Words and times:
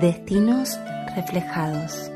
Destinos 0.00 0.76
reflejados. 1.14 2.10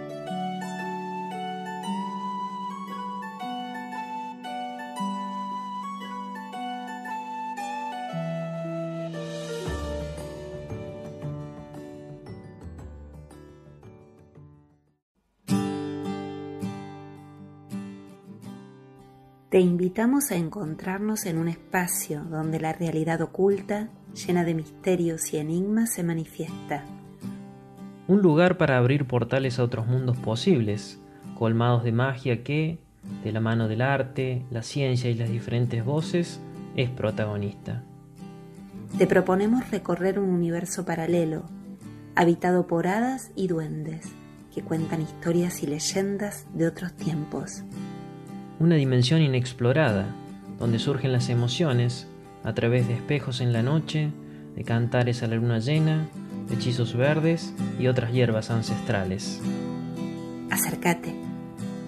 Te 19.51 19.61
invitamos 19.61 20.33
a 20.33 20.35
encontrarnos 20.35 21.27
en 21.27 21.39
un 21.39 21.47
espacio 21.47 22.25
donde 22.25 22.59
la 22.59 22.73
realidad 22.73 23.23
oculta, 23.23 23.89
llena 24.15 24.43
de 24.43 24.55
misterios 24.55 25.33
y 25.33 25.37
enigmas, 25.37 25.93
se 25.93 26.03
manifiesta. 26.03 26.98
Un 28.09 28.21
lugar 28.23 28.57
para 28.57 28.79
abrir 28.79 29.07
portales 29.07 29.59
a 29.59 29.63
otros 29.63 29.87
mundos 29.87 30.17
posibles, 30.17 30.99
colmados 31.39 31.85
de 31.85 31.93
magia 31.93 32.43
que, 32.43 32.79
de 33.23 33.31
la 33.31 33.41
mano 33.41 33.69
del 33.69 33.83
arte, 33.83 34.43
la 34.51 34.63
ciencia 34.63 35.11
y 35.11 35.15
las 35.15 35.31
diferentes 35.31 35.85
voces, 35.85 36.41
es 36.75 36.91
protagonista. 36.91 37.85
Te 38.99 39.07
proponemos 39.07 39.71
recorrer 39.71 40.19
un 40.19 40.31
universo 40.31 40.85
paralelo, 40.85 41.45
habitado 42.17 42.67
por 42.67 42.89
hadas 42.89 43.31
y 43.37 43.47
duendes, 43.47 44.09
que 44.53 44.63
cuentan 44.63 45.03
historias 45.03 45.63
y 45.63 45.69
leyendas 45.69 46.47
de 46.53 46.67
otros 46.67 46.95
tiempos 46.95 47.63
una 48.61 48.75
dimensión 48.75 49.23
inexplorada, 49.23 50.07
donde 50.59 50.79
surgen 50.79 51.13
las 51.13 51.29
emociones 51.29 52.09
a 52.43 52.55
través 52.55 52.89
de 52.89 52.95
espejos 52.95 53.41
en 53.41 53.53
la 53.53 53.63
noche, 53.63 54.11
de 54.57 54.65
cantares 54.65 55.23
a 55.23 55.29
la 55.29 55.37
luna 55.37 55.61
llena, 55.61 56.09
hechizos 56.51 56.97
verdes 56.97 57.53
y 57.79 57.87
otras 57.87 58.13
hierbas 58.13 58.51
ancestrales. 58.51 59.41
Acércate, 60.51 61.15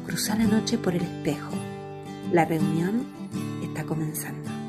cruza 0.07 0.37
la 0.37 0.45
noche 0.45 0.79
por 0.79 0.95
el 0.95 1.03
espejo. 1.03 1.53
La 2.33 2.45
reunión 2.45 3.07
está 3.63 3.85
comenzando. 3.85 4.60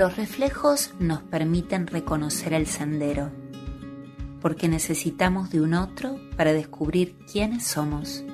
Los 0.00 0.16
reflejos 0.16 0.94
nos 0.98 1.20
permiten 1.24 1.86
reconocer 1.86 2.54
el 2.54 2.66
sendero, 2.66 3.30
porque 4.40 4.66
necesitamos 4.66 5.50
de 5.50 5.60
un 5.60 5.74
otro 5.74 6.18
para 6.38 6.54
descubrir 6.54 7.18
quiénes 7.30 7.66
somos. 7.66 8.24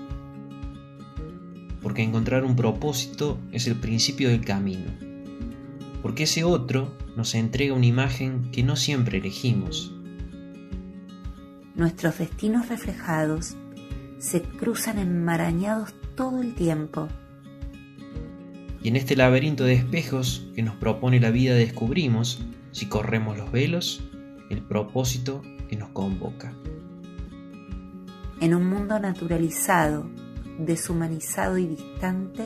Porque 1.82 2.04
encontrar 2.04 2.44
un 2.44 2.54
propósito 2.54 3.40
es 3.50 3.66
el 3.66 3.74
principio 3.74 4.28
del 4.28 4.44
camino. 4.44 4.92
Porque 6.02 6.22
ese 6.22 6.44
otro 6.44 6.96
nos 7.16 7.34
entrega 7.34 7.74
una 7.74 7.86
imagen 7.86 8.48
que 8.52 8.62
no 8.62 8.76
siempre 8.76 9.18
elegimos. 9.18 9.92
Nuestros 11.74 12.18
destinos 12.18 12.68
reflejados 12.68 13.56
se 14.20 14.40
cruzan 14.40 15.00
enmarañados 15.00 15.96
todo 16.14 16.42
el 16.42 16.54
tiempo 16.54 17.08
y 18.86 18.88
en 18.88 18.94
este 18.94 19.16
laberinto 19.16 19.64
de 19.64 19.72
espejos 19.72 20.46
que 20.54 20.62
nos 20.62 20.76
propone 20.76 21.18
la 21.18 21.32
vida 21.32 21.56
descubrimos, 21.56 22.40
si 22.70 22.86
corremos 22.86 23.36
los 23.36 23.50
velos, 23.50 24.08
el 24.48 24.62
propósito 24.62 25.42
que 25.68 25.74
nos 25.74 25.88
convoca. 25.88 26.54
En 28.40 28.54
un 28.54 28.70
mundo 28.70 28.96
naturalizado, 29.00 30.08
deshumanizado 30.60 31.58
y 31.58 31.66
distante, 31.66 32.44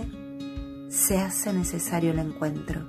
se 0.88 1.18
hace 1.18 1.52
necesario 1.52 2.12
el 2.12 2.20
encuentro. 2.20 2.88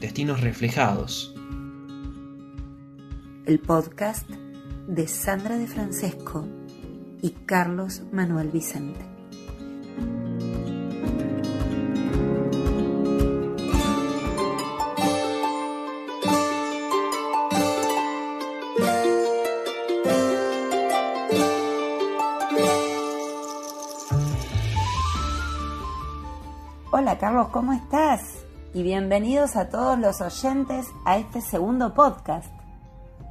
Destinos 0.00 0.40
reflejados. 0.40 1.34
El 3.44 3.58
podcast 3.58 4.26
de 4.88 5.06
Sandra 5.06 5.58
de 5.58 5.66
Francesco 5.66 6.48
y 7.20 7.32
Carlos 7.44 8.04
Manuel 8.10 8.48
Vicente. 8.48 9.11
Carlos, 27.22 27.50
¿cómo 27.50 27.72
estás? 27.72 28.44
Y 28.74 28.82
bienvenidos 28.82 29.54
a 29.54 29.68
todos 29.68 29.96
los 29.96 30.20
oyentes 30.20 30.88
a 31.04 31.18
este 31.18 31.40
segundo 31.40 31.94
podcast. 31.94 32.52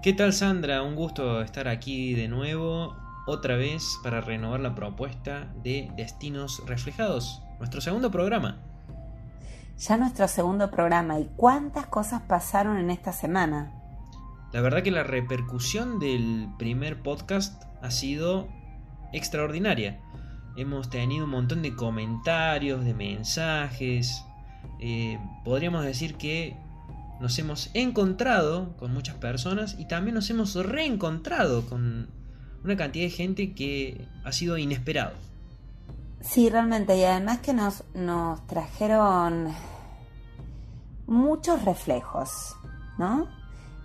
¿Qué 0.02 0.13
tal 0.13 0.31
Sandra? 0.31 0.81
Un 0.81 0.96
gusto 0.96 1.41
estar 1.41 1.68
aquí 1.68 2.13
de 2.13 2.30
nuevo, 2.30 2.96
otra 3.28 3.57
vez 3.57 4.00
para 4.01 4.22
renovar 4.22 4.62
la 4.62 4.75
propuesta 4.75 5.51
de 5.62 5.91
Destinos 5.97 6.63
Reflejados, 6.66 7.44
nuestro 7.59 7.81
segundo 7.81 8.12
programa. 8.12 8.59
Ya 9.78 9.97
nuestro 9.97 10.30
segundo 10.30 10.72
programa, 10.72 11.19
¿y 11.19 11.30
cuántas 11.35 11.88
cosas 11.88 12.22
pasaron 12.22 12.78
en 12.78 12.91
esta 12.91 13.12
semana? 13.12 13.74
La 14.53 14.62
verdad 14.62 14.84
que 14.84 14.91
la 14.91 15.03
repercusión 15.03 16.00
del 16.00 16.47
primer 16.57 17.03
podcast 17.03 17.62
ha 17.81 17.91
sido 17.91 18.47
extraordinaria 19.12 20.00
hemos 20.56 20.89
tenido 20.89 21.25
un 21.25 21.31
montón 21.31 21.62
de 21.62 21.75
comentarios, 21.75 22.84
de 22.84 22.94
mensajes. 22.94 24.23
Eh, 24.79 25.19
podríamos 25.44 25.84
decir 25.84 26.16
que 26.16 26.56
nos 27.19 27.38
hemos 27.39 27.69
encontrado 27.73 28.75
con 28.78 28.94
muchas 28.94 29.16
personas 29.16 29.75
y 29.78 29.88
también 29.88 30.16
nos 30.16 30.29
hemos 30.29 30.56
reencontrado 30.56 31.66
con 31.67 32.09
una 32.63 32.78
cantidad 32.78 33.06
de 33.06 33.12
gente 33.12 33.53
que 33.53 34.07
ha 34.23 34.31
sido 34.31 34.57
inesperado. 34.57 35.13
Sí, 36.22 36.50
realmente, 36.50 36.97
y 36.97 37.03
además 37.03 37.39
que 37.39 37.53
nos, 37.53 37.83
nos 37.95 38.45
trajeron 38.47 39.53
muchos 41.07 41.63
reflejos, 41.66 42.56
¿no? 42.97 43.28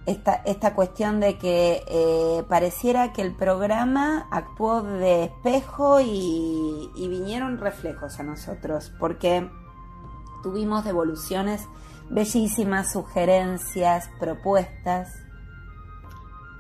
Esta, 0.07 0.35
esta 0.47 0.75
cuestión 0.75 1.19
de 1.19 1.37
que 1.37 1.83
eh, 1.89 2.45
pareciera 2.49 3.13
que 3.13 3.23
el 3.23 3.35
programa 3.35 4.29
actuó 4.31 4.83
de 4.83 5.25
espejo 5.25 6.01
y, 6.01 6.91
vinieron 6.97 7.59
reflejos 7.59 8.21
a 8.21 8.23
nosotros, 8.23 8.93
porque 9.01 9.49
tuvimos 10.43 10.85
devoluciones 10.85 11.67
bellísimas, 12.09 12.93
sugerencias, 12.93 14.09
propuestas. 14.21 15.13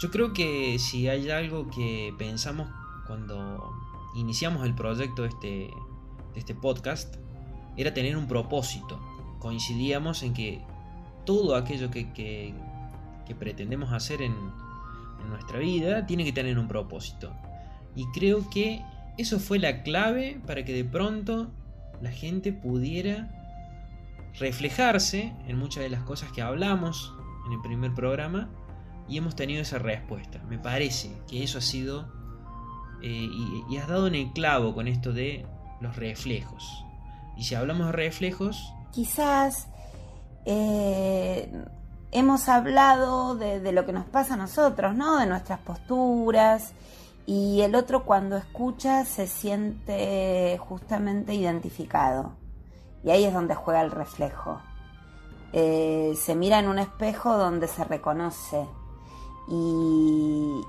Yo 0.00 0.10
creo 0.10 0.32
que 0.32 0.78
si 0.78 1.08
hay 1.08 1.30
algo 1.30 1.68
que 1.70 2.12
pensamos 2.18 2.68
cuando 3.06 3.72
iniciamos 4.16 4.66
el 4.66 4.74
proyecto 4.74 5.22
de 5.22 5.28
este, 5.28 5.70
este 6.34 6.54
podcast, 6.54 7.14
era 7.76 7.94
tener 7.94 8.16
un 8.16 8.26
propósito. 8.26 8.98
Coincidíamos 9.38 10.22
en 10.24 10.34
que 10.34 10.64
todo 11.24 11.54
aquello 11.54 11.90
que, 11.90 12.12
que 12.12 12.54
que 13.26 13.34
pretendemos 13.34 13.92
hacer 13.92 14.22
en, 14.22 14.34
nuestra 15.28 15.58
vida 15.58 16.06
tiene 16.06 16.24
que 16.24 16.32
tener 16.32 16.56
un 16.56 16.68
propósito. 16.68 17.32
Y 17.96 18.04
creo 18.12 18.48
que 18.48 18.84
eso 19.18 19.40
fue 19.40 19.58
la 19.58 19.82
clave 19.82 20.40
para 20.46 20.64
que 20.64 20.72
de 20.72 20.84
pronto 20.84 21.50
la 22.00 22.12
gente 22.12 22.52
pudiera 22.52 23.28
reflejarse 24.38 25.32
en 25.48 25.58
muchas 25.58 25.82
de 25.82 25.90
las 25.90 26.02
cosas 26.02 26.30
que 26.30 26.42
hablamos 26.42 27.12
en 27.46 27.54
el 27.54 27.60
primer 27.60 27.92
programa 27.92 28.48
y 29.08 29.18
hemos 29.18 29.34
tenido 29.34 29.62
esa 29.62 29.78
respuesta. 29.78 30.40
Me 30.48 30.58
parece 30.58 31.10
que 31.28 31.42
eso 31.42 31.58
ha 31.58 31.62
sido 31.62 32.06
eh, 33.02 33.28
y, 33.68 33.76
has 33.76 33.88
dado 33.88 34.06
en 34.06 34.14
el 34.14 34.32
clavo 34.32 34.74
con 34.74 34.88
esto 34.88 35.12
de 35.12 35.44
los 35.80 35.96
reflejos. 35.96 36.84
Y 37.36 37.44
si 37.44 37.54
hablamos 37.54 37.86
de 37.86 37.92
reflejos... 37.92 38.72
Quizás 38.92 39.68
eh, 40.46 41.50
hemos 42.12 42.48
hablado 42.48 43.34
de, 43.34 43.72
lo 43.72 43.86
que 43.86 43.92
nos 43.92 44.06
pasa 44.06 44.34
a 44.34 44.36
nosotros, 44.36 44.94
¿no? 44.94 45.18
De 45.18 45.26
nuestras 45.26 45.58
posturas. 45.60 46.72
Y 47.26 47.62
el 47.62 47.74
otro 47.74 48.04
cuando 48.04 48.36
escucha 48.36 49.04
se 49.04 49.26
siente 49.26 50.58
justamente 50.58 51.34
identificado. 51.34 52.32
Y 53.02 53.10
ahí 53.10 53.24
es 53.24 53.34
donde 53.34 53.54
juega 53.54 53.80
el 53.82 53.90
reflejo. 53.90 54.60
Eh, 55.52 56.14
se 56.16 56.34
mira 56.34 56.58
en 56.58 56.68
un 56.68 56.78
espejo 56.78 57.36
donde 57.36 57.68
se 57.68 57.84
reconoce. 57.84 58.66
Y, 59.48 60.62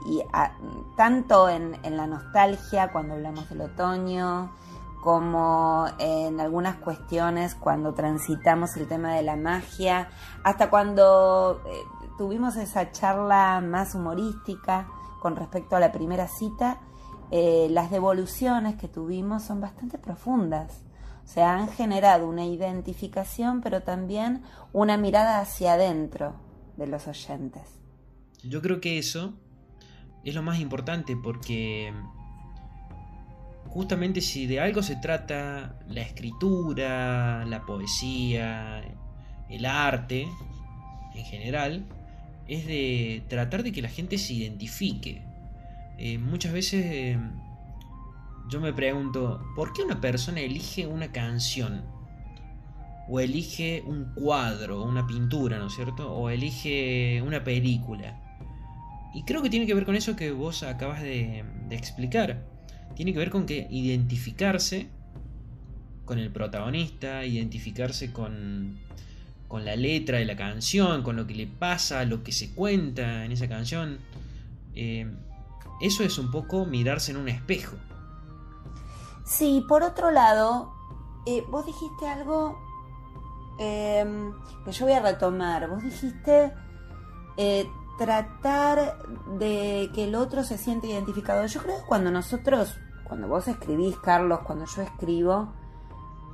tanto 0.95 1.49
en, 1.49 1.79
en, 1.83 1.97
la 1.97 2.05
nostalgia, 2.05 2.91
cuando 2.91 3.15
hablamos 3.15 3.49
del 3.49 3.61
otoño, 3.61 4.51
como 5.07 5.85
en 5.99 6.41
algunas 6.41 6.75
cuestiones 6.75 7.55
cuando 7.55 7.93
transitamos 7.93 8.75
el 8.75 8.89
tema 8.89 9.15
de 9.15 9.21
la 9.21 9.37
magia, 9.37 10.09
hasta 10.43 10.69
cuando 10.69 11.61
eh, 11.65 11.77
tuvimos 12.17 12.57
esa 12.57 12.91
charla 12.91 13.61
más 13.61 13.95
humorística 13.95 14.89
con 15.21 15.37
respecto 15.37 15.77
a 15.77 15.79
la 15.79 15.93
primera 15.93 16.27
cita, 16.27 16.81
eh, 17.31 17.69
las 17.69 17.89
devoluciones 17.89 18.75
que 18.75 18.89
tuvimos 18.89 19.43
son 19.43 19.61
bastante 19.61 19.97
profundas. 19.97 20.83
O 21.23 21.27
sea, 21.29 21.55
han 21.55 21.69
generado 21.69 22.27
una 22.27 22.43
identificación, 22.43 23.61
pero 23.61 23.83
también 23.83 24.43
una 24.73 24.97
mirada 24.97 25.39
hacia 25.39 25.75
adentro 25.75 26.35
de 26.75 26.85
los 26.85 27.07
oyentes. 27.07 27.79
Yo 28.43 28.61
creo 28.61 28.81
que 28.81 28.97
eso 28.97 29.35
es 30.25 30.35
lo 30.35 30.43
más 30.43 30.59
importante 30.59 31.15
porque 31.15 31.93
justamente 33.77 34.21
si 34.21 34.47
de 34.47 34.59
algo 34.59 34.81
se 34.81 34.95
trata 34.95 35.75
la 35.87 36.01
escritura, 36.01 37.45
la 37.45 37.61
poesía, 37.61 38.83
el 39.49 39.65
arte 39.67 40.27
en 41.13 41.23
general, 41.25 41.85
es 42.47 42.65
de 42.65 43.21
tratar 43.27 43.61
de 43.61 43.71
que 43.71 43.83
la 43.83 43.89
gente 43.89 44.17
se 44.17 44.33
identifique. 44.33 45.21
Eh, 45.99 46.17
muchas 46.17 46.53
veces 46.53 46.85
eh, 46.87 47.19
yo 48.49 48.59
me 48.61 48.73
pregunto, 48.73 49.45
¿por 49.55 49.73
qué 49.73 49.83
una 49.83 50.01
persona 50.01 50.39
elige 50.39 50.87
una 50.87 51.11
canción? 51.11 51.83
O 53.07 53.19
elige 53.19 53.83
un 53.85 54.11
cuadro, 54.15 54.81
una 54.81 55.05
pintura, 55.05 55.59
¿no 55.59 55.67
es 55.67 55.75
cierto? 55.75 56.11
O 56.11 56.31
elige 56.31 57.21
una 57.21 57.43
película. 57.43 58.19
Y 59.13 59.21
creo 59.21 59.43
que 59.43 59.51
tiene 59.51 59.67
que 59.67 59.75
ver 59.75 59.85
con 59.85 59.95
eso 59.95 60.15
que 60.15 60.31
vos 60.31 60.63
acabas 60.63 61.03
de 61.03 61.45
explicar 61.69 62.56
tiene 62.95 63.13
que 63.13 63.19
ver 63.19 63.29
con 63.29 63.45
que 63.45 63.67
identificarse 63.69 64.87
con 66.05 66.19
el 66.19 66.31
protagonista, 66.31 67.25
identificarse 67.25 68.11
con, 68.11 68.79
con 69.47 69.65
la 69.65 69.75
letra 69.75 70.17
de 70.17 70.25
la 70.25 70.35
canción, 70.35 71.03
con 71.03 71.15
lo 71.15 71.27
que 71.27 71.35
le 71.35 71.47
pasa, 71.47 72.03
lo 72.05 72.23
que 72.23 72.31
se 72.31 72.55
cuenta 72.55 73.25
en 73.25 73.31
esa 73.33 73.47
canción. 73.47 73.99
Eh, 74.73 75.05
eso 75.81 76.03
es 76.03 76.17
un 76.17 76.31
poco 76.31 76.65
mirarse 76.65 77.11
en 77.11 77.17
un 77.17 77.27
espejo. 77.27 77.75
Sí, 79.25 79.63
por 79.67 79.83
otro 79.83 80.09
lado, 80.09 80.73
eh, 81.25 81.43
vos 81.49 81.65
dijiste 81.65 82.07
algo 82.07 82.57
em, 83.59 84.31
que 84.63 84.71
yo 84.71 84.85
voy 84.85 84.93
a 84.93 85.01
retomar. 85.01 85.69
Vos 85.69 85.83
dijiste 85.83 86.53
eh, 87.35 87.67
tratar 87.97 88.97
de 89.39 89.89
que 89.93 90.05
el 90.05 90.15
otro 90.15 90.43
se 90.43 90.57
siente 90.57 90.87
identificado. 90.87 91.45
Yo 91.45 91.61
creo 91.61 91.77
que 91.77 91.87
cuando 91.87 92.11
nosotros 92.11 92.77
cuando 93.07 93.27
vos 93.29 93.47
escribís, 93.47 93.95
Carlos, 93.97 94.39
cuando 94.45 94.65
yo 94.65 94.81
escribo, 94.81 95.47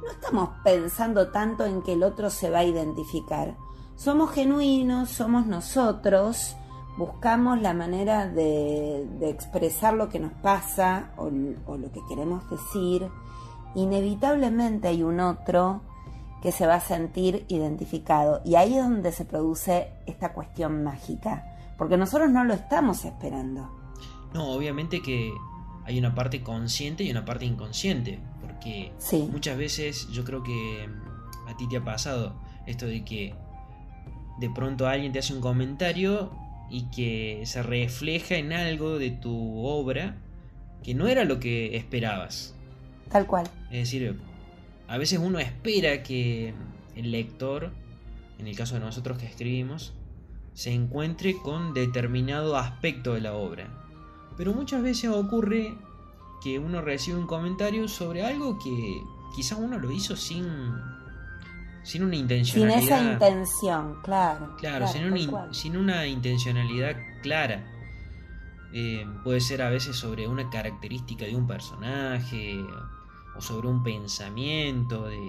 no 0.04 0.12
estamos 0.12 0.50
pensando 0.64 1.30
tanto 1.30 1.66
en 1.66 1.84
que 1.84 1.94
el 1.94 2.04
otro 2.04 2.30
se 2.30 2.50
va 2.50 2.60
a 2.60 2.64
identificar. 2.64 3.56
Somos 3.96 4.32
genuinos, 4.32 5.10
somos 5.10 5.46
nosotros, 5.46 6.56
buscamos 6.98 7.62
la 7.62 7.74
manera 7.74 8.28
de, 8.28 9.08
expresar 9.22 9.94
lo 9.94 10.10
que 10.10 10.20
nos 10.20 10.34
pasa 10.34 11.12
o, 11.16 11.26
o 11.68 11.78
lo 11.78 11.92
que 11.92 12.02
queremos 12.10 12.50
decir. 12.50 13.08
Inevitablemente 13.76 14.88
hay 14.88 15.04
un 15.04 15.20
otro 15.20 15.82
que 16.42 16.52
se 16.52 16.66
va 16.66 16.76
a 16.76 16.82
sentir 16.82 17.46
identificado. 17.50 18.42
Y 18.44 18.56
ahí 18.56 18.78
es 18.78 18.84
donde 18.84 19.12
se 19.12 19.26
produce 19.26 19.92
esta 20.08 20.34
cuestión 20.34 20.84
mágica, 20.84 21.53
porque 21.78 21.98
nosotros 21.98 22.30
no 22.30 22.44
lo 22.44 22.54
estamos 22.54 23.06
esperando. 23.06 23.70
No, 24.34 24.52
obviamente 24.52 25.02
que 25.02 25.32
hay 25.86 26.00
una 26.00 26.16
parte 26.16 26.42
consciente 26.42 27.04
y 27.04 27.12
una 27.12 27.26
parte 27.26 27.46
inconsciente. 27.46 28.20
Porque 28.42 28.92
muchas 29.32 29.58
veces 29.58 30.08
yo 30.12 30.24
creo 30.24 30.44
que 30.44 30.88
mm, 30.88 31.48
a 31.50 31.58
ti 31.58 31.68
te 31.68 31.78
ha 31.78 31.84
pasado 31.84 32.36
esto 32.66 32.86
de 32.86 33.04
que 33.04 33.36
de 34.40 34.50
pronto 34.50 34.88
alguien 34.88 35.12
te 35.12 35.20
hace 35.20 35.34
un 35.34 35.42
comentario 35.42 36.32
y 36.70 36.90
que 36.90 37.44
se 37.46 37.62
refleja 37.62 38.36
en 38.36 38.54
algo 38.54 38.98
de 38.98 39.12
tu 39.12 39.66
obra 39.66 40.18
que 40.84 40.94
no 40.94 41.08
era 41.08 41.24
lo 41.24 41.40
que 41.40 41.78
esperabas. 41.78 42.56
Tal 43.10 43.28
cual. 43.28 43.48
Es 43.72 43.80
decir, 43.80 44.20
a 44.88 44.98
veces 44.98 45.20
uno 45.20 45.40
espera 45.40 46.04
que 46.04 46.54
el 46.96 47.12
lector, 47.12 47.72
en 48.40 48.48
el 48.48 48.56
caso 48.56 48.76
de 48.76 48.82
nosotros 48.82 49.18
que 49.18 49.26
escribimos, 49.26 49.94
se 50.54 50.72
encuentre 50.72 51.38
con 51.38 51.74
determinado 51.74 52.58
aspecto 52.58 53.14
de 53.14 53.22
la 53.22 53.34
obra. 53.34 53.68
Pero 54.38 54.54
muchas 54.54 54.82
veces 54.82 55.10
ocurre 55.10 55.76
que 56.42 56.60
uno 56.60 56.82
recibe 56.82 57.18
un 57.18 57.28
comentario 57.28 57.88
sobre 57.88 58.26
algo 58.26 58.60
que 58.60 59.02
quizás 59.36 59.60
uno 59.60 59.80
lo 59.80 59.92
hizo 59.92 60.16
sin, 60.16 60.46
sin 61.84 62.04
una 62.04 62.16
intencionalidad. 62.16 62.80
Sin 62.80 62.88
esa 62.88 63.14
intención, 63.14 63.98
claro. 64.04 64.56
Claro, 64.58 64.88
sin, 64.88 65.78
una 65.78 66.06
intencionalidad 66.08 66.96
clara. 67.22 67.70
Eh, 68.74 69.06
puede 69.24 69.40
ser 69.40 69.62
a 69.62 69.70
veces 69.70 69.96
sobre 69.96 70.28
una 70.28 70.50
característica 70.50 71.26
de 71.26 71.36
un 71.36 71.46
personaje 71.46 72.60
o 73.36 73.42
sobre 73.42 73.68
un 73.68 73.84
pensamiento 73.84 75.08
de... 75.08 75.20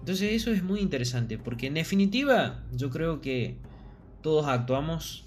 Entonces 0.00 0.32
eso 0.32 0.50
es 0.50 0.62
muy 0.62 0.80
interesante 0.80 1.38
porque 1.38 1.66
en 1.66 1.74
definitiva 1.74 2.64
yo 2.72 2.90
creo 2.90 3.20
que 3.20 3.58
todos 4.22 4.46
actuamos 4.46 5.24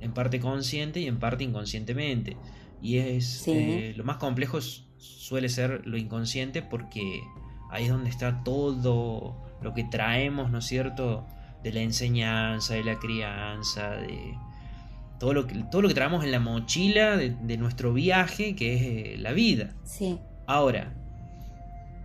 en 0.00 0.12
parte 0.12 0.40
consciente 0.40 1.00
y 1.00 1.06
en 1.06 1.18
parte 1.18 1.44
inconscientemente. 1.44 2.36
Y 2.80 2.98
es 2.98 3.46
eh, 3.46 3.94
lo 3.96 4.04
más 4.04 4.16
complejo 4.16 4.60
suele 4.98 5.48
ser 5.48 5.86
lo 5.86 5.96
inconsciente 5.96 6.62
porque 6.62 7.22
ahí 7.70 7.84
es 7.84 7.90
donde 7.90 8.10
está 8.10 8.42
todo 8.42 9.36
lo 9.62 9.74
que 9.74 9.84
traemos, 9.84 10.50
¿no 10.50 10.58
es 10.58 10.66
cierto? 10.66 11.26
De 11.62 11.72
la 11.72 11.80
enseñanza, 11.80 12.74
de 12.74 12.82
la 12.82 12.98
crianza, 12.98 13.90
de 13.92 14.34
todo 15.20 15.32
lo 15.32 15.46
que, 15.46 15.54
todo 15.70 15.82
lo 15.82 15.88
que 15.88 15.94
traemos 15.94 16.24
en 16.24 16.32
la 16.32 16.40
mochila 16.40 17.16
de, 17.16 17.56
nuestro 17.56 17.92
viaje, 17.92 18.56
que 18.56 18.74
es 18.74 18.82
eh, 18.82 19.16
la 19.18 19.30
vida. 19.32 19.72
Sí. 19.84 20.18
Ahora, 20.48 20.92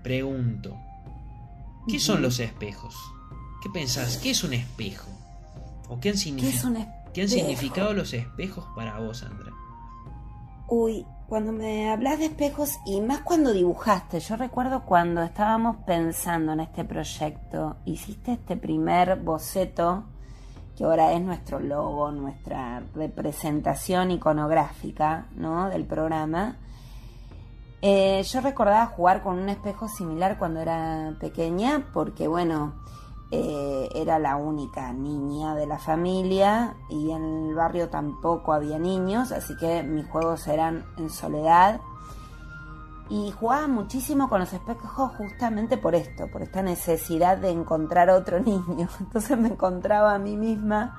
pregunto, 0.03 0.77
¿qué 1.87 1.99
son 1.99 2.21
los 2.21 2.39
espejos? 2.39 2.95
¿Qué 3.63 3.69
pensás? 3.71 4.17
¿Qué 4.17 4.29
es 4.29 4.43
un 4.43 4.53
espejo? 4.53 5.16
¿O 5.89 5.99
qué 5.99 6.09
han 6.09 6.17
significado? 6.17 6.75
¿Qué 7.13 7.21
han 7.23 7.29
significado 7.29 7.93
los 7.93 8.13
espejos 8.13 8.65
para 8.75 8.99
vos, 8.99 9.19
Sandra? 9.19 9.51
Uy, 10.67 11.05
cuando 11.27 11.51
me 11.51 11.89
hablas 11.89 12.19
de 12.19 12.25
espejos 12.25 12.77
y 12.85 13.01
más 13.01 13.21
cuando 13.21 13.53
dibujaste, 13.53 14.19
yo 14.19 14.35
recuerdo 14.35 14.83
cuando 14.83 15.23
estábamos 15.23 15.77
pensando 15.85 16.53
en 16.53 16.59
este 16.59 16.83
proyecto, 16.83 17.77
hiciste 17.85 18.33
este 18.33 18.55
primer 18.55 19.17
boceto 19.17 20.05
que 20.77 20.83
ahora 20.83 21.13
es 21.13 21.21
nuestro 21.21 21.59
logo, 21.59 22.11
nuestra 22.11 22.83
representación 22.93 24.11
iconográfica 24.11 25.27
¿no? 25.35 25.69
del 25.69 25.85
programa. 25.85 26.57
Eh, 27.81 28.21
yo 28.23 28.41
recordaba 28.41 28.85
jugar 28.85 29.23
con 29.23 29.39
un 29.39 29.49
espejo 29.49 29.87
similar 29.89 30.37
cuando 30.37 30.59
era 30.59 31.15
pequeña, 31.19 31.87
porque 31.93 32.27
bueno, 32.27 32.75
eh, 33.29 33.89
era 33.93 34.19
la 34.19 34.37
única 34.37 34.93
niña 34.93 35.53
de 35.53 35.67
la 35.67 35.79
familia 35.79 36.77
y 36.89 37.11
en 37.11 37.49
el 37.49 37.55
barrio 37.55 37.89
tampoco 37.89 38.53
había 38.53 38.79
niños, 38.79 39.33
así 39.33 39.57
que 39.57 39.83
mis 39.83 40.07
juegos 40.07 40.47
eran 40.47 40.85
en 40.97 41.09
soledad. 41.09 41.81
Y 43.09 43.31
jugaba 43.31 43.67
muchísimo 43.67 44.29
con 44.29 44.41
los 44.41 44.51
espejos 44.51 45.11
justamente 45.17 45.77
por 45.77 45.95
esto, 45.95 46.27
por 46.31 46.41
esta 46.41 46.61
necesidad 46.61 47.37
de 47.37 47.49
encontrar 47.49 48.09
otro 48.09 48.39
niño. 48.43 48.87
Entonces 48.99 49.37
me 49.37 49.49
encontraba 49.49 50.13
a 50.13 50.19
mí 50.19 50.37
misma 50.37 50.97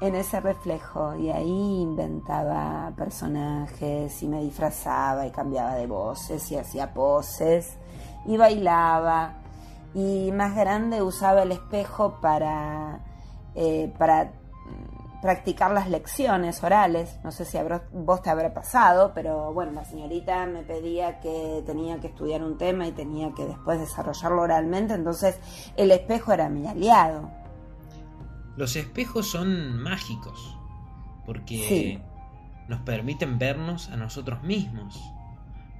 en 0.00 0.14
ese 0.14 0.40
reflejo 0.40 1.16
y 1.16 1.30
ahí 1.30 1.80
inventaba 1.80 2.92
personajes 2.96 4.22
y 4.22 4.28
me 4.28 4.42
disfrazaba 4.42 5.26
y 5.26 5.30
cambiaba 5.30 5.74
de 5.74 5.86
voces 5.86 6.50
y 6.52 6.56
hacía 6.56 6.92
poses 6.92 7.76
y 8.26 8.36
bailaba 8.36 9.45
y 9.96 10.30
más 10.30 10.54
grande 10.54 11.00
usaba 11.00 11.44
el 11.44 11.52
espejo 11.52 12.20
para, 12.20 13.00
eh, 13.54 13.90
para 13.98 14.30
practicar 15.22 15.70
las 15.70 15.88
lecciones 15.88 16.62
orales. 16.62 17.18
No 17.24 17.32
sé 17.32 17.46
si 17.46 17.56
vos 17.94 18.20
te 18.20 18.28
habrá 18.28 18.52
pasado, 18.52 19.12
pero 19.14 19.54
bueno, 19.54 19.72
la 19.72 19.86
señorita 19.86 20.44
me 20.44 20.64
pedía 20.64 21.18
que 21.20 21.62
tenía 21.64 21.98
que 21.98 22.08
estudiar 22.08 22.42
un 22.42 22.58
tema 22.58 22.86
y 22.86 22.92
tenía 22.92 23.32
que 23.32 23.46
después 23.46 23.80
desarrollarlo 23.80 24.42
oralmente, 24.42 24.92
entonces 24.92 25.40
el 25.78 25.90
espejo 25.90 26.30
era 26.34 26.50
mi 26.50 26.66
aliado. 26.66 27.30
Los 28.58 28.76
espejos 28.76 29.30
son 29.30 29.78
mágicos 29.78 30.58
porque 31.24 32.02
nos 32.68 32.80
permiten 32.82 33.38
vernos 33.38 33.88
a 33.88 33.96
nosotros 33.96 34.42
mismos, 34.42 35.00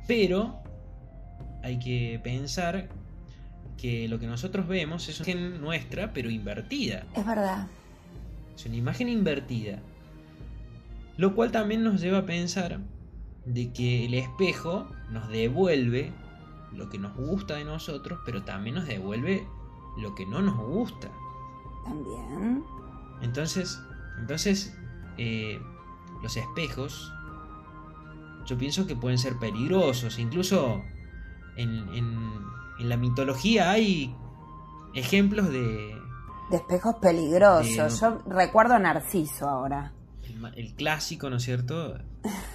pero 0.06 0.56
hay 1.62 1.78
que 1.78 2.18
pensar 2.24 2.88
que 3.76 4.08
lo 4.08 4.18
que 4.18 4.26
nosotros 4.26 4.66
vemos 4.66 5.08
es 5.08 5.20
una 5.20 5.30
imagen 5.30 5.60
nuestra, 5.60 6.12
pero 6.12 6.30
invertida. 6.30 7.04
Es 7.14 7.26
verdad. 7.26 7.66
Es 8.54 8.66
una 8.66 8.76
imagen 8.76 9.08
invertida. 9.08 9.80
Lo 11.16 11.34
cual 11.34 11.50
también 11.50 11.82
nos 11.82 12.00
lleva 12.00 12.18
a 12.18 12.26
pensar 12.26 12.80
de 13.44 13.72
que 13.72 14.06
el 14.06 14.14
espejo 14.14 14.88
nos 15.10 15.28
devuelve 15.28 16.12
lo 16.72 16.90
que 16.90 16.98
nos 16.98 17.16
gusta 17.16 17.54
de 17.54 17.64
nosotros, 17.64 18.18
pero 18.24 18.42
también 18.42 18.76
nos 18.76 18.86
devuelve 18.86 19.46
lo 19.98 20.14
que 20.14 20.26
no 20.26 20.42
nos 20.42 20.56
gusta. 20.56 21.10
También. 21.84 22.64
Entonces, 23.22 23.80
entonces 24.18 24.76
eh, 25.16 25.60
los 26.22 26.36
espejos, 26.36 27.12
yo 28.46 28.58
pienso 28.58 28.86
que 28.86 28.96
pueden 28.96 29.18
ser 29.18 29.36
peligrosos. 29.36 30.18
Incluso 30.18 30.82
en, 31.56 31.88
en, 31.94 32.30
la 32.84 32.96
mitología 32.96 33.70
hay 33.70 34.14
ejemplos 34.94 35.50
de... 35.50 35.96
De 36.50 36.56
espejos 36.58 36.96
peligrosos. 36.96 38.00
Yo 38.00 38.18
recuerdo 38.28 38.74
a 38.74 38.78
Narciso 38.78 39.48
ahora. 39.48 39.92
El, 40.54 40.74
clásico, 40.74 41.28
¿no 41.30 41.36
es 41.36 41.42
cierto? 41.42 41.98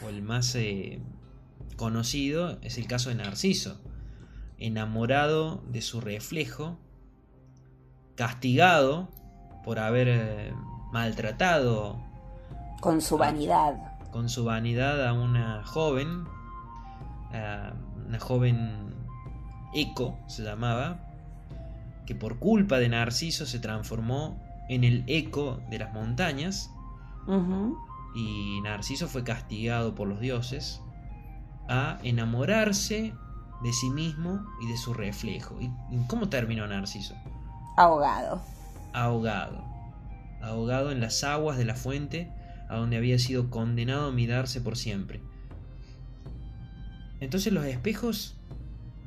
O 0.05 0.09
el 0.09 0.21
más 0.21 0.55
eh, 0.55 1.01
conocido 1.75 2.59
es 2.61 2.77
el 2.77 2.87
caso 2.87 3.09
de 3.09 3.15
Narciso. 3.15 3.81
Enamorado 4.57 5.63
de 5.67 5.81
su 5.81 5.99
reflejo, 5.99 6.77
castigado 8.15 9.09
por 9.63 9.79
haber 9.79 10.07
eh, 10.07 10.53
maltratado 10.91 11.99
con 12.79 13.01
su 13.01 13.17
vanidad 13.17 13.91
con 14.11 14.27
su 14.27 14.43
vanidad 14.43 15.07
a 15.07 15.13
una 15.13 15.63
joven 15.63 16.25
una 18.07 18.19
joven 18.19 18.90
Eco 19.73 20.17
se 20.27 20.43
llamaba 20.43 20.99
que 22.05 22.15
por 22.15 22.39
culpa 22.39 22.77
de 22.79 22.89
Narciso 22.89 23.45
se 23.45 23.59
transformó 23.59 24.41
en 24.69 24.83
el 24.83 25.03
eco 25.07 25.61
de 25.69 25.79
las 25.79 25.93
montañas 25.93 26.69
y 28.15 28.61
Narciso 28.61 29.07
fue 29.07 29.23
castigado 29.23 29.95
por 29.95 30.07
los 30.07 30.19
dioses 30.19 30.81
a 31.67 31.99
enamorarse 32.03 33.13
de 33.63 33.73
sí 33.73 33.89
mismo 33.89 34.43
y 34.61 34.67
de 34.67 34.77
su 34.77 34.93
reflejo. 34.93 35.57
¿Y 35.61 35.69
cómo 36.07 36.29
terminó 36.29 36.67
Narciso? 36.67 37.15
Ahogado. 37.77 38.41
Ahogado. 38.93 39.63
Ahogado 40.41 40.91
en 40.91 40.99
las 40.99 41.23
aguas 41.23 41.57
de 41.57 41.65
la 41.65 41.75
fuente 41.75 42.31
a 42.69 42.77
donde 42.77 42.97
había 42.97 43.19
sido 43.19 43.49
condenado 43.49 44.07
a 44.07 44.11
mirarse 44.11 44.61
por 44.61 44.77
siempre. 44.77 45.21
Entonces 47.19 47.53
los 47.53 47.65
espejos 47.65 48.40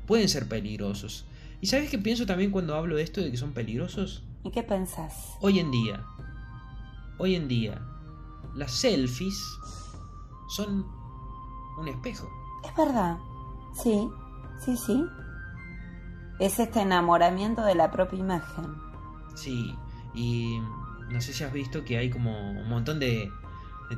pueden 0.06 0.28
ser 0.28 0.48
peligrosos. 0.48 1.26
¿Y 1.60 1.66
sabes 1.66 1.90
qué 1.90 1.98
pienso 1.98 2.26
también 2.26 2.50
cuando 2.50 2.74
hablo 2.74 2.96
de 2.96 3.02
esto 3.02 3.20
de 3.20 3.30
que 3.30 3.36
son 3.36 3.52
peligrosos? 3.52 4.22
¿Y 4.42 4.50
qué 4.50 4.62
pensás? 4.62 5.36
Hoy 5.40 5.58
en 5.58 5.70
día, 5.70 6.04
hoy 7.18 7.34
en 7.34 7.48
día, 7.48 7.80
las 8.54 8.72
selfies 8.72 9.40
son 10.48 10.86
un 11.78 11.88
espejo. 11.88 12.28
Es 12.64 12.76
verdad. 12.76 13.16
Sí, 13.82 14.08
sí, 14.64 14.76
sí. 14.76 15.04
Es 16.38 16.58
este 16.58 16.80
enamoramiento 16.80 17.62
de 17.62 17.74
la 17.74 17.90
propia 17.90 18.18
imagen. 18.18 18.76
Sí, 19.34 19.74
y 20.14 20.58
no 21.10 21.20
sé 21.20 21.32
si 21.32 21.44
has 21.44 21.52
visto 21.52 21.84
que 21.84 21.96
hay 21.96 22.10
como 22.10 22.50
un 22.50 22.68
montón 22.68 22.98
de, 23.00 23.30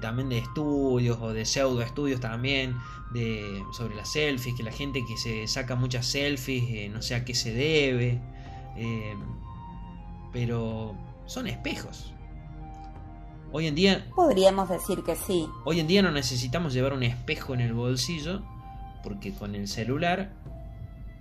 también 0.01 0.29
de 0.29 0.39
estudios 0.39 1.19
o 1.21 1.33
de 1.33 1.45
pseudo 1.45 1.81
estudios 1.81 2.21
también 2.21 2.77
de 3.13 3.65
sobre 3.73 3.95
las 3.95 4.13
selfies, 4.13 4.55
que 4.55 4.63
la 4.63 4.73
gente 4.73 5.05
que 5.07 5.17
se 5.17 5.47
saca 5.47 5.75
muchas 5.75 6.07
selfies 6.07 6.65
eh, 6.69 6.89
no 6.89 7.03
sé 7.03 7.15
a 7.15 7.25
qué 7.25 7.35
se 7.35 7.55
debe, 7.55 8.21
eh, 8.77 9.15
pero 10.33 10.95
son 11.27 11.47
espejos. 11.47 12.13
Hoy 13.53 13.69
en 13.69 13.75
día... 13.75 14.07
Podríamos 14.15 14.69
decir 14.69 15.03
que 15.03 15.17
sí. 15.17 15.49
Hoy 15.65 15.81
en 15.81 15.87
día 15.87 16.03
no 16.03 16.11
necesitamos 16.11 16.75
llevar 16.75 16.93
un 16.93 17.03
espejo 17.03 17.55
en 17.55 17.61
el 17.61 17.73
bolsillo 17.73 18.43
porque 19.03 19.33
con 19.33 19.55
el 19.55 19.69
celular 19.69 20.33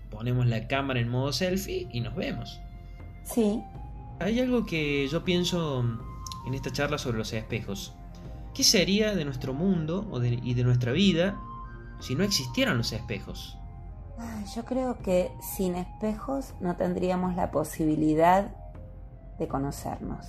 ponemos 0.09 0.47
la 0.47 0.67
cámara 0.67 0.99
en 0.99 1.07
modo 1.07 1.31
selfie 1.31 1.87
y 1.91 1.99
nos 2.01 2.15
vemos. 2.15 2.59
Sí. 3.23 3.61
Hay 4.19 4.39
algo 4.39 4.65
que 4.65 5.07
yo 5.07 5.23
pienso 5.23 5.85
en 6.47 6.53
esta 6.53 6.71
charla 6.71 6.97
sobre 6.97 7.17
los 7.17 7.31
espejos. 7.33 7.93
¿Qué 8.55 8.63
sería 8.63 9.13
de 9.13 9.25
nuestro 9.25 9.53
mundo 9.53 10.09
y 10.23 10.53
de 10.53 10.63
nuestra 10.63 10.93
vida 10.93 11.37
si 11.99 12.15
no 12.15 12.23
existieran 12.23 12.77
los 12.77 12.93
espejos? 12.93 13.57
Yo 14.55 14.63
creo 14.63 14.97
que 14.99 15.29
sin 15.41 15.75
espejos 15.75 16.53
no 16.61 16.77
tendríamos 16.77 17.35
la 17.35 17.51
posibilidad 17.51 18.55
de 19.37 19.47
conocernos. 19.49 20.25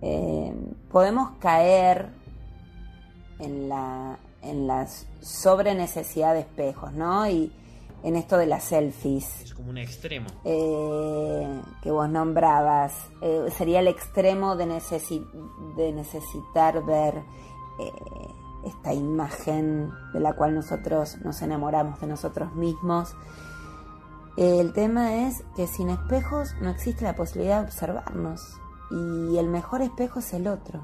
Eh, 0.00 0.52
podemos 0.90 1.30
caer 1.38 2.08
en 3.38 3.68
la, 3.68 4.18
en 4.42 4.66
la 4.66 4.88
sobre 5.20 5.76
necesidad 5.76 6.34
de 6.34 6.40
espejos, 6.40 6.92
¿no? 6.92 7.28
Y 7.28 7.52
en 8.02 8.16
esto 8.16 8.36
de 8.36 8.46
las 8.46 8.64
selfies. 8.64 9.42
Es 9.42 9.54
como 9.54 9.70
un 9.70 9.78
extremo. 9.78 10.26
Eh, 10.44 11.62
que 11.82 11.90
vos 11.90 12.08
nombrabas. 12.08 12.92
Eh, 13.20 13.46
sería 13.56 13.80
el 13.80 13.88
extremo 13.88 14.56
de, 14.56 14.66
de 15.76 15.92
necesitar 15.92 16.84
ver 16.84 17.22
eh, 17.78 17.92
esta 18.64 18.92
imagen 18.92 19.90
de 20.12 20.20
la 20.20 20.34
cual 20.34 20.54
nosotros 20.54 21.18
nos 21.24 21.42
enamoramos 21.42 22.00
de 22.00 22.06
nosotros 22.06 22.54
mismos. 22.54 23.14
el 24.36 24.72
tema 24.72 25.26
es 25.26 25.44
que 25.56 25.66
sin 25.66 25.90
espejos 25.90 26.54
no 26.60 26.70
existe 26.70 27.04
la 27.04 27.14
posibilidad 27.14 27.60
de 27.60 27.66
observarnos. 27.66 28.58
Y 28.90 29.38
el 29.38 29.48
mejor 29.48 29.80
espejo 29.80 30.18
es 30.18 30.34
el 30.34 30.48
otro. 30.48 30.82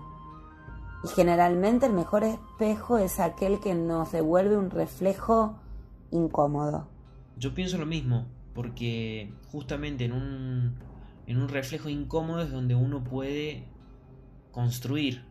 Y 1.05 1.09
generalmente 1.09 1.87
el 1.87 1.93
mejor 1.93 2.25
espejo 2.25 2.99
es 2.99 3.21
aquel 3.21 3.61
que 3.61 3.75
nos 3.75 4.13
devuelve 4.13 4.57
un 4.57 4.71
reflejo 4.71 5.57
incómodo. 6.11 6.89
Yo 7.39 7.55
pienso 7.55 7.79
lo 7.79 7.87
mismo, 7.87 8.27
porque 8.55 9.33
justamente 9.53 10.05
en 10.05 10.13
un, 10.13 10.79
en 11.27 11.41
un 11.41 11.49
reflejo 11.49 11.89
incómodo 11.89 12.43
es 12.43 12.51
donde 12.51 12.75
uno 12.75 13.05
puede 13.05 13.65
construir. 14.51 15.25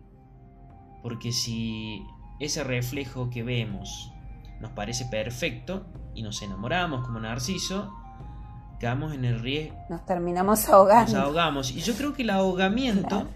Porque 1.04 1.32
si 1.32 2.02
ese 2.40 2.64
reflejo 2.64 3.30
que 3.30 3.44
vemos 3.44 4.12
nos 4.62 4.72
parece 4.72 5.06
perfecto 5.06 5.86
y 6.16 6.24
nos 6.24 6.42
enamoramos 6.42 7.06
como 7.06 7.20
Narciso, 7.20 7.94
quedamos 8.80 9.14
en 9.14 9.26
el 9.26 9.40
riesgo. 9.40 9.78
Nos 9.90 10.06
terminamos 10.06 10.68
ahogando. 10.70 11.12
Nos 11.12 11.22
ahogamos. 11.22 11.72
Y 11.72 11.82
yo 11.82 11.94
creo 11.96 12.14
que 12.14 12.24
el 12.24 12.30
ahogamiento 12.30 13.28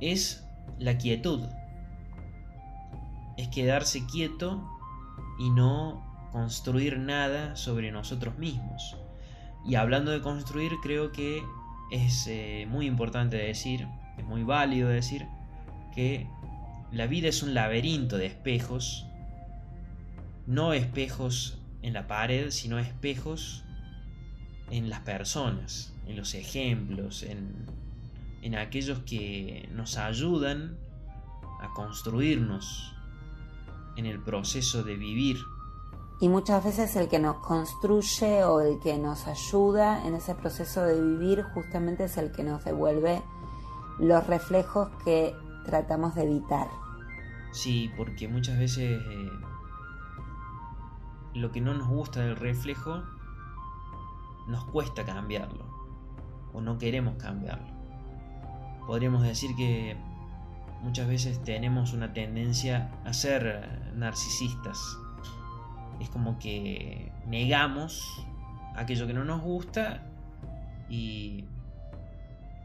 es 0.00 0.44
la 0.78 0.98
quietud. 0.98 1.42
Es 3.36 3.48
quedarse 3.48 4.06
quieto 4.06 4.68
y 5.38 5.50
no 5.50 6.09
construir 6.32 6.98
nada 6.98 7.56
sobre 7.56 7.90
nosotros 7.92 8.38
mismos. 8.38 8.96
Y 9.66 9.74
hablando 9.74 10.10
de 10.10 10.20
construir, 10.20 10.72
creo 10.82 11.12
que 11.12 11.42
es 11.90 12.26
eh, 12.28 12.66
muy 12.68 12.86
importante 12.86 13.36
decir, 13.36 13.86
es 14.16 14.24
muy 14.24 14.42
válido 14.42 14.88
decir, 14.88 15.26
que 15.94 16.26
la 16.92 17.06
vida 17.06 17.28
es 17.28 17.42
un 17.42 17.54
laberinto 17.54 18.16
de 18.16 18.26
espejos, 18.26 19.06
no 20.46 20.72
espejos 20.72 21.58
en 21.82 21.92
la 21.92 22.06
pared, 22.06 22.50
sino 22.50 22.78
espejos 22.78 23.64
en 24.70 24.88
las 24.88 25.00
personas, 25.00 25.92
en 26.06 26.16
los 26.16 26.34
ejemplos, 26.34 27.22
en, 27.22 27.66
en 28.42 28.54
aquellos 28.54 29.00
que 29.00 29.68
nos 29.72 29.96
ayudan 29.96 30.76
a 31.60 31.68
construirnos 31.74 32.94
en 33.96 34.06
el 34.06 34.22
proceso 34.22 34.82
de 34.82 34.96
vivir 34.96 35.36
y 36.20 36.28
muchas 36.28 36.62
veces 36.62 36.94
el 36.96 37.08
que 37.08 37.18
nos 37.18 37.36
construye 37.36 38.44
o 38.44 38.60
el 38.60 38.78
que 38.78 38.98
nos 38.98 39.26
ayuda 39.26 40.06
en 40.06 40.14
ese 40.14 40.34
proceso 40.34 40.82
de 40.82 41.00
vivir 41.00 41.42
justamente 41.42 42.04
es 42.04 42.18
el 42.18 42.30
que 42.30 42.44
nos 42.44 42.62
devuelve 42.62 43.22
los 43.98 44.26
reflejos 44.26 44.90
que 45.02 45.34
tratamos 45.64 46.14
de 46.14 46.24
evitar. 46.24 46.68
Sí, 47.52 47.90
porque 47.96 48.28
muchas 48.28 48.58
veces 48.58 49.00
eh, 49.02 49.30
lo 51.34 51.50
que 51.52 51.62
no 51.62 51.72
nos 51.72 51.88
gusta 51.88 52.20
del 52.20 52.36
reflejo 52.36 53.02
nos 54.46 54.64
cuesta 54.64 55.06
cambiarlo 55.06 55.64
o 56.52 56.60
no 56.60 56.76
queremos 56.76 57.16
cambiarlo. 57.16 57.68
Podríamos 58.86 59.22
decir 59.22 59.56
que 59.56 59.96
muchas 60.82 61.08
veces 61.08 61.42
tenemos 61.44 61.94
una 61.94 62.12
tendencia 62.12 62.90
a 63.06 63.12
ser 63.14 63.94
narcisistas 63.94 64.78
es 66.00 66.08
como 66.10 66.38
que 66.38 67.12
negamos 67.26 68.26
aquello 68.74 69.06
que 69.06 69.12
no 69.12 69.24
nos 69.24 69.42
gusta 69.42 70.02
y 70.88 71.44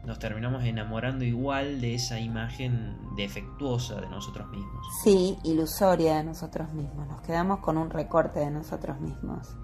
nos 0.04 0.18
terminamos 0.18 0.62
enamorando 0.64 1.24
igual 1.24 1.80
de 1.80 1.94
esa 1.94 2.20
imagen 2.20 2.96
defectuosa 3.16 4.00
de 4.00 4.08
nosotros 4.08 4.48
mismos. 4.48 4.86
Sí, 5.02 5.36
ilusoria 5.42 6.18
de 6.18 6.24
nosotros 6.24 6.72
mismos. 6.72 7.08
Nos 7.08 7.20
quedamos 7.22 7.58
con 7.58 7.76
un 7.76 7.90
recorte 7.90 8.38
de 8.38 8.50
nosotros 8.50 9.00
mismos. 9.00 9.56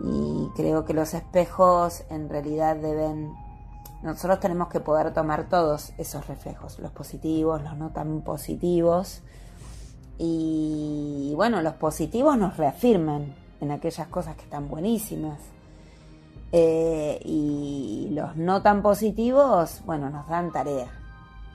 Y 0.00 0.48
creo 0.56 0.84
que 0.84 0.92
los 0.92 1.14
espejos 1.14 2.04
en 2.10 2.28
realidad 2.28 2.76
deben... 2.76 3.32
Nosotros 4.02 4.40
tenemos 4.40 4.68
que 4.68 4.80
poder 4.80 5.12
tomar 5.12 5.48
todos 5.48 5.92
esos 5.98 6.26
reflejos, 6.26 6.78
los 6.78 6.92
positivos, 6.92 7.62
los 7.62 7.76
no 7.76 7.90
tan 7.90 8.22
positivos, 8.22 9.22
y 10.18 11.32
bueno, 11.36 11.62
los 11.62 11.74
positivos 11.74 12.36
nos 12.36 12.56
reafirman 12.56 13.34
en 13.60 13.70
aquellas 13.70 14.08
cosas 14.08 14.36
que 14.36 14.42
están 14.42 14.68
buenísimas. 14.68 15.38
Eh, 16.50 17.20
y 17.24 18.08
los 18.12 18.36
no 18.36 18.62
tan 18.62 18.82
positivos, 18.82 19.82
bueno, 19.84 20.08
nos 20.10 20.26
dan 20.28 20.50
tarea 20.50 20.88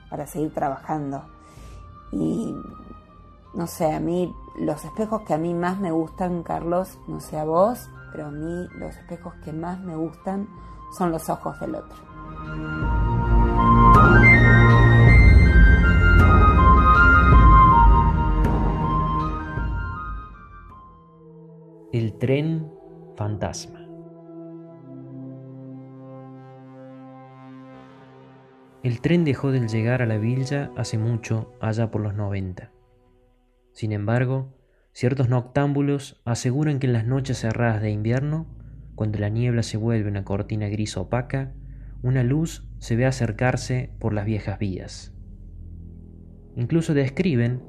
para 0.08 0.26
seguir 0.26 0.52
trabajando. 0.54 1.24
Y 2.12 2.54
no 3.54 3.66
sé, 3.66 3.92
a 3.92 4.00
mí 4.00 4.32
los 4.58 4.84
espejos 4.84 5.22
que 5.22 5.34
a 5.34 5.38
mí 5.38 5.52
más 5.52 5.78
me 5.78 5.90
gustan, 5.90 6.42
Carlos, 6.42 6.98
no 7.08 7.20
sé 7.20 7.38
a 7.38 7.44
vos, 7.44 7.88
pero 8.12 8.26
a 8.26 8.30
mí 8.30 8.68
los 8.78 8.96
espejos 8.96 9.34
que 9.44 9.52
más 9.52 9.80
me 9.80 9.96
gustan 9.96 10.48
son 10.96 11.10
los 11.10 11.28
ojos 11.28 11.58
del 11.60 11.74
otro. 11.74 12.93
El 21.94 22.14
tren 22.18 22.72
fantasma. 23.14 23.86
El 28.82 29.00
tren 29.00 29.22
dejó 29.24 29.52
de 29.52 29.60
llegar 29.68 30.02
a 30.02 30.06
la 30.06 30.18
villa 30.18 30.72
hace 30.76 30.98
mucho, 30.98 31.54
allá 31.60 31.92
por 31.92 32.00
los 32.00 32.12
90. 32.12 32.72
Sin 33.70 33.92
embargo, 33.92 34.52
ciertos 34.90 35.28
noctámbulos 35.28 36.20
aseguran 36.24 36.80
que 36.80 36.88
en 36.88 36.94
las 36.94 37.06
noches 37.06 37.38
cerradas 37.38 37.80
de 37.80 37.92
invierno, 37.92 38.48
cuando 38.96 39.20
la 39.20 39.28
niebla 39.28 39.62
se 39.62 39.76
vuelve 39.76 40.10
una 40.10 40.24
cortina 40.24 40.66
gris 40.66 40.96
opaca, 40.96 41.52
una 42.02 42.24
luz 42.24 42.66
se 42.80 42.96
ve 42.96 43.06
acercarse 43.06 43.92
por 44.00 44.14
las 44.14 44.26
viejas 44.26 44.58
vías. 44.58 45.14
Incluso 46.56 46.92
describen 46.92 47.62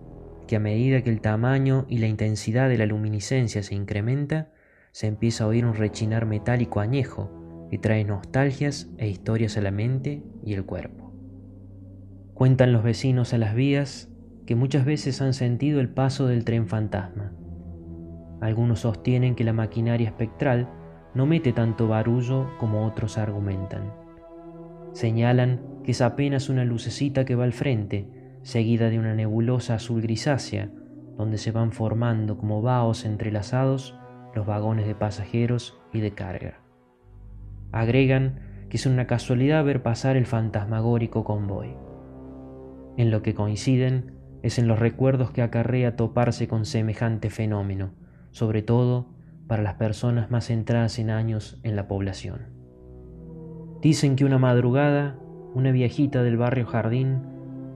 que 0.46 0.56
a 0.56 0.60
medida 0.60 1.02
que 1.02 1.10
el 1.10 1.22
tamaño 1.22 1.86
y 1.88 1.98
la 1.98 2.08
intensidad 2.08 2.70
de 2.70 2.78
la 2.78 2.86
luminiscencia 2.86 3.64
se 3.64 3.76
incrementa, 3.76 4.50
se 4.92 5.08
empieza 5.08 5.44
a 5.44 5.48
oír 5.48 5.66
un 5.66 5.74
rechinar 5.74 6.26
metálico 6.26 6.80
añejo 6.80 7.68
que 7.70 7.78
trae 7.78 8.04
nostalgias 8.04 8.90
e 8.98 9.08
historias 9.08 9.58
a 9.58 9.62
la 9.62 9.72
mente 9.72 10.24
y 10.44 10.54
el 10.54 10.66
cuerpo. 10.66 11.12
Cuentan 12.34 12.74
los 12.74 12.84
vecinos 12.84 13.34
a 13.34 13.38
las 13.38 13.56
vías 13.56 14.10
que 14.46 14.56
muchas 14.56 14.86
veces 14.86 15.22
han 15.22 15.34
sentido 15.34 15.80
el 15.80 15.90
paso 15.90 16.28
del 16.28 16.46
tren 16.46 16.68
fantasma. 16.68 17.34
Algunos 18.42 18.82
sostienen 18.82 19.36
que 19.36 19.44
la 19.44 19.54
maquinaria 19.54 20.08
espectral 20.08 20.70
no 21.14 21.26
mete 21.26 21.54
tanto 21.54 21.88
barullo 21.88 22.50
como 22.60 22.86
otros 22.86 23.18
argumentan. 23.18 23.94
Señalan 24.94 25.62
que 25.84 25.92
es 25.92 26.02
apenas 26.02 26.50
una 26.50 26.66
lucecita 26.66 27.26
que 27.26 27.36
va 27.36 27.46
al 27.46 27.54
frente, 27.54 28.08
seguida 28.46 28.92
de 28.92 29.00
una 29.00 29.16
nebulosa 29.16 29.74
azul 29.74 30.04
grisácea, 30.04 30.70
donde 31.18 31.40
se 31.40 31.52
van 31.52 31.72
formando 31.72 32.38
como 32.38 32.62
vaos 32.62 33.04
entrelazados 33.04 33.98
los 34.36 34.46
vagones 34.46 34.86
de 34.86 34.94
pasajeros 34.94 35.82
y 35.92 36.00
de 36.00 36.12
carga. 36.12 36.60
Agregan 37.72 38.68
que 38.70 38.78
es 38.78 38.86
una 38.86 39.08
casualidad 39.08 39.66
ver 39.66 39.82
pasar 39.82 40.16
el 40.16 40.28
fantasmagórico 40.28 41.24
convoy. 41.24 41.76
En 42.98 43.10
lo 43.10 43.24
que 43.24 43.34
coinciden 43.34 44.14
es 44.44 44.60
en 44.60 44.68
los 44.68 44.78
recuerdos 44.78 45.32
que 45.32 45.42
acarrea 45.42 45.96
toparse 45.96 46.48
con 46.48 46.66
semejante 46.66 47.32
fenómeno, 47.32 47.94
sobre 48.30 48.62
todo 48.62 49.08
para 49.48 49.64
las 49.64 49.74
personas 49.74 50.30
más 50.30 50.46
centradas 50.46 51.00
en 51.00 51.10
años 51.10 51.60
en 51.64 51.76
la 51.76 51.88
población. 51.88 52.42
Dicen 53.82 54.16
que 54.16 54.24
una 54.24 54.38
madrugada, 54.38 55.18
una 55.56 55.72
viejita 55.72 56.22
del 56.22 56.38
barrio 56.38 56.68
Jardín, 56.68 57.35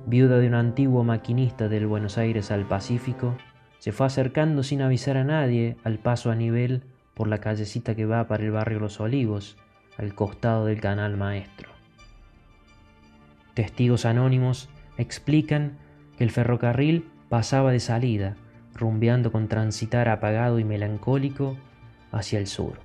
viuda 0.10 0.40
de 0.40 0.48
un 0.48 0.56
antiguo 0.56 1.04
maquinista 1.04 1.70
del 1.70 1.86
Buenos 1.86 2.18
Aires 2.18 2.50
al 2.50 2.66
Pacífico, 2.66 3.38
se 3.78 3.92
fue 3.92 4.08
acercando 4.08 4.64
sin 4.64 4.82
avisar 4.82 5.18
a 5.18 5.24
nadie 5.24 5.78
al 5.84 6.00
paso 6.00 6.32
a 6.32 6.36
nivel 6.36 6.82
por 7.14 7.28
la 7.28 7.38
callecita 7.38 7.94
que 7.94 8.08
va 8.08 8.28
para 8.28 8.44
el 8.44 8.50
barrio 8.50 8.80
Los 8.80 9.00
Olivos, 9.00 9.56
al 10.00 10.16
costado 10.16 10.66
del 10.66 10.82
canal 10.82 11.16
maestro. 11.16 11.70
Testigos 13.54 14.06
anónimos 14.06 14.70
explican 14.98 15.78
que 16.18 16.24
el 16.24 16.32
ferrocarril 16.32 17.08
pasaba 17.30 17.72
de 17.72 17.80
salida, 17.80 18.36
rumbeando 18.74 19.32
con 19.32 19.48
transitar 19.48 20.10
apagado 20.10 20.58
y 20.58 20.64
melancólico 20.64 21.56
hacia 22.12 22.40
el 22.40 22.48
sur. 22.48 22.80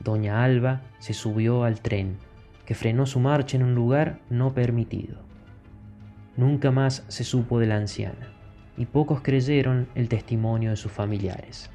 Doña 0.00 0.42
Alba 0.42 0.80
se 0.98 1.12
subió 1.12 1.64
al 1.64 1.80
tren, 1.82 2.16
que 2.64 2.74
frenó 2.74 3.04
su 3.04 3.20
marcha 3.20 3.58
en 3.58 3.64
un 3.64 3.74
lugar 3.74 4.20
no 4.30 4.54
permitido. 4.54 5.25
Nunca 6.36 6.70
más 6.70 7.04
se 7.08 7.24
supo 7.24 7.58
de 7.58 7.66
la 7.66 7.76
anciana, 7.76 8.28
y 8.76 8.84
pocos 8.84 9.22
creyeron 9.22 9.88
el 9.94 10.08
testimonio 10.08 10.70
de 10.70 10.76
sus 10.76 10.92
familiares. 10.92 11.70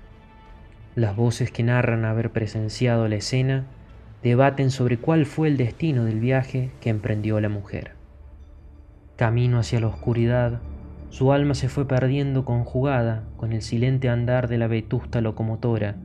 Las 0.95 1.15
voces 1.15 1.52
que 1.52 1.63
narran 1.63 2.06
haber 2.06 2.32
presenciado 2.32 3.08
la 3.08 3.15
escena 3.15 3.65
debaten 4.21 4.69
sobre 4.69 4.97
cuál 4.97 5.26
fue 5.26 5.47
el 5.47 5.58
destino 5.58 6.06
del 6.06 6.19
viaje 6.19 6.71
que 6.80 6.91
emprendió 6.91 7.39
la 7.39 7.50
mujer. 7.50 7.93
Camino 9.15 9.58
hacia 9.58 9.80
la 9.80 9.88
oscuridad, 9.88 10.62
su 11.10 11.32
alma 11.32 11.56
se 11.56 11.67
fue 11.67 11.88
perdiendo 11.88 12.45
conjugada 12.45 13.24
con 13.38 13.54
el 13.54 13.63
silente 13.63 14.10
andar 14.10 14.47
de 14.47 14.60
la 14.60 14.67
vetusta 14.67 15.21
locomotora, 15.21 15.95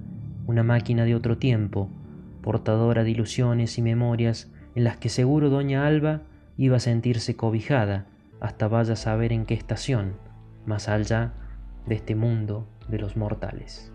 una 0.46 0.62
máquina 0.62 1.04
de 1.04 1.14
otro 1.14 1.36
tiempo, 1.36 1.90
portadora 2.40 3.04
de 3.04 3.10
ilusiones 3.10 3.76
y 3.76 3.82
memorias 3.82 4.50
en 4.74 4.84
las 4.84 4.96
que 4.96 5.10
seguro 5.10 5.50
doña 5.50 5.86
Alba 5.86 6.22
iba 6.56 6.78
a 6.78 6.80
sentirse 6.80 7.36
cobijada 7.36 8.06
hasta 8.40 8.68
vaya 8.68 8.94
a 8.94 8.96
saber 8.96 9.32
en 9.32 9.46
qué 9.46 9.54
estación, 9.54 10.16
más 10.66 10.88
allá 10.88 11.32
de 11.86 11.94
este 11.94 12.14
mundo 12.14 12.66
de 12.88 12.98
los 12.98 13.16
mortales. 13.16 13.92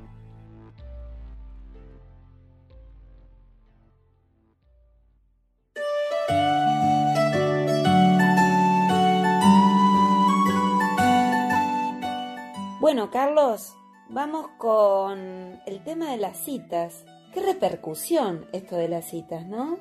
Bueno, 12.79 13.09
Carlos, 13.11 13.75
vamos 14.09 14.47
con 14.57 15.19
el 15.65 15.83
tema 15.83 16.11
de 16.11 16.17
las 16.17 16.37
citas. 16.37 17.05
¿Qué 17.33 17.39
repercusión 17.39 18.47
esto 18.51 18.75
de 18.75 18.89
las 18.89 19.05
citas, 19.05 19.45
no? 19.45 19.77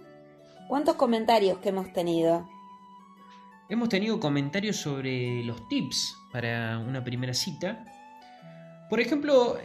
¿Cuántos 0.68 0.94
comentarios 0.94 1.58
que 1.58 1.70
hemos 1.70 1.92
tenido? 1.92 2.46
Hemos 3.70 3.88
tenido 3.88 4.18
comentarios 4.18 4.78
sobre 4.78 5.44
los 5.44 5.68
tips 5.68 6.16
para 6.32 6.76
una 6.80 7.04
primera 7.04 7.32
cita. 7.32 7.84
Por 8.88 8.98
ejemplo, 8.98 9.58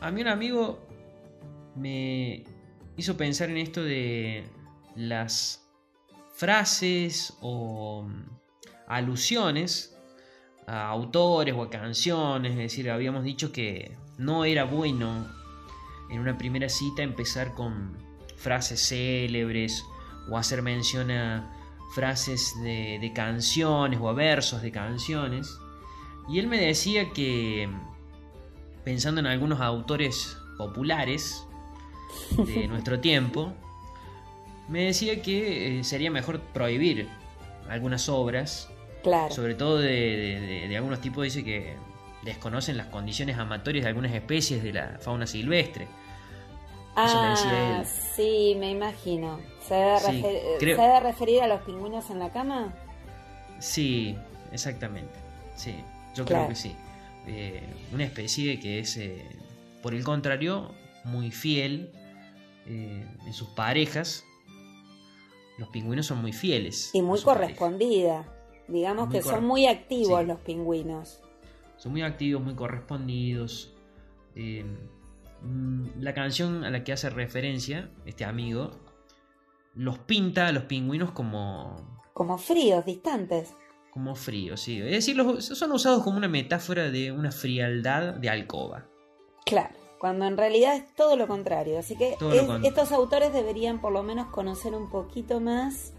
a 0.00 0.10
mí 0.10 0.22
un 0.22 0.28
amigo 0.28 0.78
me 1.76 2.42
hizo 2.96 3.18
pensar 3.18 3.50
en 3.50 3.58
esto 3.58 3.84
de 3.84 4.44
las 4.96 5.68
frases 6.32 7.36
o 7.42 8.08
alusiones 8.88 9.94
a 10.66 10.88
autores 10.88 11.54
o 11.54 11.62
a 11.62 11.68
canciones, 11.68 12.52
es 12.52 12.58
decir, 12.58 12.90
habíamos 12.90 13.24
dicho 13.24 13.52
que 13.52 13.94
no 14.16 14.46
era 14.46 14.64
bueno 14.64 15.28
en 16.08 16.18
una 16.18 16.38
primera 16.38 16.70
cita 16.70 17.02
empezar 17.02 17.52
con 17.52 17.98
frases 18.36 18.80
célebres 18.88 19.84
o 20.30 20.38
hacer 20.38 20.62
mención 20.62 21.10
a 21.10 21.59
frases 21.94 22.54
de, 22.62 23.12
canciones 23.14 23.98
o 24.00 24.08
a 24.08 24.12
versos 24.12 24.62
de 24.62 24.70
canciones. 24.70 25.58
Y 26.28 26.38
él 26.38 26.46
me 26.46 26.58
decía 26.58 27.10
que, 27.10 27.68
pensando 28.84 29.20
en 29.20 29.26
algunos 29.26 29.60
autores 29.60 30.36
populares 30.58 31.46
de 32.36 32.68
nuestro 32.68 33.00
tiempo, 33.00 33.52
me 34.68 34.84
decía 34.84 35.20
que 35.22 35.80
eh, 35.80 35.84
sería 35.84 36.10
mejor 36.10 36.40
prohibir 36.40 37.08
algunas 37.68 38.08
obras 38.08 38.68
sobre 39.30 39.54
todo 39.54 39.78
de, 39.78 40.72
algunos 40.76 41.00
tipos 41.00 41.24
dice 41.24 41.44
que 41.44 41.74
desconocen 42.22 42.76
las 42.76 42.88
condiciones 42.88 43.38
amatorias 43.38 43.84
de 43.84 43.88
algunas 43.88 44.12
especies 44.12 44.62
de 44.62 44.72
la 44.72 44.98
fauna 45.00 45.26
silvestre. 45.26 45.88
Ah, 46.96 47.84
sí, 47.84 48.56
me 48.58 48.70
imagino. 48.70 49.38
¿Se 49.66 49.74
debe, 49.74 51.00
referir 51.00 51.42
a 51.42 51.46
los 51.46 51.60
pingüinos 51.62 52.10
en 52.10 52.18
la 52.18 52.30
cama? 52.30 52.74
Sí, 53.60 54.16
exactamente. 54.52 55.12
Sí, 55.54 55.74
yo 56.14 56.24
creo 56.24 56.48
que 56.48 56.54
sí. 56.54 56.74
Eh, 57.26 57.62
una 57.92 58.04
especie 58.04 58.58
que 58.58 58.80
es, 58.80 58.96
eh, 58.96 59.24
por 59.82 59.94
el 59.94 60.02
contrario, 60.02 60.72
muy 61.04 61.30
fiel 61.30 61.92
eh, 62.66 63.06
en 63.24 63.32
sus 63.32 63.48
parejas. 63.50 64.24
Los 65.58 65.68
pingüinos 65.68 66.06
son 66.06 66.20
muy 66.20 66.32
fieles. 66.32 66.90
Y 66.94 67.02
muy 67.02 67.20
correspondida. 67.20 68.26
Digamos 68.66 69.10
que 69.10 69.22
son 69.22 69.44
muy 69.44 69.66
activos 69.66 70.26
los 70.26 70.40
pingüinos. 70.40 71.20
Son 71.76 71.92
muy 71.92 72.02
activos, 72.02 72.42
muy 72.42 72.54
correspondidos. 72.54 73.72
Mm, 75.42 76.00
la 76.00 76.12
canción 76.14 76.64
a 76.64 76.70
la 76.70 76.84
que 76.84 76.92
hace 76.92 77.08
referencia 77.10 77.90
este 78.06 78.24
amigo 78.24 78.70
los 79.74 79.98
pinta 79.98 80.46
a 80.48 80.52
los 80.52 80.64
pingüinos 80.64 81.12
como... 81.12 82.02
Como 82.12 82.36
fríos, 82.38 82.84
distantes. 82.84 83.54
Como 83.92 84.14
fríos, 84.14 84.60
sí. 84.60 84.78
Es 84.80 84.90
decir, 85.06 85.16
son 85.40 85.72
usados 85.72 86.02
como 86.02 86.16
una 86.18 86.28
metáfora 86.28 86.90
de 86.90 87.12
una 87.12 87.30
frialdad 87.32 88.14
de 88.14 88.28
alcoba. 88.30 88.86
Claro. 89.46 89.74
cuando 89.98 90.24
en 90.26 90.36
realidad 90.38 90.76
es 90.76 90.94
todo 90.94 91.14
lo 91.16 91.26
contrario. 91.28 91.78
Así 91.78 91.94
que 91.96 92.12
es- 92.12 92.16
contrario. 92.18 92.60
estos 92.68 92.90
autores 92.92 93.32
deberían 93.32 93.80
por 93.80 93.92
lo 93.92 94.02
menos 94.02 94.28
conocer 94.28 94.74
un 94.74 94.88
poquito 94.90 95.40
más 95.40 95.92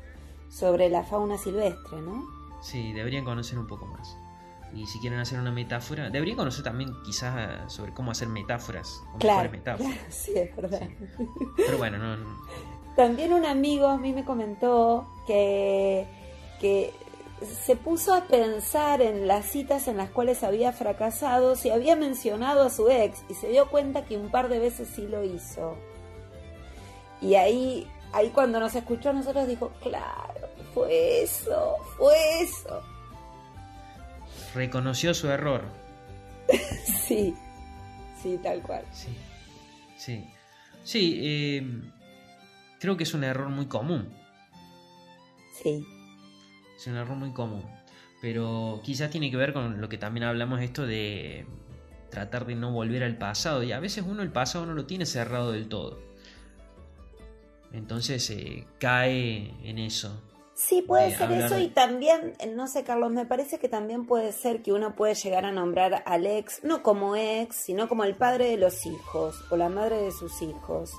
sobre 0.49 0.89
la 0.89 1.03
fauna 1.03 1.37
silvestre, 1.37 2.01
¿no? 2.01 2.23
Sí, 2.61 2.93
deberían 2.93 3.25
conocer 3.25 3.57
un 3.59 3.67
poco 3.67 3.85
más. 3.85 4.17
Y 4.73 4.87
si 4.87 4.99
quieren 4.99 5.19
hacer 5.19 5.37
una 5.39 5.51
metáfora, 5.51 6.09
deberían 6.09 6.37
conocer 6.37 6.63
también 6.63 6.93
quizás 7.03 7.71
sobre 7.71 7.93
cómo 7.93 8.11
hacer 8.11 8.29
metáforas, 8.29 9.01
o 9.13 9.17
Claro, 9.17 9.49
metáforas. 9.51 9.91
claro, 9.93 10.07
sí, 10.11 10.31
es 10.35 10.55
verdad. 10.55 10.81
Pero 11.57 11.77
bueno, 11.77 11.97
no, 11.97 12.15
no- 12.17 12.41
También 12.95 13.33
un 13.33 13.45
amigo 13.45 13.87
a 13.87 13.97
mí 13.97 14.13
me 14.13 14.23
comentó 14.23 15.05
que, 15.27 16.05
que 16.61 16.93
se 17.65 17.75
puso 17.75 18.13
a 18.13 18.25
pensar 18.25 19.01
en 19.01 19.27
las 19.27 19.45
citas 19.45 19.87
en 19.89 19.97
las 19.97 20.09
cuales 20.11 20.43
había 20.43 20.71
fracasado, 20.71 21.55
si 21.55 21.69
había 21.69 21.95
mencionado 21.97 22.63
a 22.63 22.69
su 22.69 22.87
ex 22.89 23.23
y 23.29 23.33
se 23.33 23.49
dio 23.49 23.69
cuenta 23.69 24.05
que 24.05 24.15
un 24.15 24.29
par 24.31 24.47
de 24.47 24.59
veces 24.59 24.87
sí 24.95 25.07
lo 25.07 25.23
hizo. 25.23 25.75
Y 27.19 27.35
ahí, 27.35 27.87
ahí 28.13 28.29
cuando 28.29 28.59
nos 28.59 28.73
escuchó 28.75 29.09
a 29.09 29.13
nosotros 29.13 29.47
dijo, 29.47 29.71
claro, 29.81 30.47
fue 30.73 31.23
eso, 31.23 31.75
fue 31.97 32.15
eso. 32.41 32.81
Reconoció 34.55 35.13
su 35.13 35.29
error. 35.29 35.63
Sí, 37.07 37.33
sí, 38.21 38.39
tal 38.41 38.61
cual. 38.61 38.83
Sí, 38.93 39.09
sí, 39.97 40.25
sí. 40.83 41.19
eh, 41.21 41.81
creo 42.79 42.95
que 42.95 43.03
es 43.03 43.13
un 43.13 43.23
error 43.25 43.49
muy 43.49 43.65
común. 43.67 44.09
Sí, 45.61 45.85
Es 46.77 46.87
un 46.87 46.95
error 46.95 47.17
muy 47.17 47.31
común. 47.33 47.63
Pero 48.21 48.81
quizás 48.83 49.09
tiene 49.11 49.29
que 49.29 49.37
ver 49.37 49.51
con 49.51 49.81
lo 49.81 49.89
que 49.89 49.97
también 49.97 50.23
hablamos 50.23 50.61
esto 50.61 50.85
de 50.85 51.45
tratar 52.09 52.45
de 52.45 52.55
no 52.55 52.71
volver 52.71 53.03
al 53.03 53.17
pasado. 53.17 53.61
Y 53.63 53.71
a 53.73 53.79
veces 53.79 54.05
uno 54.07 54.21
el 54.23 54.31
pasado 54.31 54.65
no 54.65 54.73
lo 54.73 54.85
tiene 54.85 55.05
cerrado 55.05 55.51
del 55.51 55.67
todo. 55.67 55.99
Entonces 57.73 58.29
eh, 58.29 58.65
cae 58.79 59.53
en 59.63 59.79
eso. 59.79 60.21
Sí, 60.67 60.81
puede 60.83 61.05
de 61.09 61.11
ser 61.17 61.23
hablar 61.23 61.43
eso 61.43 61.57
y 61.59 61.69
también, 61.69 62.33
eh, 62.39 62.47
no 62.47 62.67
sé, 62.67 62.83
Carlos, 62.83 63.11
me 63.11 63.25
parece 63.25 63.57
que 63.57 63.67
también 63.67 64.05
puede 64.05 64.31
ser 64.31 64.61
que 64.61 64.71
uno 64.71 64.95
puede 64.95 65.15
llegar 65.15 65.43
a 65.45 65.51
nombrar 65.51 66.03
al 66.05 66.25
ex, 66.27 66.63
no 66.63 66.83
como 66.83 67.15
ex, 67.15 67.55
sino 67.55 67.87
como 67.89 68.03
el 68.03 68.15
padre 68.15 68.49
de 68.51 68.57
los 68.57 68.85
hijos 68.85 69.35
o 69.49 69.57
la 69.57 69.69
madre 69.69 69.97
de 70.03 70.11
sus 70.11 70.41
hijos. 70.41 70.91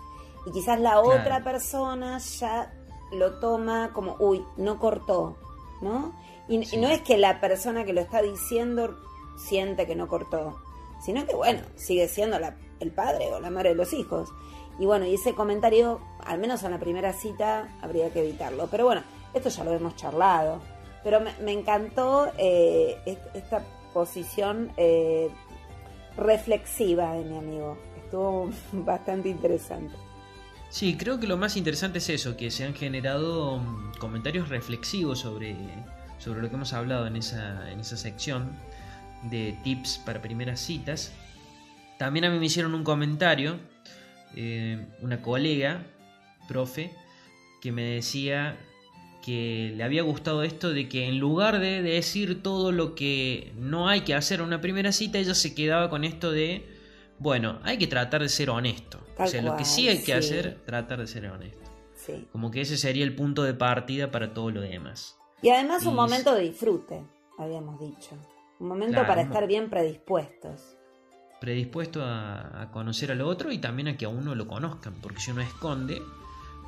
Y 0.47 0.51
quizás 0.53 0.81
la 0.81 0.93
Claro. 1.01 1.21
otra 1.21 1.45
persona 1.45 2.19
ya 2.19 2.73
lo 3.13 3.39
toma 3.39 3.93
como, 3.95 4.17
uy, 4.19 4.45
no 4.57 4.79
cortó, 4.79 5.37
¿no? 5.81 6.13
Y, 6.49 6.75
y 6.75 6.79
no 6.81 6.89
es 6.89 7.01
que 7.03 7.17
la 7.17 7.41
persona 7.41 7.85
que 7.85 7.93
lo 7.93 8.01
está 8.01 8.21
diciendo 8.21 8.97
siente 9.39 9.87
que 9.87 9.95
no 9.95 10.09
cortó, 10.09 10.59
sino 11.05 11.25
que, 11.25 11.35
bueno, 11.37 11.61
sigue 11.77 12.09
siendo 12.09 12.39
la- 12.39 12.57
el 12.81 12.91
padre 12.91 13.33
o 13.33 13.39
la 13.39 13.51
madre 13.51 13.71
de 13.71 13.75
los 13.77 13.93
hijos. 13.93 14.29
Y 14.79 14.87
bueno, 14.87 15.07
y 15.07 15.15
ese 15.15 15.35
comentario, 15.35 16.01
al 16.25 16.39
menos 16.39 16.63
en 16.65 16.73
la 16.73 16.79
primera 16.81 17.13
cita, 17.13 17.69
habría 17.81 18.11
que 18.13 18.21
evitarlo. 18.27 18.67
Pero 18.71 18.87
bueno, 18.87 19.03
esto 19.35 19.49
ya 19.49 19.65
lo 19.65 19.73
hemos 19.73 19.97
charlado. 19.97 20.61
Pero 21.05 21.21
me, 21.21 21.53
encantó 21.53 22.31
eh, 22.39 22.97
est- 23.07 23.35
esta 23.35 23.63
posición 23.93 24.71
eh, 24.77 25.29
reflexiva 26.17 27.15
de 27.15 27.25
mi 27.25 27.39
amigo. 27.39 27.79
Estuvo 28.05 28.51
bastante 28.73 29.29
interesante. 29.29 29.95
Sí, 30.71 30.97
creo 30.97 31.21
que 31.21 31.27
lo 31.27 31.37
más 31.37 31.57
interesante 31.57 31.99
es 31.99 32.09
eso, 32.09 32.37
que 32.37 32.51
se 32.51 32.65
han 32.65 32.75
generado 32.75 33.59
mm, 33.59 33.95
comentarios 33.99 34.49
reflexivos 34.49 35.19
sobre, 35.19 35.55
sobre 36.19 36.41
lo 36.41 36.49
que 36.49 36.55
hemos 36.57 36.73
hablado 36.73 37.07
en 37.07 37.17
esa, 37.17 37.71
en 37.71 37.81
esa 37.81 37.97
sección 37.97 38.53
de 39.25 39.57
tips 39.65 39.99
para 39.99 40.23
primeras 40.23 40.61
citas. 40.61 41.13
También 41.99 42.25
a 42.25 42.31
mí 42.31 42.39
me 42.39 42.47
hicieron 42.47 42.75
un 42.75 42.85
comentario, 42.85 43.59
eh, 44.35 44.87
una 45.03 45.21
colega, 45.21 45.85
profe, 46.49 46.91
que 47.61 47.71
me 47.71 47.83
decía 47.83 48.57
que 49.23 49.73
le 49.77 49.83
había 49.85 50.03
gustado 50.03 50.43
esto 50.43 50.71
de 50.73 50.89
que 50.89 51.07
en 51.07 51.19
lugar 51.19 51.59
de 51.61 51.81
decir 51.81 52.43
todo 52.43 52.73
lo 52.73 52.95
que 52.95 53.53
no 53.57 53.89
hay 53.89 54.03
que 54.03 54.15
hacer 54.15 54.41
en 54.41 54.47
una 54.47 54.61
primera 54.61 54.93
cita, 54.93 55.19
ella 55.19 55.35
se 55.35 55.55
quedaba 55.55 55.89
con 55.89 56.05
esto 56.05 56.31
de, 56.31 56.67
bueno, 57.19 57.59
hay 57.63 57.79
que 57.79 57.87
tratar 57.87 58.21
de 58.23 58.29
ser 58.29 58.51
honesto. 58.51 58.99
Tal 59.17 59.29
o 59.29 59.31
sea, 59.31 59.43
lo 59.43 59.57
que 59.57 59.65
sí 59.65 59.89
hay 59.89 59.99
que 59.99 60.07
sí. 60.07 60.13
hacer, 60.13 60.59
tratar 60.67 61.01
de 61.01 61.07
ser 61.07 61.27
honesto. 61.27 61.71
Sí. 61.95 62.27
Como 62.33 62.51
que 62.51 62.61
ese 62.63 62.77
sería 62.77 63.05
el 63.05 63.15
punto 63.15 63.45
de 63.45 63.55
partida 63.55 64.11
para 64.11 64.35
todo 64.35 64.51
lo 64.51 64.61
demás. 64.61 65.17
Y 65.41 65.51
además 65.51 65.87
un 65.87 65.95
momento 65.95 66.35
de 66.35 66.43
disfrute, 66.43 67.03
habíamos 67.39 67.81
dicho. 67.81 68.11
Un 68.59 68.69
momento 68.69 68.95
Claro, 68.95 69.07
para 69.09 69.23
estar 69.23 69.47
bien 69.47 69.71
predispuestos. 69.71 70.77
Predispuesto 71.41 72.05
a, 72.05 72.63
a 72.63 72.71
conocer 72.71 73.11
al 73.11 73.21
otro 73.21 73.51
y 73.51 73.59
también 73.59 73.89
a 73.89 73.97
que 73.97 74.05
a 74.05 74.09
uno 74.09 74.35
lo 74.35 74.47
conozcan, 74.47 74.95
porque 75.03 75.21
si 75.21 75.31
uno 75.33 75.41
esconde, 75.43 76.01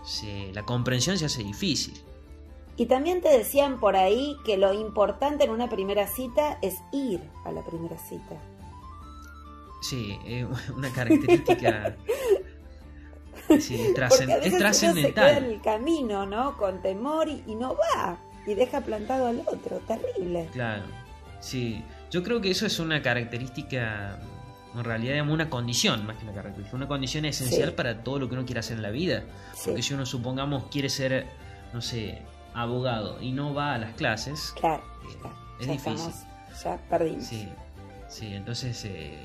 se- 0.04 0.52
la 0.52 0.64
comprensión 0.64 1.18
se 1.18 1.26
hace 1.26 1.42
difícil. 1.44 1.94
Y 2.76 2.86
también 2.86 3.20
te 3.20 3.28
decían 3.28 3.78
por 3.78 3.94
ahí 3.96 4.36
que 4.44 4.56
lo 4.56 4.72
importante 4.72 5.44
en 5.44 5.50
una 5.50 5.68
primera 5.68 6.06
cita 6.08 6.58
es 6.60 6.74
ir 6.92 7.20
a 7.44 7.52
la 7.52 7.62
primera 7.62 7.96
cita. 7.98 8.36
Sí, 9.82 10.18
es 10.26 10.46
una 10.76 10.90
característica 10.90 11.94
sí, 13.60 13.80
es, 13.80 13.94
trascen- 13.94 14.26
Porque 14.26 14.32
a 14.32 14.38
es 14.38 14.40
uno 14.40 14.40
se 14.40 14.40
queda 14.40 14.46
en 14.46 14.58
trascendental. 14.58 15.44
el 15.44 15.60
camino, 15.60 16.26
¿no? 16.26 16.56
Con 16.56 16.82
temor 16.82 17.28
y, 17.28 17.42
y 17.46 17.54
no 17.54 17.74
va. 17.76 18.18
Y 18.46 18.54
deja 18.54 18.80
plantado 18.80 19.26
al 19.28 19.40
otro. 19.46 19.80
Terrible. 19.86 20.48
Claro, 20.52 20.82
sí. 21.40 21.82
Yo 22.10 22.22
creo 22.22 22.40
que 22.40 22.50
eso 22.50 22.66
es 22.66 22.78
una 22.78 23.02
característica, 23.02 24.18
en 24.74 24.84
realidad, 24.84 25.20
una 25.28 25.48
condición, 25.50 26.06
más 26.06 26.16
que 26.16 26.24
una 26.24 26.34
característica, 26.34 26.76
una 26.76 26.86
condición 26.88 27.24
esencial 27.24 27.70
Sí. 27.70 27.74
para 27.76 28.02
todo 28.04 28.18
lo 28.18 28.28
que 28.28 28.34
uno 28.34 28.44
quiere 28.44 28.60
hacer 28.60 28.76
en 28.76 28.82
la 28.82 28.90
vida. 28.90 29.24
Sí. 29.54 29.62
Porque 29.66 29.82
si 29.82 29.94
uno, 29.94 30.06
supongamos, 30.06 30.64
quiere 30.70 30.88
ser, 30.90 31.26
no 31.72 31.80
sé, 31.80 32.22
abogado 32.54 33.20
y 33.20 33.32
no 33.32 33.52
va 33.54 33.74
a 33.74 33.78
las 33.78 33.94
clases, 33.94 34.52
Claro, 34.58 34.82
Eh, 35.10 35.16
claro. 35.20 35.36
es 35.60 35.66
ya 35.66 35.72
difícil. 35.72 35.92
estamos- 35.94 36.62
ya 36.62 36.78
perdimos. 36.88 37.24
sí, 37.24 37.48
sí, 38.08 38.26
entonces 38.34 38.84
eh, 38.84 39.18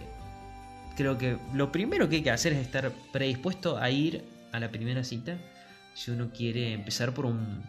creo 0.98 1.18
que 1.18 1.38
lo 1.54 1.72
primero 1.72 2.10
que 2.10 2.18
hay 2.18 2.24
que 2.24 2.32
hacer 2.32 2.54
es 2.54 2.60
estar 2.60 2.92
predispuesto 3.12 3.78
a 3.78 3.90
ir 3.90 4.24
a 4.52 4.60
la 4.60 4.70
primera 4.72 5.04
cita 5.04 5.38
si 5.94 6.12
uno 6.12 6.32
quiere 6.36 6.74
empezar 6.74 7.14
por 7.14 7.26
un, 7.26 7.64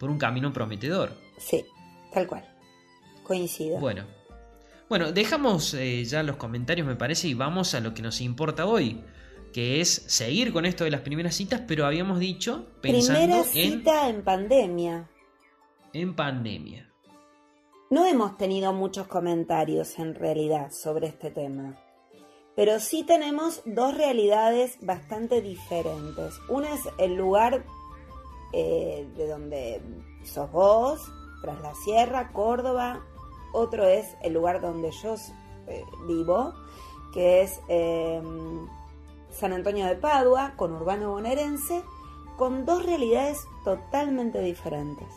por 0.00 0.10
un 0.10 0.18
camino 0.18 0.52
prometedor. 0.52 1.12
Sí, 1.38 1.64
tal 2.12 2.26
cual. 2.26 2.44
Coincido. 3.24 3.78
Bueno, 3.78 4.04
bueno, 4.88 5.12
dejamos 5.12 5.74
eh, 5.74 6.04
ya 6.04 6.22
los 6.22 6.36
comentarios, 6.36 6.86
me 6.86 6.96
parece, 6.96 7.28
y 7.28 7.34
vamos 7.34 7.74
a 7.74 7.80
lo 7.80 7.94
que 7.94 8.02
nos 8.02 8.20
importa 8.20 8.66
hoy, 8.66 9.02
que 9.52 9.80
es 9.80 9.88
seguir 9.88 10.52
con 10.52 10.64
esto 10.64 10.84
de 10.84 10.90
las 10.90 11.02
primeras 11.02 11.34
citas, 11.34 11.62
pero 11.66 11.86
habíamos 11.86 12.18
dicho 12.18 12.66
pensando 12.80 13.20
Primera 13.20 13.42
en, 13.42 13.44
cita 13.44 14.08
en 14.08 14.24
pandemia. 14.24 15.10
en 15.92 16.14
pandemia. 16.14 16.88
No 17.90 18.06
hemos 18.06 18.38
tenido 18.38 18.72
muchos 18.72 19.06
comentarios 19.06 19.98
en 19.98 20.14
realidad 20.14 20.70
sobre 20.72 21.08
este 21.08 21.30
tema, 21.30 21.78
pero 22.56 22.80
sí 22.80 23.04
tenemos 23.04 23.62
dos 23.66 23.94
realidades 23.94 24.78
bastante 24.80 25.42
diferentes. 25.42 26.40
Una 26.48 26.72
es 26.72 26.80
el 26.98 27.14
lugar 27.14 27.64
eh, 28.54 29.06
de 29.16 29.26
donde 29.28 29.82
sos 30.24 30.50
vos, 30.50 31.00
tras 31.42 31.60
la 31.60 31.74
sierra, 31.74 32.32
Córdoba. 32.32 33.04
Otro 33.52 33.86
es 33.86 34.06
el 34.22 34.32
lugar 34.32 34.62
donde 34.62 34.90
yo 35.02 35.14
eh, 35.66 35.84
vivo, 36.06 36.54
que 37.12 37.42
es 37.42 37.60
eh, 37.68 38.22
San 39.32 39.52
Antonio 39.52 39.86
de 39.86 39.96
Padua, 39.96 40.52
con 40.56 40.72
Urbano 40.72 41.10
Bonaerense, 41.10 41.82
con 42.36 42.64
dos 42.64 42.84
realidades 42.84 43.46
totalmente 43.64 44.40
diferentes. 44.40 45.08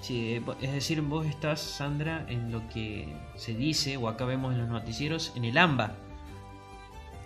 Sí, 0.00 0.34
eh, 0.34 0.42
es 0.60 0.72
decir, 0.72 1.00
vos 1.02 1.26
estás, 1.26 1.60
Sandra, 1.60 2.26
en 2.28 2.50
lo 2.50 2.66
que 2.68 3.08
se 3.36 3.54
dice, 3.54 3.96
o 3.96 4.08
acá 4.08 4.24
vemos 4.24 4.52
en 4.52 4.60
los 4.60 4.68
noticieros, 4.68 5.32
en 5.36 5.44
el 5.44 5.56
AMBA. 5.56 5.92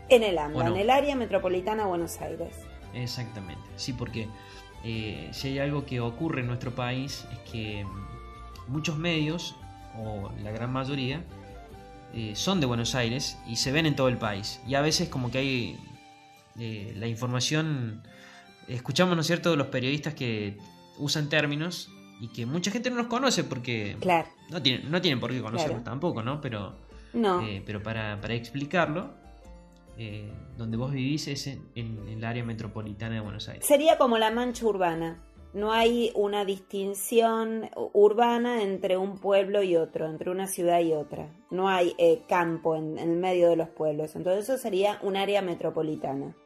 En 0.08 0.22
el 0.22 0.38
AMBA, 0.38 0.68
en 0.68 0.76
el 0.76 0.90
área 0.90 1.16
metropolitana 1.16 1.84
de 1.84 1.88
Buenos 1.88 2.20
Aires. 2.20 2.54
Exactamente, 2.94 3.64
sí, 3.76 3.92
porque 3.92 4.28
eh, 4.84 5.28
si 5.32 5.48
hay 5.48 5.58
algo 5.58 5.84
que 5.84 6.00
ocurre 6.00 6.42
en 6.42 6.46
nuestro 6.46 6.74
país 6.74 7.26
es 7.32 7.50
que 7.50 7.86
muchos 8.68 8.96
medios, 8.96 9.56
o 9.98 10.30
la 10.42 10.50
gran 10.50 10.72
mayoría, 10.72 11.24
eh, 12.14 12.32
son 12.34 12.60
de 12.60 12.66
Buenos 12.66 12.94
Aires 12.94 13.38
y 13.46 13.56
se 13.56 13.72
ven 13.72 13.86
en 13.86 13.96
todo 13.96 14.08
el 14.08 14.18
país. 14.18 14.60
Y 14.66 14.74
a 14.74 14.80
veces 14.80 15.08
como 15.08 15.30
que 15.30 15.38
hay 15.38 15.78
eh, 16.58 16.92
la 16.96 17.06
información, 17.06 18.02
escuchamos, 18.68 19.14
¿no 19.16 19.20
es 19.20 19.26
cierto?, 19.26 19.54
los 19.56 19.66
periodistas 19.68 20.14
que 20.14 20.56
usan 20.98 21.28
términos 21.28 21.90
y 22.20 22.28
que 22.28 22.46
mucha 22.46 22.70
gente 22.70 22.88
no 22.90 22.96
los 22.96 23.06
conoce 23.08 23.44
porque 23.44 23.96
Claro, 24.00 24.28
no 24.50 24.62
tienen, 24.62 24.90
no 24.90 25.00
tienen 25.02 25.20
por 25.20 25.30
qué 25.32 25.40
conocerlos 25.40 25.82
Claro. 25.82 25.84
tampoco, 25.84 26.22
¿no? 26.22 26.40
Pero, 26.40 26.74
no. 27.12 27.42
eh, 27.46 27.62
pero 27.66 27.82
para, 27.82 28.18
para 28.20 28.32
explicarlo, 28.34 29.10
eh, 29.98 30.32
donde 30.56 30.76
vos 30.78 30.92
vivís 30.92 31.28
es 31.28 31.46
en, 31.46 31.60
en 31.74 32.08
el 32.08 32.24
área 32.24 32.44
metropolitana 32.44 33.14
de 33.16 33.20
Buenos 33.20 33.48
Aires. 33.48 33.66
Sería 33.66 33.98
como 33.98 34.16
la 34.18 34.30
mancha 34.30 34.64
urbana, 34.64 35.18
no 35.56 35.72
hay 35.72 36.12
una 36.14 36.44
distinción 36.44 37.70
urbana 37.94 38.62
entre 38.62 38.96
un 38.98 39.18
pueblo 39.18 39.62
y 39.62 39.76
otro, 39.76 40.06
entre 40.06 40.30
una 40.30 40.46
ciudad 40.46 40.80
y 40.80 40.92
otra. 40.92 41.30
No 41.50 41.68
hay 41.68 41.94
eh, 41.98 42.22
campo 42.28 42.76
en, 42.76 42.98
en 42.98 43.10
el 43.12 43.16
medio 43.16 43.48
de 43.48 43.56
los 43.56 43.68
pueblos. 43.70 44.14
Entonces 44.16 44.44
eso 44.48 44.58
sería 44.58 44.98
un 45.02 45.16
área 45.16 45.40
metropolitana. 45.40 46.36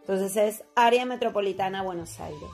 Entonces 0.00 0.36
es 0.36 0.64
área 0.76 1.06
metropolitana 1.06 1.82
Buenos 1.82 2.20
Aires. 2.20 2.50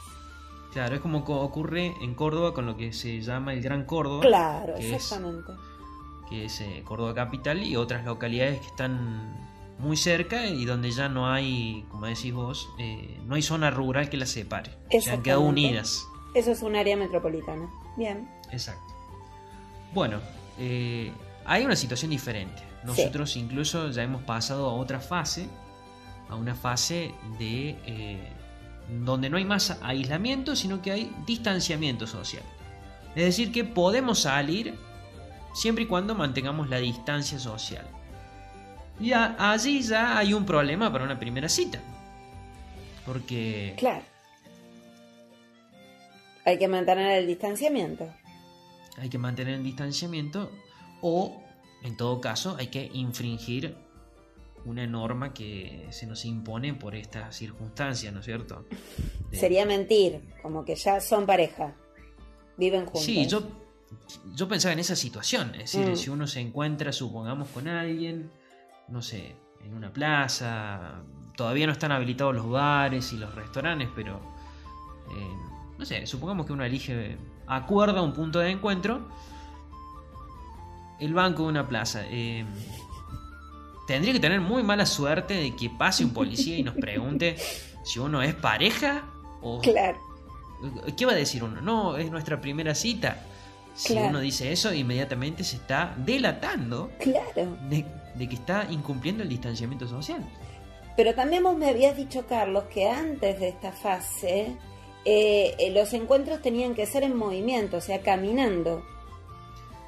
Claro, 0.72 0.94
es 0.94 1.00
como 1.00 1.24
co- 1.24 1.40
ocurre 1.40 1.92
en 2.00 2.14
Córdoba 2.14 2.54
con 2.54 2.66
lo 2.66 2.76
que 2.76 2.92
se 2.92 3.20
llama 3.20 3.52
el 3.52 3.60
Gran 3.60 3.84
Córdoba. 3.84 4.20
Claro, 4.22 4.74
que 4.76 4.86
es- 4.86 4.92
exactamente. 4.92 5.52
que 6.28 6.44
es 6.44 6.60
eh, 6.60 6.82
Córdoba 6.86 7.12
Capital, 7.14 7.64
y 7.64 7.74
otras 7.74 8.04
localidades 8.04 8.60
que 8.60 8.66
están 8.68 9.49
muy 9.80 9.96
cerca 9.96 10.46
y 10.46 10.64
donde 10.64 10.90
ya 10.90 11.08
no 11.08 11.30
hay, 11.30 11.84
como 11.90 12.06
decís 12.06 12.32
vos, 12.32 12.68
eh, 12.78 13.18
no 13.26 13.34
hay 13.34 13.42
zona 13.42 13.70
rural 13.70 14.08
que 14.10 14.16
las 14.16 14.30
separe. 14.30 14.70
Se 15.00 15.10
han 15.10 15.22
quedado 15.22 15.40
unidas. 15.40 16.06
Eso 16.34 16.52
es 16.52 16.62
un 16.62 16.76
área 16.76 16.96
metropolitana. 16.96 17.68
Bien. 17.96 18.28
Exacto. 18.52 18.94
Bueno, 19.92 20.20
eh, 20.58 21.12
hay 21.44 21.64
una 21.64 21.76
situación 21.76 22.10
diferente. 22.10 22.62
Nosotros 22.84 23.36
incluso 23.36 23.90
ya 23.90 24.02
hemos 24.02 24.22
pasado 24.22 24.68
a 24.68 24.74
otra 24.74 25.00
fase, 25.00 25.48
a 26.28 26.36
una 26.36 26.54
fase 26.54 27.12
de 27.38 27.76
eh, 27.86 28.32
donde 29.04 29.28
no 29.28 29.36
hay 29.36 29.44
más 29.44 29.78
aislamiento, 29.82 30.56
sino 30.56 30.80
que 30.80 30.92
hay 30.92 31.12
distanciamiento 31.26 32.06
social. 32.06 32.42
Es 33.14 33.24
decir, 33.24 33.52
que 33.52 33.64
podemos 33.64 34.20
salir 34.20 34.74
siempre 35.52 35.84
y 35.84 35.86
cuando 35.86 36.14
mantengamos 36.14 36.68
la 36.70 36.78
distancia 36.78 37.38
social. 37.38 37.86
Y 39.00 39.12
a- 39.12 39.52
allí 39.52 39.82
ya 39.82 40.18
hay 40.18 40.34
un 40.34 40.44
problema 40.44 40.92
para 40.92 41.04
una 41.04 41.18
primera 41.18 41.48
cita. 41.48 41.80
Porque 43.06 43.74
Claro. 43.78 44.02
Hay 46.44 46.58
que 46.58 46.68
mantener 46.68 47.18
el 47.18 47.26
distanciamiento. 47.26 48.08
hay 48.98 49.08
que 49.08 49.18
mantener 49.18 49.54
el 49.54 49.62
distanciamiento 49.62 50.50
o, 51.00 51.42
en 51.82 51.96
todo 51.96 52.20
caso, 52.20 52.56
hay 52.58 52.66
que 52.66 52.90
infringir 52.92 53.74
una 54.66 54.86
norma 54.86 55.32
que 55.32 55.86
se 55.90 56.06
nos 56.06 56.24
impone 56.26 56.74
por 56.74 56.94
estas 56.94 57.34
circunstancias, 57.36 58.12
¿no 58.12 58.20
es 58.20 58.26
cierto? 58.26 58.66
De- 59.30 59.38
Sería 59.38 59.64
mentir, 59.64 60.20
como 60.42 60.64
que 60.66 60.74
ya 60.74 61.00
son 61.00 61.24
pareja. 61.24 61.74
Viven 62.58 62.84
juntos. 62.84 63.04
Sí, 63.04 63.26
yo, 63.26 63.42
yo 64.34 64.46
pensaba 64.48 64.74
en 64.74 64.80
esa 64.80 64.96
situación, 64.96 65.54
es 65.54 65.72
decir, 65.72 65.86
Mm. 65.92 65.96
si 65.96 66.10
uno 66.10 66.26
se 66.26 66.40
encuentra, 66.40 66.92
supongamos, 66.92 67.48
con 67.48 67.68
alguien, 67.68 68.30
no 68.90 69.02
sé, 69.02 69.36
en 69.64 69.74
una 69.74 69.92
plaza, 69.92 71.02
todavía 71.36 71.66
no 71.66 71.72
están 71.72 71.92
habilitados 71.92 72.34
los 72.34 72.48
bares 72.48 73.12
y 73.12 73.18
los 73.18 73.34
restaurantes, 73.34 73.88
pero, 73.94 74.16
eh, 75.16 75.34
no 75.78 75.84
sé, 75.84 76.06
supongamos 76.06 76.46
que 76.46 76.52
uno 76.52 76.64
elige, 76.64 77.16
acuerda 77.46 78.02
un 78.02 78.12
punto 78.12 78.38
de 78.40 78.50
encuentro, 78.50 79.08
el 80.98 81.14
banco 81.14 81.42
de 81.44 81.48
una 81.48 81.66
plaza. 81.68 82.02
eh, 82.06 82.44
tendría 83.86 84.12
que 84.12 84.20
tener 84.20 84.40
muy 84.40 84.62
mala 84.62 84.86
suerte 84.86 85.34
de 85.34 85.56
que 85.56 85.68
pase 85.70 86.04
un 86.04 86.12
policía 86.12 86.56
y 86.56 86.62
nos 86.62 86.76
pregunte 86.76 87.36
si 87.84 87.98
uno 87.98 88.22
es 88.22 88.34
pareja 88.34 89.02
o, 89.42 89.60
Claro. 89.60 89.98
¿Qué 90.96 91.06
va 91.06 91.12
a 91.12 91.16
decir 91.16 91.42
uno? 91.42 91.60
No, 91.62 91.96
es 91.96 92.10
nuestra 92.10 92.40
primera 92.40 92.74
cita. 92.74 93.16
Si 93.74 93.94
Claro. 93.94 94.08
uno 94.10 94.20
dice 94.20 94.52
eso, 94.52 94.72
inmediatamente 94.74 95.42
se 95.42 95.56
está 95.56 95.94
delatando 95.96 96.90
Claro. 97.00 97.56
de, 97.68 97.86
de 98.14 98.28
que 98.28 98.34
está 98.34 98.66
incumpliendo 98.70 99.22
el 99.22 99.28
distanciamiento 99.28 99.86
social. 99.88 100.24
Pero 100.96 101.14
también 101.14 101.42
vos 101.42 101.56
me 101.56 101.68
habías 101.68 101.96
dicho, 101.96 102.26
Carlos, 102.26 102.64
que 102.72 102.88
antes 102.88 103.38
de 103.40 103.48
esta 103.48 103.72
fase 103.72 104.56
eh, 105.04 105.54
eh, 105.58 105.70
los 105.72 105.92
encuentros 105.94 106.42
tenían 106.42 106.74
que 106.74 106.84
ser 106.86 107.02
en 107.04 107.16
movimiento, 107.16 107.78
o 107.78 107.80
sea, 107.80 108.02
caminando. 108.02 108.84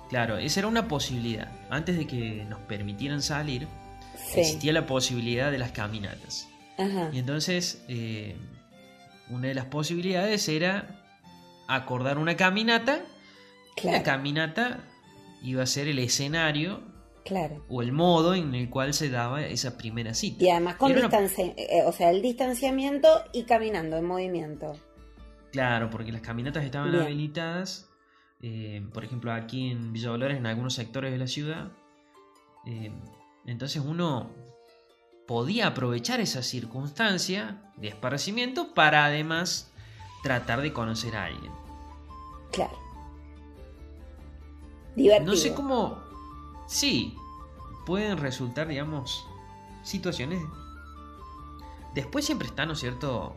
Claro, 0.09 0.39
esa 0.39 0.61
era 0.61 0.69
una 0.69 0.89
posibilidad. 0.89 1.51
Antes 1.71 1.99
de 1.99 2.07
que 2.07 2.45
nos 2.49 2.61
permitieran 2.61 3.23
salir, 3.23 3.67
Sí. 4.17 4.41
existía 4.41 4.73
la 4.73 4.87
posibilidad 4.87 5.51
de 5.51 5.59
las 5.59 5.73
caminatas. 5.73 6.49
Ajá. 6.79 7.11
Y 7.13 7.19
entonces, 7.19 7.83
eh, 7.89 8.37
una 9.31 9.49
de 9.49 9.55
las 9.55 9.67
posibilidades 9.67 10.49
era 10.49 11.05
acordar 11.69 12.19
una 12.19 12.37
caminata. 12.37 13.01
y 13.77 13.87
La 13.87 13.91
Claro. 14.03 14.05
caminata 14.05 14.81
iba 15.43 15.63
a 15.63 15.67
ser 15.67 15.89
el 15.89 15.99
escenario 15.99 16.83
Claro. 17.25 17.65
o 17.69 17.83
el 17.83 17.93
modo 17.93 18.35
en 18.35 18.55
el 18.55 18.69
cual 18.69 18.93
se 18.95 19.09
daba 19.09 19.43
esa 19.47 19.77
primera 19.79 20.13
cita. 20.15 20.43
Y 20.45 20.51
además 20.51 20.75
con 20.77 20.91
una- 20.93 21.03
distancia, 21.03 21.47
eh, 21.57 21.83
o 21.87 21.93
sea, 21.93 22.11
el 22.11 22.21
distanciamiento 22.23 23.09
y 23.33 23.45
caminando 23.45 23.97
en 23.97 24.05
movimiento. 24.07 24.75
Claro, 25.53 25.89
porque 25.91 26.11
las 26.13 26.21
caminatas 26.23 26.65
estaban 26.65 26.91
Bien. 26.91 27.05
habilitadas, 27.05 27.89
eh, 28.41 28.85
por 28.93 29.05
ejemplo, 29.05 29.33
aquí 29.33 29.71
en 29.71 29.93
Villa 29.93 30.09
Dolores, 30.11 30.37
en 30.39 30.47
algunos 30.47 30.75
sectores 30.75 31.13
de 31.13 31.19
la 31.19 31.27
ciudad. 31.27 31.71
eh, 32.67 32.93
entonces 33.47 33.83
uno 33.85 34.31
podía 35.27 35.67
aprovechar 35.69 36.21
esa 36.21 36.43
circunstancia 36.43 37.73
de 37.77 37.89
esparcimiento 37.89 38.73
para 38.75 39.05
además 39.05 39.73
tratar 40.23 40.61
de 40.61 40.73
conocer 40.73 41.17
a 41.17 41.25
alguien. 41.25 41.53
Claro. 42.53 42.79
Divertido. 44.97 45.33
No 45.33 45.37
sé 45.37 45.55
cómo... 45.55 46.02
Sí, 46.73 47.15
pueden 47.85 48.17
resultar, 48.17 48.67
digamos, 48.67 49.27
situaciones... 49.83 50.43
Después 51.95 52.25
siempre 52.25 52.49
está, 52.49 52.65
¿no 52.65 52.73
es 52.73 52.81
cierto?, 52.81 53.35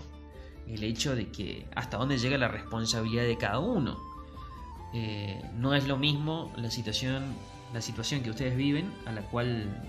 el 0.70 0.82
hecho 0.86 1.18
de 1.18 1.30
que 1.32 1.68
hasta 1.76 1.98
dónde 1.98 2.18
llega 2.18 2.38
la 2.38 2.48
responsabilidad 2.48 3.24
de 3.24 3.38
cada 3.38 3.60
uno. 3.60 4.00
Eh, 4.94 5.44
no 5.56 5.76
es 5.76 5.86
lo 5.86 5.98
mismo 5.98 6.54
la 6.56 6.72
situación, 6.72 7.36
la 7.74 7.82
situación 7.82 8.24
que 8.24 8.30
ustedes 8.30 8.56
viven 8.56 8.94
a 9.06 9.12
la 9.12 9.22
cual... 9.24 9.86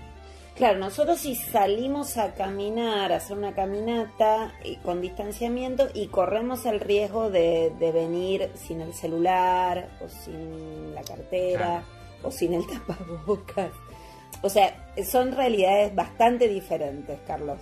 Claro, 0.57 0.79
nosotros 0.79 1.19
si 1.19 1.33
salimos 1.33 2.17
a 2.17 2.33
caminar, 2.33 3.13
a 3.13 3.15
hacer 3.15 3.37
una 3.37 3.55
caminata 3.55 4.53
eh, 4.65 4.77
con 4.83 4.99
distanciamiento 4.99 5.87
y 5.93 6.07
corremos 6.07 6.65
el 6.65 6.81
riesgo 6.81 7.29
de, 7.29 7.71
de 7.79 7.91
venir 7.93 8.51
sin 8.55 8.81
el 8.81 8.93
celular 8.93 9.89
o 10.03 10.09
sin 10.09 10.93
la 10.93 11.03
cartera 11.03 11.85
o 12.27 12.31
sin 12.31 12.53
el 12.53 12.65
tapabocas. 12.67 13.71
O 14.41 14.49
sea, 14.49 14.93
son 15.09 15.31
realidades 15.31 15.95
bastante 15.95 16.47
diferentes, 16.47 17.19
Carlos. 17.25 17.59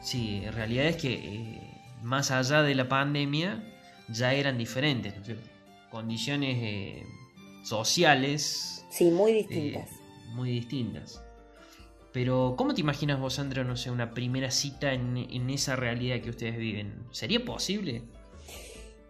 Sí, 0.00 0.42
en 0.44 0.52
realidad 0.52 0.86
es 0.86 0.96
que 0.96 1.12
eh, 1.14 1.60
más 2.02 2.30
allá 2.30 2.62
de 2.62 2.74
la 2.74 2.88
pandemia 2.88 3.62
ya 4.08 4.32
eran 4.34 4.58
diferentes, 4.58 5.14
¿no 5.14 5.20
es 5.20 5.26
cierto? 5.26 5.48
Condiciones 5.90 6.56
eh, 6.60 7.02
sociales 7.64 8.84
Sí, 8.90 9.10
muy 9.10 9.32
eh, 9.32 9.34
distintas. 9.36 9.90
muy 10.34 10.50
distintas. 10.50 11.20
Pero, 12.12 12.54
¿cómo 12.56 12.74
te 12.74 12.80
imaginas 12.80 13.18
vos, 13.18 13.34
Sandra, 13.34 13.64
no 13.64 13.76
sé, 13.76 13.90
una 13.90 14.14
primera 14.14 14.50
cita 14.50 14.92
en, 14.92 15.16
en 15.16 15.50
esa 15.50 15.74
realidad 15.74 16.20
que 16.20 16.30
ustedes 16.30 16.56
viven? 16.56 17.06
¿Sería 17.10 17.44
posible? 17.44 18.02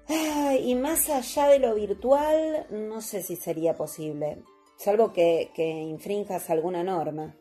Y 0.08 0.74
más 0.76 1.08
allá 1.08 1.48
de 1.48 1.58
lo 1.58 1.74
virtual, 1.74 2.66
no 2.70 3.00
sé 3.00 3.22
si 3.22 3.36
sería 3.36 3.76
posible, 3.76 4.42
salvo 4.76 5.12
que, 5.12 5.50
que 5.54 5.68
infrinjas 5.68 6.50
alguna 6.50 6.82
norma 6.82 7.34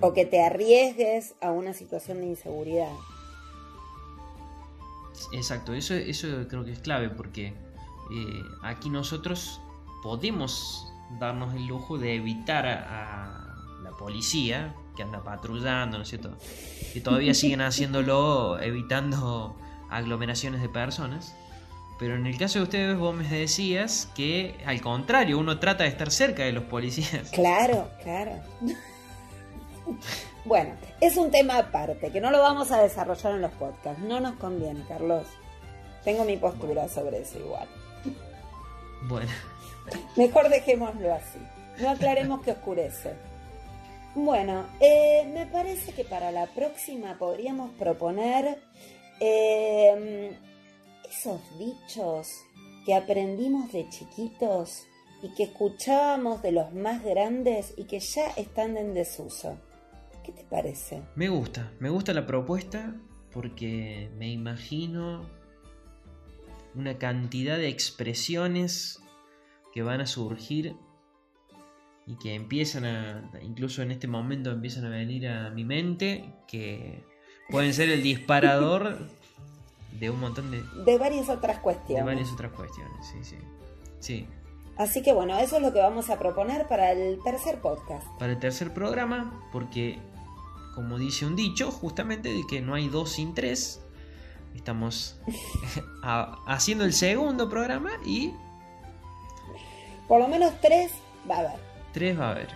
o 0.00 0.12
que 0.12 0.24
te 0.24 0.42
arriesgues 0.42 1.34
a 1.40 1.50
una 1.50 1.72
situación 1.72 2.20
de 2.20 2.26
inseguridad. 2.26 2.92
Exacto, 5.32 5.74
eso, 5.74 5.94
eso 5.94 6.46
creo 6.48 6.64
que 6.64 6.72
es 6.72 6.78
clave 6.78 7.10
porque 7.10 7.48
eh, 7.48 8.42
aquí 8.62 8.90
nosotros 8.90 9.60
podemos 10.02 10.86
darnos 11.18 11.54
el 11.54 11.66
lujo 11.66 11.98
de 11.98 12.16
evitar 12.16 12.66
a, 12.66 12.78
a 12.78 13.80
la 13.82 13.90
policía 13.92 14.74
que 14.96 15.02
anda 15.02 15.22
patrullando, 15.22 15.98
¿no 15.98 16.02
es 16.02 16.08
cierto? 16.08 16.30
Que 16.92 17.00
todavía 17.00 17.34
siguen 17.34 17.60
haciéndolo 17.62 18.60
evitando 18.60 19.56
aglomeraciones 19.96 20.60
de 20.60 20.68
personas. 20.68 21.34
Pero 21.98 22.16
en 22.16 22.26
el 22.26 22.36
caso 22.36 22.58
de 22.58 22.64
ustedes 22.64 22.98
vos 22.98 23.14
me 23.14 23.28
decías 23.28 24.10
que 24.14 24.56
al 24.66 24.80
contrario, 24.80 25.38
uno 25.38 25.58
trata 25.58 25.84
de 25.84 25.90
estar 25.90 26.10
cerca 26.10 26.42
de 26.44 26.52
los 26.52 26.64
policías. 26.64 27.30
Claro, 27.30 27.88
claro. 28.02 28.32
bueno, 30.44 30.74
es 31.00 31.16
un 31.16 31.30
tema 31.30 31.58
aparte, 31.58 32.10
que 32.10 32.20
no 32.20 32.30
lo 32.30 32.40
vamos 32.40 32.72
a 32.72 32.82
desarrollar 32.82 33.34
en 33.34 33.42
los 33.42 33.52
podcasts. 33.52 34.02
No 34.02 34.20
nos 34.20 34.34
conviene, 34.34 34.84
Carlos. 34.88 35.26
Tengo 36.04 36.24
mi 36.24 36.36
postura 36.36 36.88
sobre 36.88 37.22
eso 37.22 37.38
igual. 37.38 37.68
Bueno, 39.08 39.30
Mejor 40.16 40.48
dejémoslo 40.48 41.12
así. 41.12 41.38
No 41.78 41.90
aclaremos 41.90 42.42
que 42.42 42.52
oscurece. 42.52 43.12
Bueno, 44.14 44.64
eh, 44.80 45.28
me 45.32 45.46
parece 45.46 45.92
que 45.92 46.04
para 46.04 46.30
la 46.30 46.46
próxima 46.46 47.18
podríamos 47.18 47.70
proponer 47.72 48.58
eh, 49.20 50.36
esos 51.08 51.40
dichos 51.58 52.28
que 52.84 52.94
aprendimos 52.94 53.72
de 53.72 53.88
chiquitos 53.88 54.86
y 55.22 55.28
que 55.34 55.44
escuchábamos 55.44 56.42
de 56.42 56.52
los 56.52 56.74
más 56.74 57.02
grandes 57.02 57.74
y 57.76 57.84
que 57.84 58.00
ya 58.00 58.26
están 58.36 58.76
en 58.76 58.94
desuso. 58.94 59.58
¿Qué 60.22 60.32
te 60.32 60.44
parece? 60.44 61.02
me 61.16 61.28
gusta, 61.28 61.72
me 61.80 61.90
gusta 61.90 62.14
la 62.14 62.26
propuesta 62.26 62.94
porque 63.30 64.10
me 64.16 64.30
imagino 64.30 65.28
una 66.74 66.98
cantidad 66.98 67.58
de 67.58 67.68
expresiones 67.68 69.02
que 69.72 69.82
van 69.82 70.00
a 70.00 70.06
surgir 70.06 70.76
y 72.06 72.16
que 72.16 72.34
empiezan 72.34 72.84
a, 72.84 73.30
incluso 73.42 73.82
en 73.82 73.90
este 73.90 74.06
momento 74.06 74.50
empiezan 74.50 74.84
a 74.84 74.90
venir 74.90 75.26
a 75.28 75.50
mi 75.50 75.64
mente, 75.64 76.34
que 76.46 77.04
pueden 77.50 77.74
ser 77.74 77.90
el 77.90 78.02
disparador 78.02 78.98
de 79.98 80.10
un 80.10 80.20
montón 80.20 80.50
de... 80.50 80.62
De 80.84 80.98
varias 80.98 81.28
otras 81.28 81.58
cuestiones. 81.58 82.04
De 82.04 82.10
varias 82.10 82.32
otras 82.32 82.52
cuestiones, 82.52 83.06
sí, 83.06 83.18
sí. 83.22 83.36
Sí. 84.00 84.26
Así 84.76 85.02
que 85.02 85.12
bueno, 85.12 85.38
eso 85.38 85.56
es 85.56 85.62
lo 85.62 85.72
que 85.72 85.78
vamos 85.78 86.10
a 86.10 86.18
proponer 86.18 86.66
para 86.66 86.92
el 86.92 87.22
tercer 87.22 87.60
podcast. 87.60 88.06
Para 88.18 88.32
el 88.32 88.38
tercer 88.38 88.72
programa, 88.74 89.40
porque 89.52 89.98
como 90.74 90.98
dice 90.98 91.24
un 91.24 91.36
dicho, 91.36 91.70
justamente 91.70 92.30
de 92.30 92.42
que 92.48 92.60
no 92.60 92.74
hay 92.74 92.88
dos 92.88 93.12
sin 93.12 93.34
tres. 93.34 93.80
Estamos 94.54 95.18
haciendo 96.02 96.84
el 96.84 96.92
segundo 96.92 97.48
programa 97.48 97.92
y... 98.04 98.34
Por 100.08 100.20
lo 100.20 100.28
menos 100.28 100.52
tres 100.60 100.92
va 101.30 101.36
a 101.36 101.38
haber. 101.40 101.60
Tres 101.92 102.18
va 102.18 102.28
a 102.28 102.30
haber, 102.32 102.48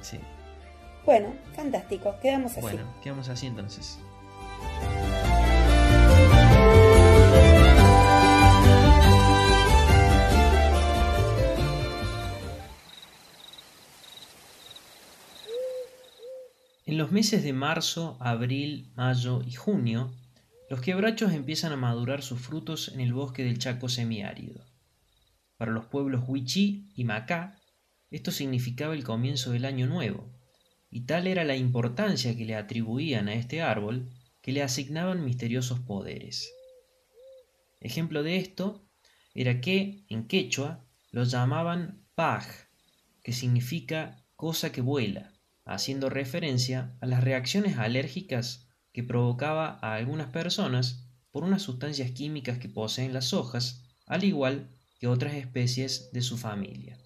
sí. 0.00 0.18
Bueno, 1.04 1.32
fantástico, 1.54 2.14
quedamos 2.20 2.52
así. 2.52 2.60
Bueno, 2.60 2.82
quedamos 3.02 3.28
así 3.28 3.46
entonces. 3.46 3.98
En 16.88 16.96
los 16.96 17.12
meses 17.12 17.44
de 17.44 17.52
marzo, 17.52 18.16
abril, 18.18 18.90
mayo 18.96 19.42
y 19.46 19.52
junio, 19.52 20.10
los 20.70 20.80
quebrachos 20.80 21.34
empiezan 21.34 21.70
a 21.72 21.76
madurar 21.76 22.22
sus 22.22 22.40
frutos 22.40 22.88
en 22.88 23.00
el 23.00 23.12
bosque 23.12 23.44
del 23.44 23.58
Chaco 23.58 23.90
semiárido. 23.90 24.64
Para 25.58 25.70
los 25.70 25.84
pueblos 25.84 26.24
Huichí 26.26 26.90
y 26.94 27.04
Macá, 27.04 27.60
esto 28.10 28.30
significaba 28.30 28.94
el 28.94 29.04
comienzo 29.04 29.50
del 29.50 29.66
año 29.66 29.86
nuevo, 29.86 30.32
y 30.90 31.02
tal 31.02 31.26
era 31.26 31.44
la 31.44 31.56
importancia 31.56 32.34
que 32.34 32.46
le 32.46 32.56
atribuían 32.56 33.28
a 33.28 33.34
este 33.34 33.60
árbol 33.60 34.08
que 34.48 34.52
le 34.52 34.62
asignaban 34.62 35.26
misteriosos 35.26 35.78
poderes. 35.80 36.50
Ejemplo 37.80 38.22
de 38.22 38.38
esto 38.38 38.88
era 39.34 39.60
que, 39.60 40.06
en 40.08 40.26
quechua, 40.26 40.86
lo 41.10 41.24
llamaban 41.24 42.06
paj, 42.14 42.46
que 43.22 43.34
significa 43.34 44.24
cosa 44.36 44.72
que 44.72 44.80
vuela, 44.80 45.34
haciendo 45.66 46.08
referencia 46.08 46.96
a 47.02 47.06
las 47.06 47.22
reacciones 47.22 47.76
alérgicas 47.76 48.70
que 48.90 49.02
provocaba 49.02 49.78
a 49.82 49.96
algunas 49.96 50.30
personas 50.30 51.04
por 51.30 51.44
unas 51.44 51.60
sustancias 51.60 52.12
químicas 52.12 52.58
que 52.58 52.70
poseen 52.70 53.12
las 53.12 53.34
hojas, 53.34 53.84
al 54.06 54.24
igual 54.24 54.70
que 54.98 55.08
otras 55.08 55.34
especies 55.34 56.10
de 56.10 56.22
su 56.22 56.38
familia. 56.38 56.96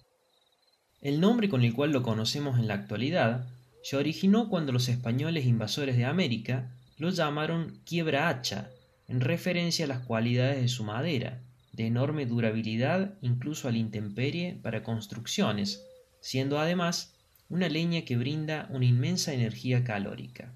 El 1.01 1.19
nombre 1.19 1.49
con 1.49 1.61
el 1.63 1.73
cual 1.73 1.91
lo 1.91 2.03
conocemos 2.03 2.57
en 2.57 2.69
la 2.69 2.75
actualidad 2.75 3.49
se 3.83 3.97
originó 3.97 4.47
cuando 4.47 4.71
los 4.71 4.87
españoles 4.87 5.45
invasores 5.45 5.97
de 5.97 6.05
América 6.05 6.79
lo 6.97 7.09
llamaron 7.09 7.79
quiebra 7.85 8.29
hacha, 8.29 8.69
en 9.07 9.21
referencia 9.21 9.85
a 9.85 9.87
las 9.87 9.99
cualidades 9.99 10.61
de 10.61 10.67
su 10.67 10.83
madera, 10.83 11.41
de 11.73 11.87
enorme 11.87 12.25
durabilidad 12.25 13.15
incluso 13.21 13.67
a 13.67 13.71
la 13.71 13.77
intemperie 13.77 14.59
para 14.61 14.83
construcciones, 14.83 15.83
siendo 16.21 16.59
además 16.59 17.15
una 17.49 17.67
leña 17.67 18.03
que 18.03 18.17
brinda 18.17 18.67
una 18.71 18.85
inmensa 18.85 19.33
energía 19.33 19.83
calórica. 19.83 20.53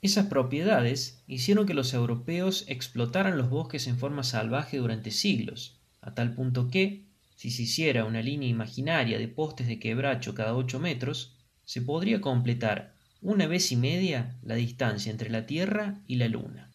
Esas 0.00 0.26
propiedades 0.26 1.22
hicieron 1.26 1.66
que 1.66 1.74
los 1.74 1.94
europeos 1.94 2.64
explotaran 2.68 3.38
los 3.38 3.48
bosques 3.48 3.86
en 3.86 3.98
forma 3.98 4.22
salvaje 4.22 4.76
durante 4.76 5.10
siglos, 5.10 5.80
a 6.02 6.14
tal 6.14 6.34
punto 6.34 6.68
que, 6.68 7.04
si 7.36 7.50
se 7.50 7.62
hiciera 7.62 8.04
una 8.04 8.22
línea 8.22 8.48
imaginaria 8.48 9.18
de 9.18 9.28
postes 9.28 9.66
de 9.66 9.78
quebracho 9.78 10.34
cada 10.34 10.54
ocho 10.54 10.78
metros, 10.78 11.36
se 11.64 11.80
podría 11.80 12.20
completar 12.20 12.93
una 13.24 13.46
vez 13.46 13.72
y 13.72 13.76
media 13.76 14.36
la 14.42 14.54
distancia 14.54 15.10
entre 15.10 15.30
la 15.30 15.46
Tierra 15.46 16.02
y 16.06 16.16
la 16.16 16.28
Luna. 16.28 16.70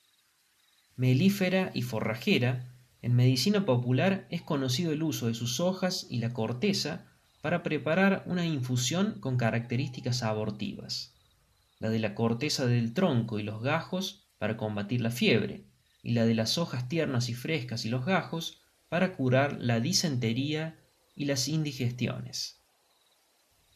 Melífera 0.95 1.69
y 1.75 1.83
forrajera, 1.83 2.73
en 3.03 3.15
medicina 3.15 3.65
popular 3.65 4.25
es 4.31 4.41
conocido 4.41 4.91
el 4.91 5.03
uso 5.03 5.27
de 5.27 5.35
sus 5.35 5.59
hojas 5.59 6.07
y 6.09 6.17
la 6.17 6.33
corteza 6.33 7.05
para 7.41 7.61
preparar 7.61 8.23
una 8.25 8.47
infusión 8.47 9.19
con 9.19 9.37
características 9.37 10.23
abortivas, 10.23 11.13
la 11.77 11.91
de 11.91 11.99
la 11.99 12.15
corteza 12.15 12.65
del 12.65 12.95
tronco 12.95 13.37
y 13.37 13.43
los 13.43 13.61
gajos 13.61 14.27
para 14.39 14.57
combatir 14.57 15.01
la 15.01 15.11
fiebre, 15.11 15.65
y 16.01 16.13
la 16.13 16.25
de 16.25 16.33
las 16.33 16.57
hojas 16.57 16.89
tiernas 16.89 17.29
y 17.29 17.35
frescas 17.35 17.85
y 17.85 17.89
los 17.89 18.05
gajos 18.05 18.59
para 18.89 19.13
curar 19.13 19.57
la 19.61 19.79
disentería 19.79 20.79
y 21.15 21.25
las 21.25 21.47
indigestiones. 21.47 22.58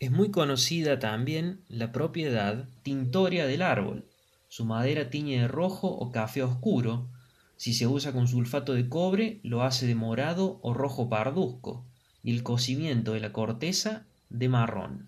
Es 0.04 0.12
muy 0.12 0.32
conocida 0.32 1.00
también 1.00 1.64
la 1.70 1.94
propiedad 1.94 2.68
tintoria 2.82 3.48
del 3.48 3.62
árbol. 3.62 4.06
Su 4.50 4.66
madera 4.66 5.10
tiñe 5.10 5.40
de 5.40 5.48
rojo 5.48 5.88
o 5.88 6.12
café 6.12 6.44
oscuro. 6.44 7.08
Si 7.56 7.74
se 7.74 7.88
usa 7.88 8.12
con 8.12 8.28
sulfato 8.28 8.74
de 8.74 8.90
cobre, 8.90 9.40
lo 9.44 9.64
hace 9.64 9.88
de 9.88 9.96
morado 9.96 10.60
o 10.62 10.74
rojo 10.74 11.08
parduzco 11.08 11.86
y 12.22 12.34
el 12.34 12.44
cocimiento 12.44 13.14
de 13.14 13.22
la 13.22 13.32
corteza 13.32 14.06
de 14.30 14.50
marrón. 14.50 15.08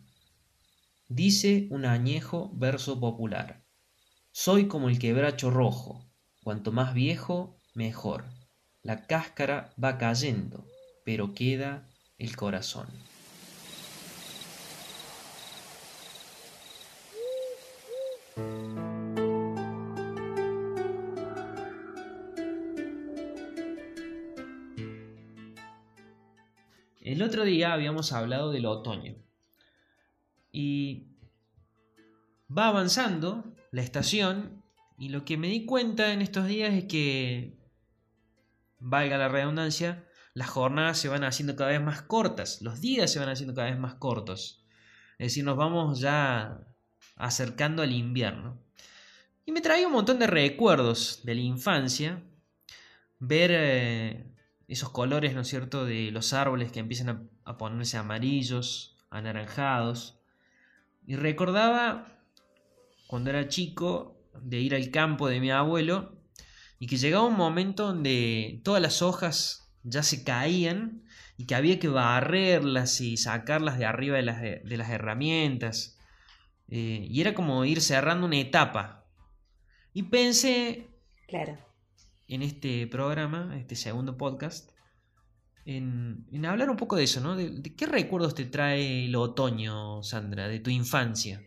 Dice 1.10 1.68
un 1.72 1.84
añejo 1.84 2.52
verso 2.54 2.98
popular. 2.98 3.66
Soy 4.32 4.70
como 4.70 4.88
el 4.88 4.98
quebracho 4.98 5.52
rojo, 5.52 6.06
cuanto 6.42 6.72
más 6.72 6.94
viejo, 6.94 7.58
mejor. 7.74 8.24
La 8.82 9.08
cáscara 9.08 9.74
va 9.76 9.98
cayendo, 9.98 10.66
pero 11.04 11.34
queda 11.34 11.86
el 12.18 12.38
corazón. 12.38 12.88
El 27.16 27.22
otro 27.22 27.46
día 27.46 27.72
habíamos 27.72 28.12
hablado 28.12 28.52
del 28.52 28.66
otoño. 28.66 29.16
Y 30.52 31.16
va 32.52 32.68
avanzando 32.68 33.56
la 33.72 33.82
estación 33.82 34.62
y 34.98 35.08
lo 35.08 35.24
que 35.24 35.38
me 35.38 35.48
di 35.48 35.66
cuenta 35.66 36.12
en 36.12 36.22
estos 36.22 36.46
días 36.46 36.74
es 36.74 36.84
que, 36.84 37.58
valga 38.80 39.18
la 39.18 39.30
redundancia, 39.30 40.06
las 40.34 40.50
jornadas 40.50 40.98
se 40.98 41.08
van 41.08 41.24
haciendo 41.24 41.56
cada 41.56 41.70
vez 41.70 41.82
más 41.82 42.02
cortas, 42.02 42.62
los 42.62 42.82
días 42.82 43.14
se 43.14 43.20
van 43.20 43.30
haciendo 43.30 43.56
cada 43.56 43.70
vez 43.70 43.80
más 43.80 43.96
cortos. 43.96 44.66
Es 45.18 45.28
decir, 45.28 45.46
nos 45.46 45.56
vamos 45.56 46.02
ya 46.02 46.68
acercando 47.16 47.82
al 47.82 47.94
invierno. 47.94 48.62
Y 49.46 49.54
me 49.54 49.62
traía 49.62 49.88
un 49.88 49.94
montón 49.94 50.20
de 50.20 50.28
recuerdos 50.28 51.22
de 51.24 51.36
la 51.36 51.42
infancia, 51.42 52.22
ver 53.20 53.52
eh, 53.54 54.35
esos 54.68 54.90
colores, 54.90 55.34
¿no 55.34 55.42
es 55.42 55.48
cierto?, 55.48 55.86
de 55.86 56.12
los 56.12 56.34
árboles 56.34 56.72
que 56.72 56.80
empiezan 56.80 57.30
a, 57.44 57.58
ponerse 57.58 57.98
amarillos, 57.98 58.98
anaranjados. 59.10 60.20
Y 61.06 61.16
recordaba 61.16 62.20
cuando 63.08 63.30
era 63.30 63.48
chico 63.48 64.18
de 64.42 64.60
ir 64.60 64.76
al 64.76 64.90
campo 64.90 65.28
de 65.28 65.40
mi 65.40 65.52
abuelo 65.52 66.18
y 66.80 66.88
que 66.88 66.98
llegaba 66.98 67.26
un 67.26 67.38
momento 67.38 67.88
donde 67.88 68.60
todas 68.64 68.82
las 68.82 69.02
hojas 69.02 69.72
ya 69.84 70.02
se 70.02 70.24
caían 70.24 71.04
y 71.38 71.46
que 71.46 71.56
había 71.56 71.80
que 71.80 71.88
barrerlas 71.88 73.02
y 73.02 73.18
sacarlas 73.18 73.78
de 73.78 73.86
arriba 73.86 74.18
de 74.18 74.24
las, 74.78 74.90
herramientas. 74.90 76.00
Eh, 76.70 77.06
y 77.08 77.22
era 77.22 77.36
como 77.36 77.64
ir 77.66 77.82
cerrando 77.82 78.26
una 78.26 78.40
etapa. 78.40 79.06
Y 79.94 80.04
pensé 80.04 80.88
claro 81.28 81.58
en 82.28 82.42
este 82.42 82.88
programa, 82.88 83.56
este 83.58 83.76
segundo 83.76 84.18
podcast, 84.18 84.72
en, 85.66 86.46
hablar 86.46 86.70
un 86.70 86.78
poco 86.78 86.96
de 86.96 87.04
eso, 87.04 87.22
¿no? 87.22 87.36
De, 87.36 87.62
qué 87.76 87.86
recuerdos 87.86 88.36
te 88.36 88.46
trae 88.46 89.06
el 89.06 89.16
otoño, 89.16 90.04
Sandra, 90.04 90.48
de 90.48 90.60
tu 90.60 90.70
infancia. 90.70 91.42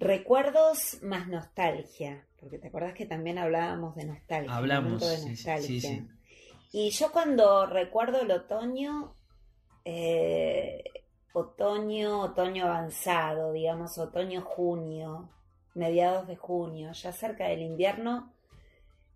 Recuerdos 0.00 0.98
más 1.02 1.28
nostalgia, 1.28 2.26
porque 2.40 2.58
te 2.58 2.68
acuerdas 2.68 2.94
que 2.94 3.06
también 3.06 3.38
hablábamos 3.38 3.96
de 3.96 4.04
nostalgia. 4.04 4.54
Hablamos 4.54 5.00
de 5.00 5.30
nostalgia. 5.30 6.06
Y 6.72 6.90
yo 6.90 7.10
cuando 7.12 7.66
recuerdo 7.66 8.20
el 8.20 8.30
otoño, 8.30 9.14
eh, 9.84 10.84
otoño, 11.32 12.20
otoño 12.20 12.66
avanzado, 12.66 13.52
digamos, 13.52 13.96
otoño-junio, 13.98 15.30
mediados 15.74 16.26
de 16.26 16.36
junio, 16.36 16.92
ya 16.92 17.12
cerca 17.12 17.46
del 17.46 17.62
invierno, 17.62 18.32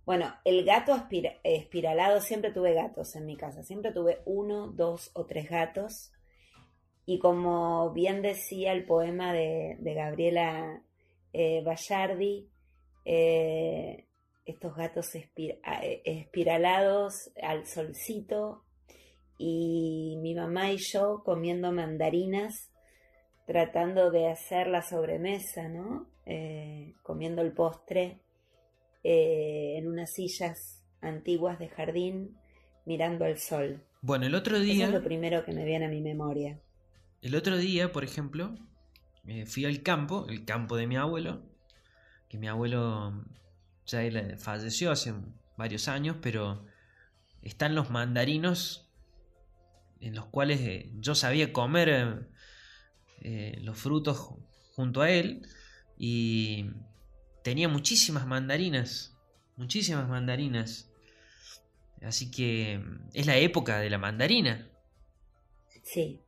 bueno, 0.05 0.35
el 0.45 0.65
gato 0.65 0.97
espiralado, 1.45 2.21
siempre 2.21 2.53
tuve 2.53 2.75
gatos 2.75 3.15
en 3.15 3.27
mi 3.27 3.37
casa, 3.37 3.63
siempre 3.63 3.93
tuve 3.93 4.21
uno, 4.25 4.69
dos 4.69 5.11
o 5.15 5.27
tres 5.27 5.49
gatos. 5.49 6.13
Y 7.07 7.19
como 7.19 7.93
bien 7.93 8.23
decía 8.23 8.73
el 8.73 8.85
poema 8.85 9.33
de, 9.33 9.77
Gabriela 9.81 10.83
eh, 11.33 11.65
eh, 13.05 14.07
estos 14.45 14.75
gatos 14.75 15.11
espiralados 16.05 17.31
al 17.41 17.67
solcito 17.67 18.65
y 19.39 20.19
mi 20.21 20.35
mamá 20.35 20.73
y 20.73 20.79
yo 20.79 21.23
comiendo 21.25 21.73
mandarinas 21.73 22.71
tratando 23.47 24.11
de 24.11 24.29
hacer 24.29 24.69
la 24.69 24.83
sobremesa, 24.83 25.69
¿no? 25.69 26.07
Eh, 26.27 26.95
comiendo 27.03 27.43
el 27.43 27.53
postre 27.53 28.21
eh, 29.03 29.75
en 29.79 29.89
unas 29.89 30.13
sillas 30.13 30.83
antiguas 31.01 31.59
de 31.59 31.69
jardín 31.69 32.37
mirando 32.85 33.25
al 33.25 33.39
sol. 33.39 33.83
Bueno, 34.01 34.27
el 34.27 34.35
otro 34.35 34.59
día... 34.59 34.87
Eso 34.87 34.97
es 34.97 35.01
lo 35.01 35.05
primero 35.05 35.45
que 35.45 35.53
me 35.53 35.65
viene 35.65 35.87
a 35.87 35.89
mi 35.89 36.01
memoria. 36.01 36.61
El 37.21 37.37
otro 37.37 37.57
día, 37.57 37.93
por 37.93 38.05
ejemplo, 38.05 38.55
eh, 39.27 39.47
fui 39.47 39.65
al 39.65 39.83
campo, 39.83 40.27
el 40.29 40.45
campo 40.45 40.77
de 40.77 40.87
mi 40.87 40.97
abuelo, 40.97 41.43
que 42.29 42.39
mi 42.39 42.49
abuelo 42.49 43.25
ya 43.87 44.03
él 44.03 44.39
falleció 44.39 44.91
hace 44.91 45.15
varios 45.57 45.87
años, 45.89 46.17
pero 46.21 46.67
están 47.43 47.75
los 47.75 47.91
mandarinos 47.91 48.91
en 50.01 50.15
los 50.15 50.27
cuales 50.27 50.61
eh, 50.61 50.91
yo 50.99 51.15
sabía 51.15 51.53
comer 51.53 52.29
eh, 53.21 53.59
los 53.63 53.79
frutos 53.79 54.35
junto 54.75 55.03
a 55.03 55.11
él 55.11 55.47
y 55.97 56.71
tenía 57.43 57.69
muchísimas 57.69 58.27
mandarinas, 58.27 59.17
muchísimas 59.57 60.09
mandarinas. 60.09 60.91
Así 62.03 62.31
que 62.31 62.79
mm, 62.79 63.09
es 63.15 63.27
la 63.27 63.37
época 63.37 63.81
de 63.81 63.91
la 63.91 63.99
mandarina. 63.99 64.69
Sí. 65.83 66.21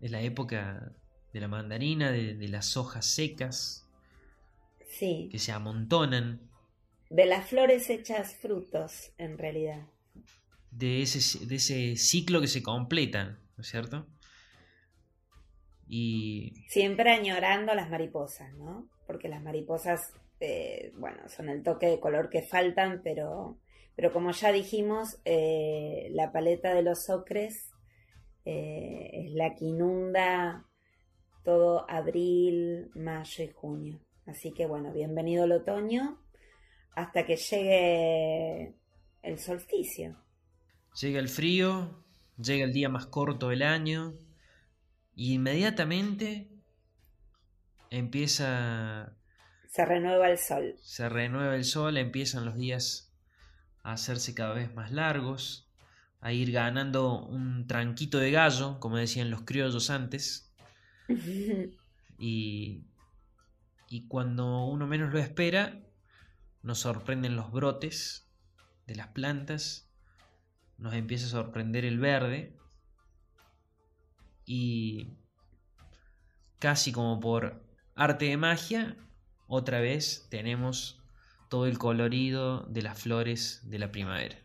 Es 0.00 0.10
la 0.10 0.22
época 0.22 0.92
de 1.32 1.40
la 1.40 1.48
mandarina, 1.48 2.10
de, 2.10 2.48
las 2.48 2.76
hojas 2.76 3.06
secas. 3.06 3.86
Sí. 4.88 5.28
Que 5.30 5.38
se 5.38 5.52
amontonan. 5.52 6.40
De 7.10 7.26
las 7.26 7.48
flores 7.48 7.90
hechas 7.90 8.34
frutos, 8.36 9.12
en 9.18 9.38
realidad. 9.38 9.86
De 10.70 11.02
ese, 11.02 11.46
de 11.46 11.56
ese 11.56 11.96
ciclo 11.96 12.40
que 12.40 12.46
se 12.46 12.62
completa, 12.62 13.38
¿no 13.56 13.62
es 13.62 13.68
cierto? 13.68 14.06
Y... 15.92 16.52
Siempre 16.68 17.10
añorando 17.10 17.74
las 17.74 17.90
mariposas, 17.90 18.54
¿no? 18.54 18.88
Porque 19.08 19.28
las 19.28 19.42
mariposas, 19.42 20.00
eh, 20.38 20.92
bueno, 20.94 21.28
son 21.28 21.48
el 21.48 21.64
toque 21.64 21.86
de 21.86 21.98
color 21.98 22.30
que 22.30 22.42
faltan, 22.42 23.00
pero 23.02 23.58
pero 24.00 24.14
como 24.14 24.30
ya 24.30 24.50
dijimos, 24.50 25.20
eh, 25.26 26.08
la 26.12 26.32
paleta 26.32 26.72
de 26.72 26.80
los 26.80 27.10
ocres 27.10 27.70
eh, 28.46 29.10
es 29.12 29.32
la 29.32 29.54
que 29.54 29.66
inunda 29.66 30.64
todo 31.44 31.84
abril, 31.86 32.90
mayo 32.94 33.44
y 33.44 33.48
junio. 33.48 34.00
Así 34.24 34.52
que 34.52 34.64
bueno, 34.64 34.90
bienvenido 34.94 35.44
el 35.44 35.52
otoño 35.52 36.18
hasta 36.94 37.26
que 37.26 37.36
llegue 37.36 38.74
el 39.22 39.38
solsticio. 39.38 40.16
Llega 40.98 41.18
el 41.18 41.28
frío, 41.28 42.02
llega 42.42 42.64
el 42.64 42.72
día 42.72 42.88
más 42.88 43.04
corto 43.04 43.50
del 43.50 43.60
año 43.60 44.14
y 45.20 45.34
inmediatamente 45.34 46.48
empieza... 47.90 49.14
Se 49.68 49.84
renueva 49.84 50.30
el 50.30 50.38
sol. 50.38 50.76
Se 50.80 51.10
renueva 51.10 51.56
el 51.56 51.64
sol, 51.64 51.98
empiezan 51.98 52.46
los 52.46 52.56
días 52.56 53.14
a 53.82 53.92
hacerse 53.92 54.32
cada 54.34 54.54
vez 54.54 54.74
más 54.74 54.92
largos, 54.92 55.70
a 56.22 56.32
ir 56.32 56.52
ganando 56.52 57.22
un 57.22 57.66
tranquito 57.66 58.16
de 58.16 58.30
gallo, 58.30 58.80
como 58.80 58.96
decían 58.96 59.28
los 59.28 59.42
criollos 59.42 59.90
antes. 59.90 60.54
y, 62.18 62.86
y 63.90 64.08
cuando 64.08 64.64
uno 64.64 64.86
menos 64.86 65.12
lo 65.12 65.18
espera, 65.18 65.82
nos 66.62 66.78
sorprenden 66.78 67.36
los 67.36 67.52
brotes 67.52 68.26
de 68.86 68.94
las 68.94 69.08
plantas, 69.08 69.86
nos 70.78 70.94
empieza 70.94 71.26
a 71.26 71.42
sorprender 71.42 71.84
el 71.84 71.98
verde 71.98 72.58
y 74.52 75.06
casi 76.58 76.90
como 76.90 77.20
por 77.20 77.62
arte 77.94 78.24
de 78.24 78.36
magia, 78.36 78.96
otra 79.46 79.80
vez 79.80 80.26
tenemos 80.28 81.00
todo 81.48 81.68
el 81.68 81.78
colorido 81.78 82.64
de 82.64 82.82
las 82.82 83.00
flores 83.00 83.60
de 83.70 83.78
la 83.78 83.92
primavera. 83.92 84.36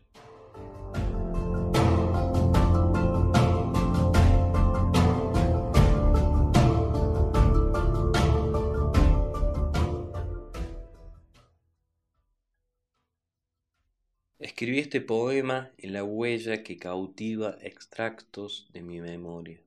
Escribí 14.38 14.78
este 14.78 15.00
poema 15.00 15.72
en 15.78 15.92
la 15.92 16.04
huella 16.04 16.62
que 16.62 16.76
cautiva 16.76 17.58
extractos 17.60 18.70
de 18.72 18.82
mi 18.82 19.00
memoria. 19.00 19.65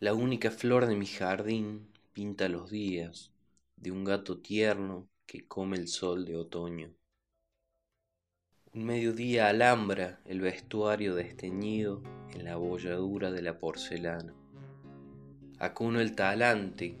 La 0.00 0.12
única 0.12 0.50
flor 0.50 0.86
de 0.86 0.96
mi 0.96 1.06
jardín 1.06 1.86
pinta 2.12 2.48
los 2.48 2.68
días 2.68 3.30
de 3.76 3.92
un 3.92 4.04
gato 4.04 4.38
tierno 4.38 5.08
que 5.24 5.46
come 5.46 5.76
el 5.76 5.86
sol 5.86 6.24
de 6.24 6.36
otoño. 6.36 6.92
Un 8.72 8.84
mediodía 8.86 9.48
alambra 9.48 10.20
el 10.24 10.40
vestuario 10.40 11.14
desteñido 11.14 12.02
en 12.32 12.44
la 12.44 12.56
bolladura 12.56 13.30
de 13.30 13.42
la 13.42 13.60
porcelana. 13.60 14.34
Acuno 15.60 16.00
el 16.00 16.16
talante 16.16 16.98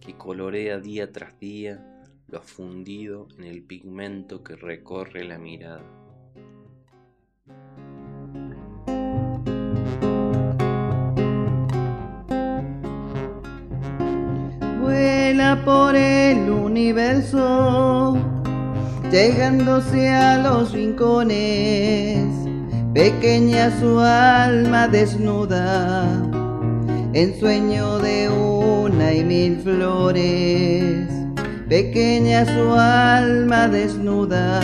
que 0.00 0.16
colorea 0.16 0.78
día 0.78 1.12
tras 1.12 1.38
día 1.38 2.02
lo 2.28 2.38
afundido 2.38 3.28
en 3.36 3.44
el 3.44 3.62
pigmento 3.62 4.42
que 4.42 4.56
recorre 4.56 5.22
la 5.24 5.36
mirada. 5.38 6.01
Por 15.64 15.94
el 15.94 16.50
universo, 16.50 18.16
llegándose 19.10 20.08
a 20.08 20.38
los 20.38 20.72
rincones, 20.72 22.26
pequeña 22.94 23.70
su 23.78 23.98
alma 24.00 24.88
desnuda, 24.88 26.04
en 27.12 27.38
sueño 27.38 27.98
de 27.98 28.28
una 28.28 29.12
y 29.12 29.24
mil 29.24 29.60
flores, 29.60 31.08
pequeña 31.68 32.44
su 32.44 32.72
alma 32.74 33.68
desnuda, 33.68 34.60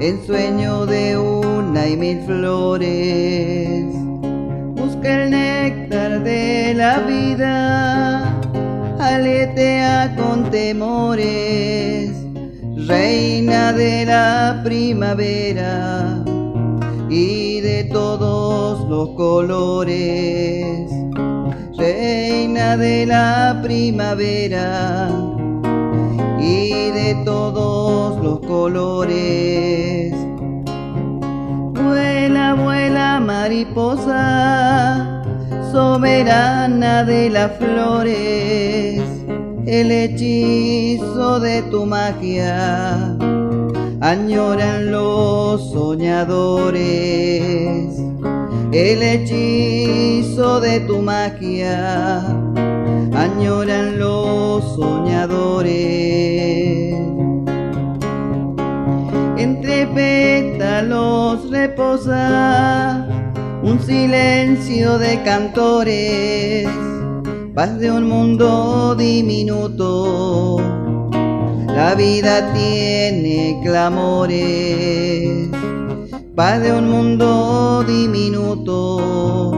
en 0.00 0.24
sueño 0.26 0.86
de 0.86 1.18
una 1.18 1.86
y 1.86 1.96
mil 1.96 2.20
flores, 2.22 3.84
busca 4.74 5.24
el 5.24 5.30
néctar 5.30 6.22
de 6.22 6.74
la 6.74 7.00
vida 7.00 7.99
aletea 9.20 10.16
con 10.16 10.50
temores, 10.50 12.10
reina 12.88 13.74
de 13.74 14.06
la 14.06 14.62
primavera 14.64 16.24
y 17.10 17.60
de 17.60 17.84
todos 17.84 18.88
los 18.88 19.10
colores, 19.10 20.90
reina 21.76 22.78
de 22.78 23.04
la 23.04 23.60
primavera 23.62 25.10
y 26.40 26.90
de 26.90 27.14
todos 27.26 28.24
los 28.24 28.40
colores. 28.40 30.14
Vuela, 31.74 32.54
vuela 32.54 33.20
mariposa 33.20 35.20
soberana 35.72 37.04
de 37.04 37.30
las 37.30 37.52
flores, 37.58 39.09
el 39.70 39.92
hechizo 39.92 41.38
de 41.38 41.62
tu 41.62 41.86
magia, 41.86 43.16
añoran 44.00 44.90
los 44.90 45.70
soñadores, 45.70 46.82
el 48.72 49.00
hechizo 49.00 50.60
de 50.60 50.80
tu 50.80 51.00
magia, 51.02 52.18
añoran 53.14 53.96
los 54.00 54.74
soñadores. 54.74 55.70
Entre 59.38 59.86
pétalos 59.86 61.48
reposa 61.48 63.06
un 63.62 63.78
silencio 63.78 64.98
de 64.98 65.22
cantores, 65.22 66.66
paz 67.54 67.78
de 67.78 67.90
un 67.90 68.08
mundo 68.08 68.94
diminuto. 68.94 70.58
La 71.66 71.94
vida 71.94 72.52
tiene 72.52 73.60
clamores, 73.64 75.48
paz 76.34 76.62
de 76.62 76.72
un 76.72 76.90
mundo 76.90 77.84
diminuto. 77.86 79.50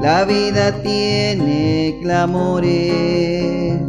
La 0.00 0.24
vida 0.24 0.72
tiene 0.82 1.98
clamores. 2.02 3.80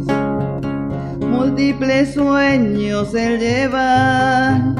múltiples 1.20 2.14
sueños 2.14 3.14
él 3.14 3.38
lleva, 3.38 4.74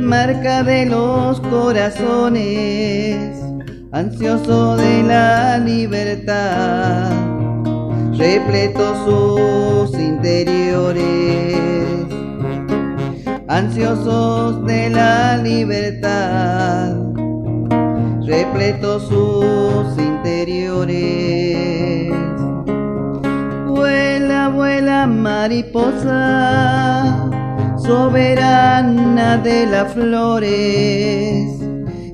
marca 0.00 0.62
de 0.62 0.86
los 0.86 1.40
corazones, 1.40 3.36
ansioso 3.92 4.76
de 4.76 5.02
la 5.02 5.58
libertad, 5.58 7.29
repleto 8.20 8.94
sus 9.06 9.98
interiores, 9.98 11.56
ansiosos 13.48 14.62
de 14.66 14.90
la 14.90 15.38
libertad, 15.38 16.96
repleto 18.26 19.00
sus 19.00 19.98
interiores. 19.98 21.30
Vuela 24.54 25.06
mariposa, 25.06 26.10
soberana 27.78 29.38
de 29.38 29.64
las 29.64 29.94
flores, 29.94 31.58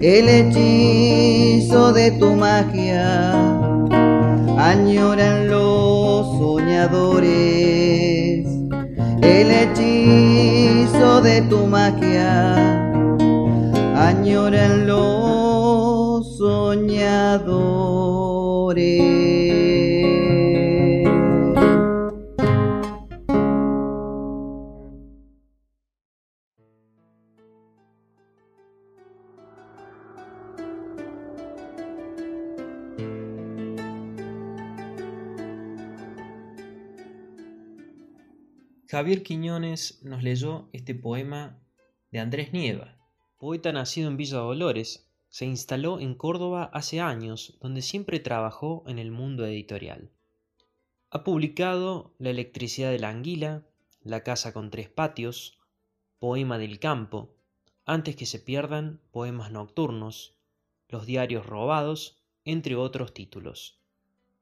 el 0.01 0.29
hechizo 0.29 1.93
de 1.93 2.13
tu 2.13 2.37
magia, 2.37 3.33
añoran 4.59 5.49
soñadores, 6.39 7.27
el 9.22 9.51
hechizo 9.51 11.20
de 11.22 11.43
tu 11.43 11.66
magia, 11.66 12.55
añoran 13.95 14.87
los 14.87 16.37
soñadores. 16.37 17.57
Javier 38.89 39.24
Quiñones 39.24 40.01
nos 40.05 40.22
leyó 40.22 40.68
este 40.72 40.95
poema 40.95 41.59
de 42.12 42.20
Andrés 42.20 42.53
Nieva, 42.53 42.97
poeta 43.37 43.72
nacido 43.72 44.07
en 44.09 44.16
Villa 44.16 44.39
Dolores, 44.39 45.11
se 45.28 45.45
instaló 45.45 45.99
en 45.99 46.14
Córdoba 46.14 46.70
hace 46.72 47.01
años, 47.01 47.59
donde 47.61 47.82
siempre 47.82 48.20
trabajó 48.20 48.84
en 48.87 49.01
el 49.01 49.11
mundo 49.11 49.45
editorial. 49.45 50.12
Ha 51.11 51.24
publicado 51.24 52.14
La 52.18 52.30
electricidad 52.30 52.93
de 52.93 53.01
la 53.01 53.09
anguila, 53.09 53.66
La 54.03 54.22
casa 54.22 54.53
con 54.53 54.70
tres 54.70 54.89
patios, 54.89 55.59
Poema 56.20 56.57
del 56.57 56.78
campo, 56.78 57.34
Antes 57.87 58.14
que 58.14 58.24
se 58.24 58.39
pierdan, 58.39 59.01
Poemas 59.11 59.51
nocturnos, 59.51 60.39
Los 60.89 61.07
diarios 61.07 61.45
robados, 61.45 62.22
entre 62.45 62.76
otros 62.76 63.14
títulos. 63.14 63.80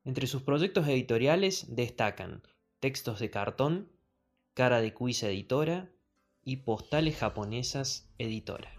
Entre 0.05 0.26
sus 0.26 0.42
proyectos 0.42 0.86
editoriales 0.86 1.74
destacan 1.74 2.42
Textos 2.78 3.20
de 3.20 3.30
cartón 3.30 3.93
Cara 4.55 4.81
de 4.81 4.95
Quiz 4.95 5.25
Editora 5.25 5.91
y 6.45 6.59
Postales 6.59 7.17
Japonesas 7.17 8.09
Editora. 8.19 8.71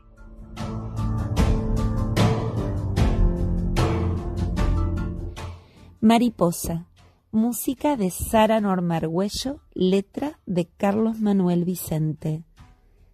Mariposa, 5.99 6.87
música 7.33 7.97
de 7.97 8.09
Sara 8.09 8.61
Norma 8.61 8.95
Argüello, 8.95 9.59
letra 9.73 10.39
de 10.45 10.65
Carlos 10.65 11.19
Manuel 11.19 11.65
Vicente. 11.65 12.45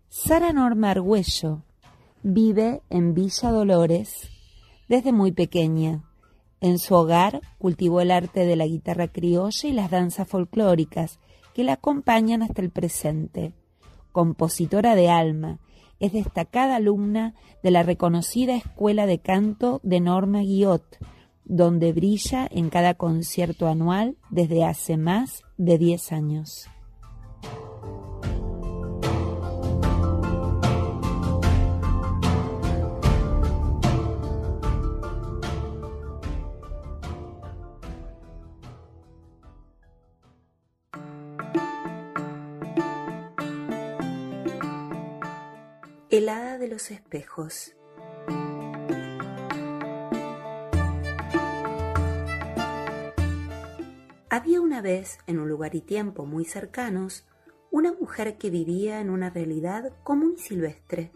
Sara 0.10 0.54
Norma 0.54 0.92
Argüello 0.92 1.64
vive 2.22 2.84
en 2.92 3.16
Villa 3.16 3.50
Dolores 3.50 4.30
desde 4.88 5.12
muy 5.12 5.32
pequeña. 5.32 6.04
En 6.60 6.78
su 6.78 6.94
hogar 6.94 7.42
cultivó 7.58 8.02
el 8.02 8.12
arte 8.12 8.46
de 8.46 8.56
la 8.56 8.68
guitarra 8.68 9.08
criolla 9.08 9.68
y 9.68 9.74
las 9.74 9.90
danzas 9.90 10.28
folclóricas 10.28 11.20
que 11.54 11.64
la 11.64 11.74
acompañan 11.74 12.44
hasta 12.44 12.62
el 12.62 12.70
presente. 12.70 13.54
Compositora 14.12 14.96
de 14.96 15.10
alma, 15.10 15.60
es 16.00 16.14
destacada 16.14 16.78
alumna 16.78 17.36
de 17.64 17.72
la 17.72 17.84
reconocida 17.84 18.56
Escuela 18.56 19.06
de 19.06 19.20
Canto 19.20 19.80
de 19.84 20.00
Norma 20.00 20.40
Guillot, 20.40 20.98
donde 21.46 21.94
brilla 21.94 22.48
en 22.50 22.70
cada 22.70 22.96
concierto 22.96 23.68
anual 23.68 24.18
desde 24.30 24.66
hace 24.66 24.98
más 24.98 25.44
de 25.58 25.78
10 25.78 26.12
años. 26.12 26.68
El 46.12 46.28
hada 46.28 46.58
de 46.58 46.68
los 46.68 46.92
espejos. 46.92 47.74
Había 54.30 54.60
una 54.60 54.82
vez, 54.82 55.20
en 55.26 55.40
un 55.40 55.48
lugar 55.48 55.74
y 55.74 55.80
tiempo 55.80 56.26
muy 56.26 56.44
cercanos, 56.44 57.26
una 57.72 57.94
mujer 57.94 58.38
que 58.38 58.50
vivía 58.50 59.00
en 59.00 59.10
una 59.10 59.30
realidad 59.30 59.94
común 60.04 60.34
y 60.38 60.42
silvestre. 60.42 61.14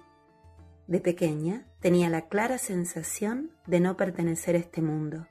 De 0.87 1.01
pequeña 1.01 1.67
tenía 1.81 2.09
la 2.09 2.29
clara 2.29 2.57
sensación 2.57 3.51
de 3.67 3.81
no 3.81 3.97
pertenecer 3.97 4.55
a 4.55 4.59
este 4.59 4.81
mundo. 4.81 5.27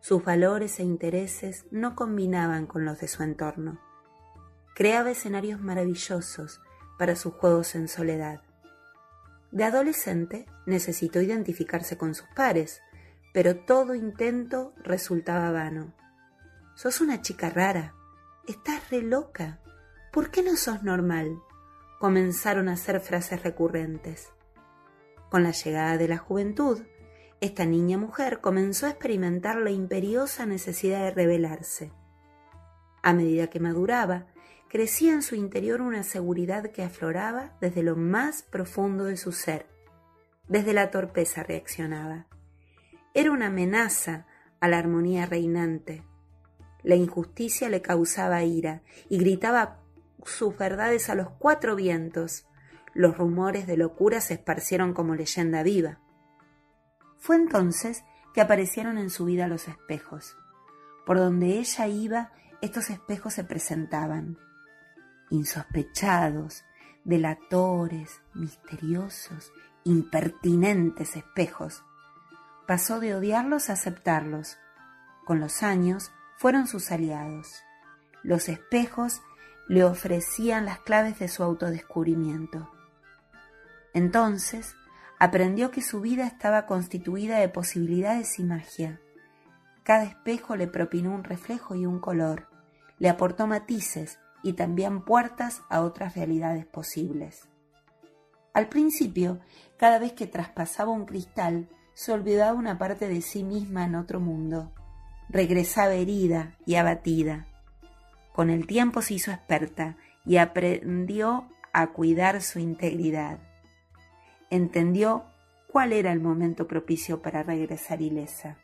Sus 0.00 0.22
valores 0.22 0.78
e 0.80 0.82
intereses 0.82 1.64
no 1.70 1.96
combinaban 1.96 2.66
con 2.66 2.84
los 2.84 3.00
de 3.00 3.08
su 3.08 3.22
entorno. 3.22 3.80
Creaba 4.74 5.12
escenarios 5.12 5.62
maravillosos 5.62 6.60
para 6.98 7.16
sus 7.16 7.32
juegos 7.32 7.74
en 7.74 7.88
soledad. 7.88 8.42
De 9.52 9.64
adolescente 9.64 10.46
necesitó 10.64 11.20
identificarse 11.20 11.98
con 11.98 12.14
sus 12.14 12.26
pares, 12.34 12.80
pero 13.34 13.56
todo 13.56 13.94
intento 13.94 14.72
resultaba 14.82 15.50
vano. 15.50 15.92
Sos 16.74 17.02
una 17.02 17.20
chica 17.20 17.50
rara, 17.50 17.94
estás 18.48 18.90
re 18.90 19.02
loca, 19.02 19.60
¿por 20.10 20.30
qué 20.30 20.42
no 20.42 20.56
sos 20.56 20.82
normal? 20.82 21.38
Comenzaron 22.00 22.70
a 22.70 22.76
ser 22.76 23.00
frases 23.00 23.42
recurrentes. 23.42 24.30
Con 25.30 25.42
la 25.42 25.52
llegada 25.52 25.98
de 25.98 26.08
la 26.08 26.16
juventud, 26.16 26.82
esta 27.42 27.66
niña 27.66 27.98
mujer 27.98 28.40
comenzó 28.40 28.86
a 28.86 28.90
experimentar 28.90 29.56
la 29.56 29.70
imperiosa 29.70 30.46
necesidad 30.46 31.00
de 31.04 31.10
rebelarse. 31.10 31.92
A 33.02 33.12
medida 33.12 33.48
que 33.48 33.60
maduraba, 33.60 34.26
crecía 34.72 35.12
en 35.12 35.20
su 35.20 35.34
interior 35.34 35.82
una 35.82 36.02
seguridad 36.02 36.70
que 36.70 36.82
afloraba 36.82 37.52
desde 37.60 37.82
lo 37.82 37.94
más 37.94 38.42
profundo 38.42 39.04
de 39.04 39.18
su 39.18 39.30
ser. 39.30 39.66
Desde 40.48 40.72
la 40.72 40.90
torpeza 40.90 41.42
reaccionaba. 41.42 42.26
Era 43.12 43.32
una 43.32 43.48
amenaza 43.48 44.24
a 44.60 44.68
la 44.68 44.78
armonía 44.78 45.26
reinante. 45.26 46.04
La 46.82 46.94
injusticia 46.94 47.68
le 47.68 47.82
causaba 47.82 48.44
ira 48.44 48.80
y 49.10 49.18
gritaba 49.18 49.82
sus 50.24 50.56
verdades 50.56 51.10
a 51.10 51.16
los 51.16 51.28
cuatro 51.38 51.76
vientos. 51.76 52.46
Los 52.94 53.18
rumores 53.18 53.66
de 53.66 53.76
locura 53.76 54.22
se 54.22 54.32
esparcieron 54.32 54.94
como 54.94 55.14
leyenda 55.14 55.62
viva. 55.62 56.00
Fue 57.18 57.36
entonces 57.36 58.04
que 58.32 58.40
aparecieron 58.40 58.96
en 58.96 59.10
su 59.10 59.26
vida 59.26 59.48
los 59.48 59.68
espejos. 59.68 60.34
Por 61.04 61.18
donde 61.18 61.58
ella 61.58 61.88
iba, 61.88 62.32
estos 62.62 62.88
espejos 62.88 63.34
se 63.34 63.44
presentaban 63.44 64.38
insospechados, 65.32 66.62
delatores, 67.04 68.20
misteriosos, 68.34 69.50
impertinentes 69.82 71.16
espejos. 71.16 71.82
Pasó 72.68 73.00
de 73.00 73.14
odiarlos 73.14 73.70
a 73.70 73.72
aceptarlos. 73.72 74.58
Con 75.24 75.40
los 75.40 75.62
años 75.62 76.12
fueron 76.36 76.66
sus 76.66 76.92
aliados. 76.92 77.62
Los 78.22 78.50
espejos 78.50 79.22
le 79.68 79.84
ofrecían 79.84 80.66
las 80.66 80.80
claves 80.80 81.18
de 81.18 81.28
su 81.28 81.42
autodescubrimiento. 81.42 82.70
Entonces 83.94 84.76
aprendió 85.18 85.70
que 85.70 85.80
su 85.80 86.02
vida 86.02 86.26
estaba 86.26 86.66
constituida 86.66 87.38
de 87.38 87.48
posibilidades 87.48 88.38
y 88.38 88.44
magia. 88.44 89.00
Cada 89.82 90.04
espejo 90.04 90.56
le 90.56 90.66
propinó 90.66 91.14
un 91.14 91.24
reflejo 91.24 91.74
y 91.74 91.86
un 91.86 92.00
color, 92.00 92.48
le 92.98 93.08
aportó 93.08 93.46
matices 93.46 94.18
y 94.42 94.54
también 94.54 95.02
puertas 95.02 95.62
a 95.68 95.82
otras 95.82 96.16
realidades 96.16 96.66
posibles. 96.66 97.48
Al 98.54 98.68
principio, 98.68 99.40
cada 99.76 99.98
vez 99.98 100.12
que 100.12 100.26
traspasaba 100.26 100.90
un 100.90 101.06
cristal, 101.06 101.68
se 101.94 102.12
olvidaba 102.12 102.52
una 102.52 102.78
parte 102.78 103.08
de 103.08 103.22
sí 103.22 103.44
misma 103.44 103.84
en 103.84 103.94
otro 103.94 104.20
mundo. 104.20 104.72
Regresaba 105.28 105.94
herida 105.94 106.56
y 106.66 106.74
abatida. 106.74 107.46
Con 108.32 108.50
el 108.50 108.66
tiempo 108.66 109.02
se 109.02 109.14
hizo 109.14 109.30
experta 109.30 109.96
y 110.24 110.36
aprendió 110.36 111.48
a 111.72 111.88
cuidar 111.88 112.42
su 112.42 112.58
integridad. 112.58 113.38
Entendió 114.50 115.24
cuál 115.68 115.92
era 115.92 116.12
el 116.12 116.20
momento 116.20 116.66
propicio 116.66 117.22
para 117.22 117.42
regresar 117.42 118.02
ilesa. 118.02 118.58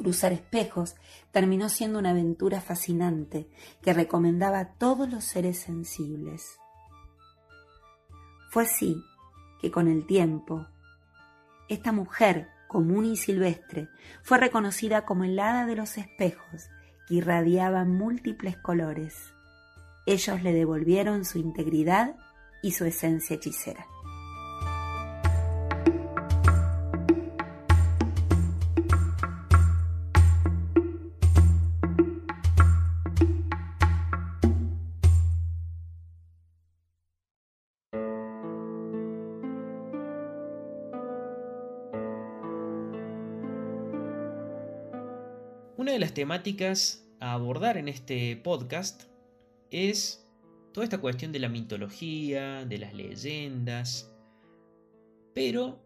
Cruzar 0.00 0.32
espejos 0.32 0.94
terminó 1.30 1.68
siendo 1.68 1.98
una 1.98 2.10
aventura 2.12 2.62
fascinante 2.62 3.50
que 3.82 3.92
recomendaba 3.92 4.58
a 4.58 4.72
todos 4.78 5.10
los 5.10 5.24
seres 5.24 5.58
sensibles. 5.58 6.58
Fue 8.48 8.62
así 8.62 8.96
que 9.60 9.70
con 9.70 9.88
el 9.88 10.06
tiempo, 10.06 10.66
esta 11.68 11.92
mujer 11.92 12.48
común 12.66 13.04
y 13.04 13.18
silvestre 13.18 13.90
fue 14.22 14.38
reconocida 14.38 15.04
como 15.04 15.24
el 15.24 15.38
hada 15.38 15.66
de 15.66 15.76
los 15.76 15.98
espejos 15.98 16.70
que 17.06 17.16
irradiaba 17.16 17.84
múltiples 17.84 18.56
colores. 18.56 19.34
Ellos 20.06 20.42
le 20.42 20.54
devolvieron 20.54 21.26
su 21.26 21.36
integridad 21.36 22.16
y 22.62 22.70
su 22.72 22.86
esencia 22.86 23.36
hechicera. 23.36 23.84
Temáticas 46.30 47.04
a 47.18 47.32
abordar 47.32 47.76
en 47.76 47.88
este 47.88 48.36
podcast 48.36 49.02
es 49.72 50.24
toda 50.72 50.84
esta 50.84 50.98
cuestión 50.98 51.32
de 51.32 51.40
la 51.40 51.48
mitología, 51.48 52.64
de 52.66 52.78
las 52.78 52.94
leyendas. 52.94 54.14
Pero 55.34 55.80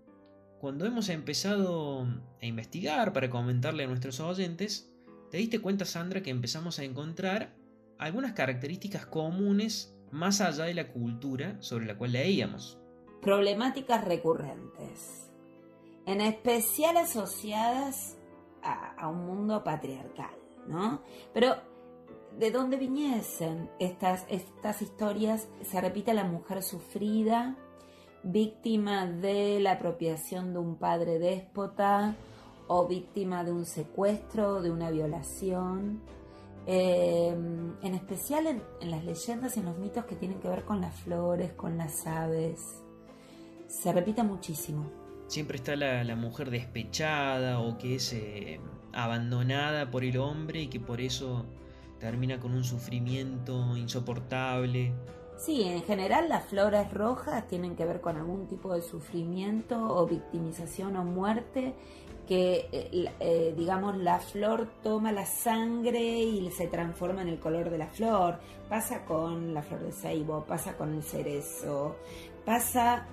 cuando 0.61 0.84
hemos 0.84 1.09
empezado 1.09 2.07
a 2.42 2.45
investigar 2.45 3.14
para 3.14 3.30
comentarle 3.30 3.84
a 3.84 3.86
nuestros 3.86 4.20
oyentes, 4.20 4.92
te 5.30 5.38
diste 5.38 5.62
cuenta, 5.62 5.86
Sandra, 5.86 6.22
que 6.22 6.28
empezamos 6.28 6.78
a 6.78 6.84
encontrar 6.84 7.55
algunas 7.97 8.34
características 8.34 9.07
comunes 9.07 9.97
más 10.11 10.42
allá 10.42 10.64
de 10.64 10.74
la 10.74 10.88
cultura 10.88 11.57
sobre 11.62 11.86
la 11.86 11.97
cual 11.97 12.12
leíamos. 12.12 12.78
Problemáticas 13.22 14.05
recurrentes, 14.05 15.30
en 16.05 16.20
especial 16.20 16.99
asociadas 16.99 18.18
a, 18.65 19.09
un 19.09 19.27
mundo 19.27 19.62
patriarcal, 19.62 20.35
¿no? 20.67 21.01
Pero 21.33 21.57
de 22.39 22.51
dónde 22.51 22.77
viniesen 22.77 23.71
estas, 23.79 24.27
estas 24.29 24.83
historias, 24.83 25.49
se 25.62 25.81
repite 25.81 26.15
la 26.15 26.25
mujer 26.25 26.62
sufrida, 26.62 27.57
víctima 28.23 29.07
de 29.07 29.61
la 29.61 29.73
apropiación 29.73 30.53
de 30.53 30.59
un 30.59 30.77
padre 30.77 31.19
déspota 31.19 32.17
o 32.67 32.87
víctima 32.87 33.45
de 33.45 33.53
un 33.53 33.67
secuestro, 33.67 34.62
de 34.62 34.71
una 34.71 34.91
violación. 34.91 36.01
Eh, 36.67 37.29
en 37.29 37.95
especial 37.95 38.47
en, 38.47 38.62
en, 38.81 38.91
las 38.91 39.05
leyendas 39.05 39.55
y 39.57 39.61
en 39.61 39.67
los 39.67 39.77
mitos 39.77 40.07
que 40.07 40.17
tienen 40.17 40.41
que 40.41 40.49
ver 40.49 40.65
con 40.65 40.81
las 40.81 40.95
flores, 41.01 41.53
con 41.53 41.77
las 41.77 42.07
aves. 42.07 42.83
Se 43.69 43.93
repite 43.93 44.23
muchísimo. 44.23 45.03
Siempre 45.27 45.57
está 45.57 45.75
la, 45.77 46.05
la 46.05 46.16
mujer 46.16 46.51
despechada 46.51 47.61
o 47.61 47.79
que 47.79 47.97
es 47.97 48.12
eh, 48.12 48.61
abandonada 48.93 49.91
por 49.91 50.05
el 50.05 50.18
hombre 50.18 50.62
y 50.62 50.66
que 50.68 50.81
por 50.81 51.01
eso 51.01 51.45
termina 51.99 52.39
con 52.39 52.53
un 52.55 52.64
sufrimiento 52.64 53.77
insoportable. 53.77 54.93
Sí, 55.37 55.62
en 55.62 55.83
general 55.83 56.29
las 56.29 56.45
flores 56.45 56.93
rojas 56.93 57.47
tienen 57.49 57.75
que 57.75 57.85
ver 57.85 58.01
con 58.01 58.16
algún 58.16 58.47
tipo 58.47 58.72
de 58.72 58.83
sufrimiento 58.83 59.77
o 59.77 60.07
victimización 60.07 60.97
o 60.97 61.05
muerte 61.05 61.75
que, 62.29 62.68
eh, 62.72 63.12
eh, 63.20 63.55
digamos, 63.57 63.97
la 63.97 64.18
flor 64.18 64.68
toma 64.83 65.12
la 65.12 65.27
sangre 65.27 66.01
y 66.01 66.51
se 66.51 66.68
transforma 66.68 67.22
en 67.22 67.29
el 67.29 67.39
color 67.39 67.68
de 67.68 67.79
la 67.79 67.89
flor. 67.89 68.39
Pasa 68.68 69.05
con 69.05 69.53
la 69.53 69.62
flor 69.62 69.81
de 69.81 69.93
ceibo, 69.93 70.45
pasa 70.45 70.77
con 70.77 70.95
el 70.95 71.03
cerezo, 71.03 71.97
pasa... 72.45 73.09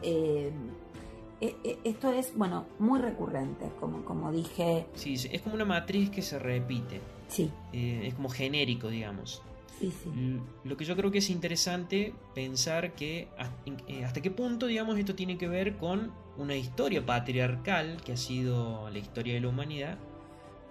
esto 1.84 2.12
es, 2.14 2.36
bueno, 2.36 2.66
muy 2.80 3.00
recurrente, 3.00 3.72
como, 3.80 4.06
como 4.06 4.32
dije. 4.32 4.86
Sí, 4.94 5.16
es 5.16 5.42
como 5.42 5.56
una 5.56 5.66
matriz 5.66 6.10
que 6.10 6.22
se 6.22 6.38
repite. 6.38 7.02
Sí. 7.28 7.50
Eh, 7.74 8.04
es 8.06 8.14
como 8.14 8.30
genérico, 8.30 8.90
digamos. 8.90 9.42
Sí, 9.80 9.92
sí. 10.04 10.40
Lo 10.64 10.78
que 10.78 10.86
yo 10.86 10.96
creo 10.96 11.10
que 11.10 11.18
es 11.18 11.30
interesante 11.32 12.14
pensar 12.36 12.94
que 12.94 13.28
eh, 13.88 14.06
hasta 14.06 14.22
qué 14.22 14.30
punto, 14.30 14.68
digamos, 14.68 14.98
esto 15.00 15.16
tiene 15.16 15.40
que 15.40 15.48
ver 15.48 15.78
con 15.78 16.12
una 16.38 16.56
historia 16.56 17.04
patriarcal 17.04 18.00
que 18.06 18.14
ha 18.14 18.18
sido 18.18 18.90
la 18.92 19.00
historia 19.00 19.34
de 19.34 19.42
la 19.42 19.48
humanidad 19.48 19.98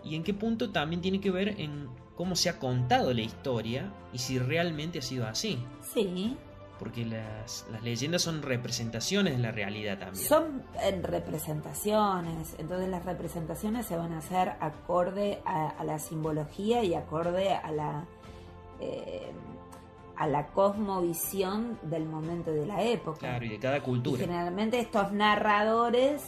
y 0.05 0.15
en 0.15 0.23
qué 0.23 0.33
punto 0.33 0.71
también 0.71 1.03
tiene 1.03 1.21
que 1.21 1.31
ver 1.31 1.61
en 1.61 1.89
cómo 2.15 2.37
se 2.37 2.51
ha 2.51 2.59
contado 2.59 3.13
la 3.13 3.23
historia 3.23 3.93
y 4.13 4.19
si 4.19 4.39
realmente 4.39 5.01
ha 5.01 5.03
sido 5.03 5.27
así. 5.27 5.59
Sí. 5.83 6.37
Porque 6.81 7.05
las, 7.05 7.67
las 7.71 7.83
leyendas 7.83 8.23
son 8.23 8.41
representaciones 8.43 9.37
de 9.37 9.43
la 9.43 9.53
realidad 9.53 9.99
también. 9.99 10.27
Son 10.27 10.63
en 10.83 11.03
representaciones, 11.03 12.57
entonces 12.59 12.89
las 12.89 13.05
representaciones 13.05 13.87
se 13.87 13.97
van 13.97 14.15
a 14.15 14.19
hacer 14.19 14.55
acorde 14.61 15.43
a, 15.45 15.69
a 15.69 15.85
la 15.85 15.99
simbología 15.99 16.83
y 16.83 16.95
acorde 16.95 17.51
a 17.53 17.71
la, 17.71 18.07
eh, 18.81 19.31
a 20.17 20.27
la 20.27 20.49
cosmovisión 20.49 21.79
del 21.83 22.07
momento 22.07 22.51
de 22.51 22.67
la 22.67 22.83
época. 22.83 23.19
Claro, 23.21 23.45
y 23.45 23.51
de 23.51 23.59
cada 23.59 23.83
cultura. 23.83 24.19
Y 24.19 24.27
generalmente 24.27 24.79
estos 24.81 25.13
narradores, 25.13 26.23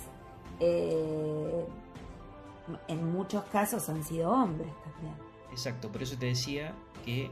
eh, 0.61 1.67
en 2.89 3.13
muchos 3.13 3.43
casos, 3.45 3.89
han 3.89 4.05
sido 4.05 4.31
hombres 4.31 4.71
también. 4.85 5.15
Exacto, 5.51 5.91
por 5.91 6.03
eso 6.03 6.17
te 6.19 6.27
decía 6.27 6.75
que 7.05 7.31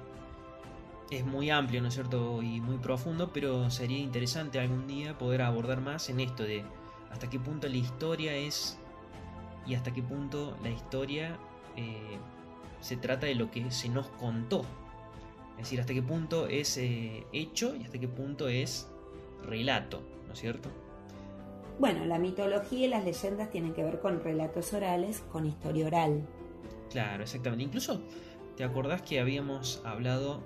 es 1.10 1.26
muy 1.26 1.50
amplio, 1.50 1.82
¿no 1.82 1.88
es 1.88 1.94
cierto? 1.94 2.42
Y 2.42 2.60
muy 2.60 2.78
profundo, 2.78 3.30
pero 3.32 3.70
sería 3.70 3.98
interesante 3.98 4.60
algún 4.60 4.86
día 4.86 5.18
poder 5.18 5.42
abordar 5.42 5.80
más 5.80 6.08
en 6.08 6.20
esto 6.20 6.44
de 6.44 6.64
hasta 7.10 7.28
qué 7.28 7.40
punto 7.40 7.68
la 7.68 7.76
historia 7.76 8.34
es 8.34 8.78
y 9.66 9.74
hasta 9.74 9.92
qué 9.92 10.02
punto 10.02 10.56
la 10.62 10.70
historia 10.70 11.36
eh, 11.76 12.18
se 12.80 12.96
trata 12.96 13.26
de 13.26 13.34
lo 13.34 13.50
que 13.50 13.70
se 13.70 13.88
nos 13.88 14.08
contó. 14.08 14.64
Es 15.52 15.64
decir, 15.64 15.80
hasta 15.80 15.92
qué 15.92 16.02
punto 16.02 16.46
es 16.46 16.76
eh, 16.78 17.26
hecho 17.32 17.74
y 17.76 17.84
hasta 17.84 17.98
qué 17.98 18.08
punto 18.08 18.48
es 18.48 18.88
relato, 19.42 20.02
¿no 20.26 20.32
es 20.32 20.38
cierto? 20.38 20.70
Bueno, 21.78 22.04
la 22.04 22.18
mitología 22.18 22.86
y 22.86 22.88
las 22.88 23.04
leyendas 23.04 23.50
tienen 23.50 23.74
que 23.74 23.82
ver 23.82 24.00
con 24.00 24.22
relatos 24.22 24.72
orales, 24.72 25.22
con 25.32 25.46
historia 25.46 25.86
oral. 25.86 26.26
Claro, 26.90 27.22
exactamente. 27.22 27.64
Incluso, 27.64 28.02
¿te 28.56 28.64
acordás 28.64 29.02
que 29.02 29.18
habíamos 29.18 29.82
hablado 29.84 30.42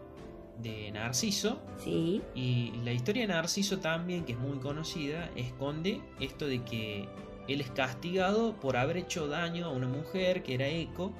de 0.62 0.90
Narciso. 0.92 1.60
Sí. 1.78 2.22
Y 2.34 2.72
la 2.84 2.92
historia 2.92 3.22
de 3.26 3.28
Narciso 3.34 3.78
también, 3.78 4.24
que 4.24 4.32
es 4.32 4.38
muy 4.38 4.58
conocida, 4.58 5.30
esconde 5.36 6.00
esto 6.20 6.46
de 6.46 6.62
que 6.62 7.08
él 7.48 7.60
es 7.60 7.70
castigado 7.70 8.54
por 8.54 8.76
haber 8.76 8.96
hecho 8.96 9.28
daño 9.28 9.66
a 9.66 9.70
una 9.70 9.86
mujer 9.88 10.42
que 10.42 10.54
era 10.54 10.66
Eco, 10.68 11.12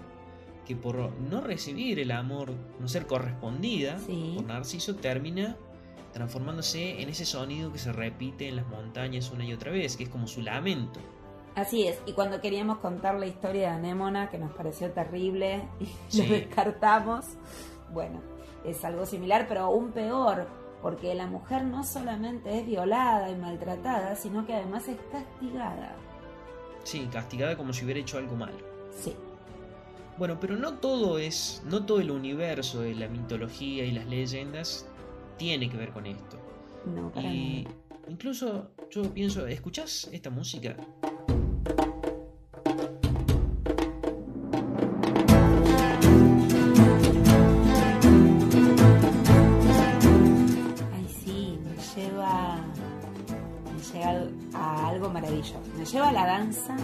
que 0.67 0.75
por 0.77 1.13
no 1.21 1.43
recibir 1.43 1.99
el 2.01 2.11
amor, 2.11 2.53
no 2.81 2.89
ser 2.89 3.07
correspondida 3.07 3.99
Sí. 3.99 4.33
por 4.37 4.47
Narciso, 4.47 4.95
termina 4.97 5.57
transformándose 6.15 7.03
en 7.03 7.09
ese 7.09 7.25
sonido 7.25 7.73
que 7.73 7.79
se 7.79 7.93
repite 7.93 8.49
en 8.49 8.57
las 8.57 8.67
montañas 8.69 9.31
una 9.33 9.45
y 9.45 9.53
otra 9.53 9.73
vez, 9.73 9.97
que 9.97 10.05
es 10.05 10.09
como 10.09 10.27
su 10.29 10.41
lamento. 10.43 11.01
Así 11.57 11.87
es, 11.87 12.01
y 12.07 12.13
cuando 12.13 12.41
queríamos 12.41 12.79
contar 12.79 13.17
la 13.17 13.27
historia 13.27 13.63
de 13.71 13.75
Anémona, 13.77 14.31
que 14.31 14.39
nos 14.39 14.53
pareció 14.53 14.91
terrible 14.93 15.63
y 15.81 15.87
Sí. 16.09 16.23
lo 16.27 16.33
descartamos, 16.35 17.27
bueno, 17.93 18.21
es 18.65 18.85
algo 18.85 19.07
similar, 19.07 19.47
pero 19.49 19.63
aún 19.63 19.93
peor, 19.93 20.47
porque 20.83 21.15
la 21.15 21.27
mujer 21.27 21.65
no 21.65 21.85
solamente 21.85 22.59
es 22.59 22.67
violada 22.67 23.31
y 23.31 23.37
maltratada, 23.37 24.17
sino 24.17 24.47
que 24.47 24.55
además 24.55 24.89
es 24.89 24.99
castigada. 25.13 25.97
Sí, 26.83 27.09
castigada 27.13 27.57
como 27.57 27.73
si 27.73 27.85
hubiera 27.85 28.01
hecho 28.01 28.19
algo 28.19 28.37
malo. 28.37 28.59
Sí, 28.97 29.15
Bueno, 30.19 30.39
pero 30.41 30.57
no 30.57 30.75
todo 30.75 31.19
es, 31.19 31.63
no 31.65 31.85
todo 31.87 32.01
el 32.01 32.11
universo 32.11 32.83
de 32.83 32.95
la 32.95 33.09
mitología 33.09 33.85
y 33.85 33.91
las 33.93 34.07
leyendas 34.07 34.87
tiene 35.39 35.69
que 35.69 35.77
ver 35.77 35.91
con 35.93 36.07
esto. 36.07 36.39
no, 36.85 37.11
para 37.11 37.27
Y 37.29 37.67
incluso 38.09 38.71
yo 38.91 39.03
pienso, 39.13 39.47
¿escuchás 39.47 40.09
esta 40.13 40.31
música? 40.31 40.77
Maravilloso. 55.53 55.61
Me 55.77 55.85
lleva 55.85 56.09
a 56.09 56.13
la 56.13 56.27
danza. 56.27 56.75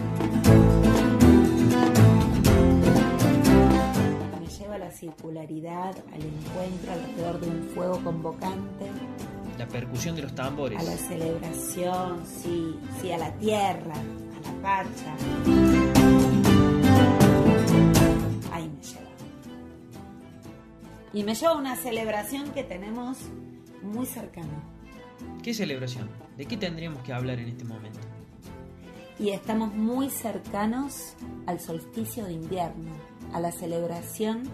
Me 4.39 4.47
lleva 4.47 4.59
lleva 4.59 4.75
a 4.75 4.79
la 4.79 4.91
circularidad, 4.91 5.95
al 6.13 6.21
encuentro 6.21 6.91
alrededor 6.93 7.39
de 7.39 7.47
un 7.49 7.69
fuego 7.73 7.99
convocante, 8.03 8.85
La 9.57 9.67
percusión 9.67 10.15
de 10.15 10.23
los 10.23 10.35
tambores. 10.35 10.79
a 10.79 10.83
la 10.83 10.97
celebración, 10.97 12.23
sí, 12.25 12.75
sí, 13.01 13.11
a 13.11 13.17
la 13.17 13.31
tierra, 13.35 13.93
a 13.95 14.51
la 14.51 14.61
pacha. 14.61 15.15
Ahí 18.51 18.69
me 18.69 18.81
lleva. 18.83 19.09
Y 21.13 21.23
me 21.23 21.33
lleva 21.35 21.51
a 21.53 21.57
una 21.57 21.75
celebración 21.75 22.51
que 22.51 22.63
tenemos 22.63 23.17
muy 23.81 24.05
cercana. 24.05 24.63
¿Qué 25.43 25.53
celebración? 25.53 26.09
¿De 26.37 26.45
qué 26.45 26.57
tendríamos 26.57 27.01
que 27.03 27.13
hablar 27.13 27.39
en 27.39 27.47
este 27.49 27.63
momento? 27.63 27.99
Y 29.21 29.29
estamos 29.29 29.71
muy 29.71 30.09
cercanos 30.09 31.13
al 31.45 31.59
solsticio 31.59 32.25
de 32.25 32.33
invierno, 32.33 32.91
a 33.33 33.39
la 33.39 33.51
celebración 33.51 34.49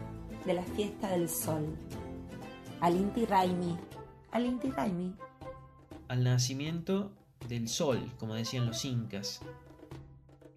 de 0.45 0.53
la 0.55 0.63
fiesta 0.63 1.07
del 1.07 1.29
sol, 1.29 1.73
al 2.81 2.97
Inti 2.97 3.25
Raimi. 3.25 3.77
Al 4.29 4.45
Inti 4.45 4.69
Raimi. 4.69 5.15
Al 6.09 6.25
nacimiento 6.25 7.13
del 7.47 7.69
sol, 7.69 8.11
como 8.19 8.33
decían 8.33 8.65
los 8.65 8.83
incas. 8.83 9.39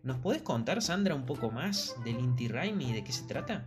¿Nos 0.03 0.19
podés 0.19 0.43
contar, 0.43 0.83
Sandra, 0.83 1.15
un 1.15 1.25
poco 1.25 1.53
más 1.53 1.95
del 2.05 2.19
Inti 2.19 2.49
Raimi 2.49 2.91
y 2.91 2.93
de 2.93 3.05
qué 3.05 3.13
se 3.13 3.29
trata? 3.29 3.65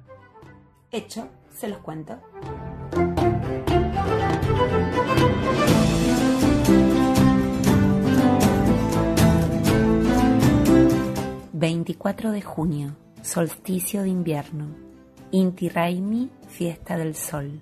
Hecho, 0.92 1.30
se 1.56 1.70
los 1.70 1.78
cuento. 1.78 2.20
24 11.64 12.34
de 12.34 12.42
junio, 12.42 12.98
solsticio 13.22 14.02
de 14.02 14.10
invierno. 14.10 14.66
Inti 15.32 15.70
Raimi, 15.70 16.30
fiesta 16.50 16.98
del 16.98 17.16
sol. 17.16 17.62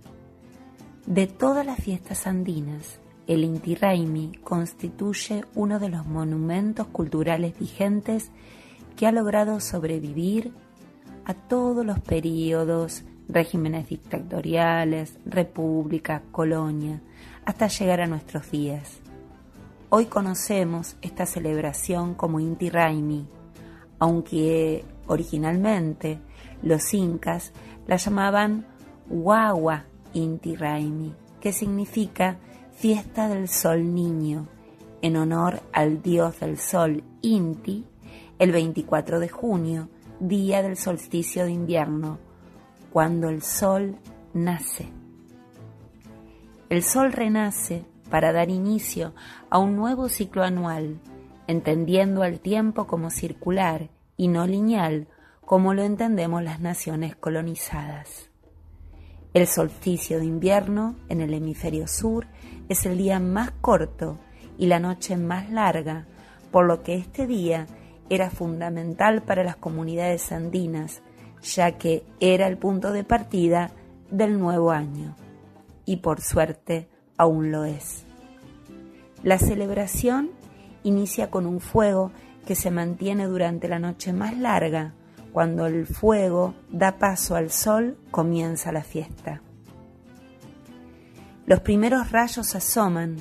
De 1.06 1.28
todas 1.28 1.64
las 1.64 1.80
fiestas 1.80 2.26
andinas, 2.26 3.00
el 3.28 3.44
Inti 3.44 3.76
Raimi 3.76 4.32
constituye 4.44 5.46
uno 5.54 5.78
de 5.78 5.90
los 5.90 6.08
monumentos 6.08 6.88
culturales 6.88 7.60
vigentes 7.60 8.32
que 8.98 9.06
ha 9.06 9.12
logrado 9.12 9.60
sobrevivir 9.60 10.52
a 11.26 11.36
todos 11.36 11.86
los 11.86 12.00
periodos, 12.00 13.04
regímenes 13.30 13.88
dictatoriales, 13.88 15.20
república, 15.28 16.24
colonia, 16.32 17.04
hasta 17.46 17.68
llegar 17.68 18.02
a 18.02 18.08
nuestros 18.08 18.50
días. 18.50 19.00
Hoy 19.90 20.08
conocemos 20.08 20.96
esta 21.04 21.28
celebración 21.28 22.16
como 22.16 22.40
Inti 22.40 22.72
Raimi, 22.72 23.28
aunque 24.02 24.84
originalmente 25.06 26.20
los 26.64 26.92
incas 26.96 27.54
la 27.86 27.98
llamaban 27.98 28.66
Wawa 29.08 29.86
Inti 30.14 30.56
Raimi, 30.56 31.14
que 31.40 31.54
significa 31.54 32.40
fiesta 32.74 33.30
del 33.30 33.48
sol 33.48 33.94
niño, 33.94 34.48
en 35.04 35.18
honor 35.18 35.62
al 35.72 36.02
dios 36.02 36.40
del 36.40 36.58
sol 36.58 37.04
Inti, 37.22 37.86
el 38.40 38.52
24 38.52 39.20
de 39.20 39.30
junio, 39.30 39.88
día 40.20 40.64
del 40.64 40.78
solsticio 40.78 41.46
de 41.46 41.52
invierno, 41.52 42.18
cuando 42.92 43.30
el 43.30 43.44
sol 43.44 43.98
nace. 44.34 44.90
El 46.70 46.82
sol 46.82 47.12
renace 47.14 47.86
para 48.10 48.34
dar 48.34 48.50
inicio 48.50 49.14
a 49.52 49.60
un 49.60 49.76
nuevo 49.76 50.10
ciclo 50.10 50.44
anual, 50.44 51.00
entendiendo 51.52 52.24
al 52.24 52.40
tiempo 52.40 52.88
como 52.88 53.10
circular 53.10 53.90
y 54.18 54.28
no 54.28 54.48
lineal 54.48 55.08
como 55.46 55.74
lo 55.74 55.84
entendemos 55.84 56.42
las 56.44 56.62
naciones 56.62 57.16
colonizadas. 57.16 58.30
El 59.34 59.48
solsticio 59.48 60.20
de 60.20 60.26
invierno 60.26 60.96
en 61.10 61.22
el 61.22 61.34
hemisferio 61.34 61.88
sur 61.88 62.28
es 62.70 62.86
el 62.86 62.98
día 62.98 63.20
más 63.20 63.52
corto 63.52 64.18
y 64.58 64.68
la 64.68 64.80
noche 64.80 65.18
más 65.18 65.50
larga, 65.50 66.06
por 66.52 66.66
lo 66.66 66.84
que 66.84 66.96
este 66.96 67.28
día 67.28 67.68
era 68.10 68.30
fundamental 68.30 69.22
para 69.24 69.44
las 69.44 69.56
comunidades 69.56 70.32
andinas, 70.32 71.02
ya 71.42 71.78
que 71.78 72.06
era 72.20 72.48
el 72.48 72.58
punto 72.58 72.92
de 72.92 73.04
partida 73.04 73.72
del 74.10 74.40
nuevo 74.40 74.72
año. 74.72 75.16
Y 75.86 75.98
por 75.98 76.22
suerte 76.22 76.90
aún 77.18 77.52
lo 77.52 77.66
es. 77.66 78.06
La 79.24 79.38
celebración 79.38 80.32
inicia 80.84 81.30
con 81.30 81.46
un 81.46 81.60
fuego 81.60 82.12
que 82.46 82.56
se 82.56 82.72
mantiene 82.72 83.26
durante 83.26 83.68
la 83.68 83.80
noche 83.80 84.14
más 84.14 84.38
larga. 84.38 84.94
Cuando 85.32 85.66
el 85.66 85.86
fuego 85.86 86.54
da 86.70 86.98
paso 86.98 87.36
al 87.36 87.52
sol, 87.52 87.98
comienza 88.12 88.72
la 88.72 88.84
fiesta. 88.84 89.42
Los 91.46 91.62
primeros 91.62 92.12
rayos 92.12 92.56
asoman 92.56 93.18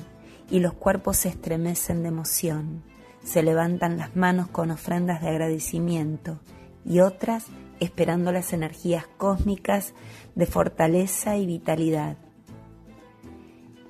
y 0.49 0.59
los 0.59 0.73
cuerpos 0.73 1.17
se 1.17 1.29
estremecen 1.29 2.01
de 2.01 2.09
emoción. 2.09 2.83
Se 3.23 3.43
levantan 3.43 3.97
las 3.97 4.15
manos 4.15 4.47
con 4.47 4.71
ofrendas 4.71 5.21
de 5.21 5.29
agradecimiento 5.29 6.39
y 6.85 6.99
otras 6.99 7.45
esperando 7.79 8.31
las 8.31 8.53
energías 8.53 9.07
cósmicas 9.17 9.93
de 10.35 10.45
fortaleza 10.45 11.37
y 11.37 11.45
vitalidad. 11.45 12.17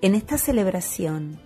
En 0.02 0.16
esta 0.16 0.38
celebración, 0.38 1.40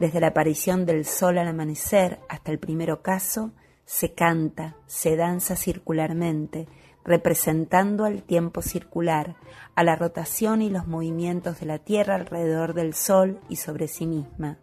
desde 0.00 0.18
la 0.18 0.28
aparición 0.28 0.86
del 0.86 1.04
sol 1.04 1.36
al 1.38 1.46
amanecer 1.46 2.18
hasta 2.28 2.50
el 2.50 2.58
primer 2.58 2.90
ocaso, 2.90 3.52
se 3.84 4.14
canta, 4.14 4.76
se 4.86 5.14
danza 5.14 5.56
circularmente, 5.56 6.66
representando 7.04 8.06
al 8.06 8.22
tiempo 8.22 8.62
circular, 8.62 9.36
a 9.74 9.84
la 9.84 9.96
rotación 9.96 10.62
y 10.62 10.70
los 10.70 10.86
movimientos 10.86 11.60
de 11.60 11.66
la 11.66 11.78
Tierra 11.78 12.14
alrededor 12.14 12.72
del 12.72 12.94
Sol 12.94 13.40
y 13.48 13.56
sobre 13.56 13.88
sí 13.88 14.06
misma, 14.06 14.58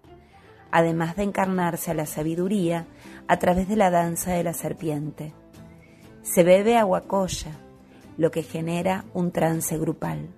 además 0.71 1.15
de 1.15 1.23
encarnarse 1.23 1.91
a 1.91 1.93
la 1.93 2.05
sabiduría 2.05 2.87
a 3.27 3.37
través 3.37 3.67
de 3.67 3.75
la 3.75 3.91
danza 3.91 4.31
de 4.31 4.43
la 4.43 4.53
serpiente. 4.53 5.33
Se 6.23 6.43
bebe 6.43 6.77
aguacoya, 6.77 7.51
lo 8.17 8.31
que 8.31 8.41
genera 8.41 9.05
un 9.13 9.31
trance 9.31 9.77
grupal. 9.77 10.29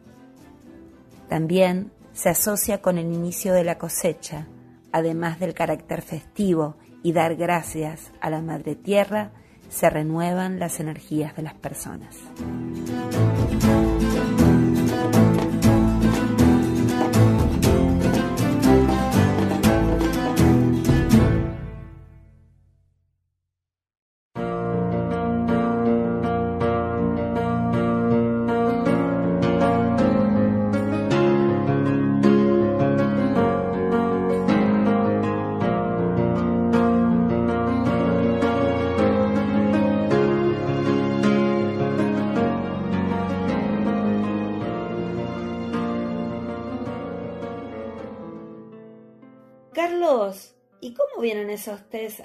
También 1.29 1.91
se 2.11 2.29
asocia 2.29 2.81
con 2.81 2.97
el 2.97 3.13
inicio 3.13 3.53
de 3.53 3.63
la 3.63 3.77
cosecha, 3.77 4.47
además 4.91 5.39
del 5.39 5.53
carácter 5.53 6.01
festivo 6.01 6.75
y 7.03 7.13
dar 7.13 7.35
gracias 7.35 8.11
a 8.21 8.29
la 8.29 8.41
Madre 8.41 8.75
Tierra, 8.75 9.31
se 9.69 9.89
renuevan 9.89 10.59
las 10.59 10.79
energías 10.79 11.35
de 11.35 11.43
las 11.43 11.53
personas. 11.53 12.17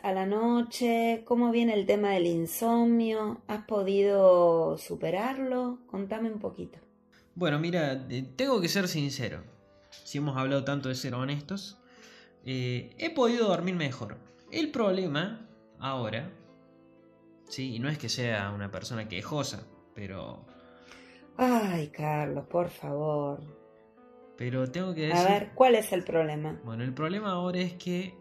A 0.03 0.13
la 0.13 0.27
noche? 0.27 1.23
¿Cómo 1.25 1.51
viene 1.51 1.75
el 1.75 1.87
tema 1.87 2.11
del 2.11 2.27
insomnio? 2.27 3.41
¿Has 3.49 3.65
podido 3.67 4.77
superarlo? 4.79 5.79
Contame 5.87 6.31
un 6.31 6.39
poquito. 6.39 6.79
Bueno, 7.35 7.59
mira, 7.59 8.07
eh, 8.11 8.25
tengo 8.37 8.61
que 8.61 8.69
ser 8.69 8.89
sincero. 8.89 9.43
Si 10.05 10.19
hemos 10.19 10.37
hablado 10.37 10.65
tanto 10.65 10.89
de 10.89 10.95
ser 10.95 11.15
honestos, 11.15 11.81
eh, 12.45 12.95
he 12.99 13.11
podido 13.15 13.49
dormir 13.49 13.75
mejor. 13.75 14.17
El 14.51 14.71
problema 14.71 15.49
ahora, 15.79 16.31
sí, 17.49 17.75
y 17.75 17.79
no 17.79 17.89
es 17.89 17.99
que 17.99 18.09
sea 18.09 18.51
una 18.51 18.71
persona 18.71 19.09
quejosa, 19.09 19.67
pero, 19.95 20.45
Ay, 21.37 21.89
Carlos, 21.89 22.47
por 22.47 22.69
favor. 22.71 23.41
pero 24.37 24.71
tengo 24.71 24.95
que 24.95 25.13
A 25.13 25.17
decir. 25.17 25.29
ver, 25.29 25.51
¿cuál 25.55 25.75
es 25.75 25.93
el 25.93 26.05
problema? 26.05 26.61
Bueno, 26.65 26.85
el 26.85 26.93
problema 26.95 27.33
ahora 27.33 27.59
es 27.61 27.75
que 27.75 28.15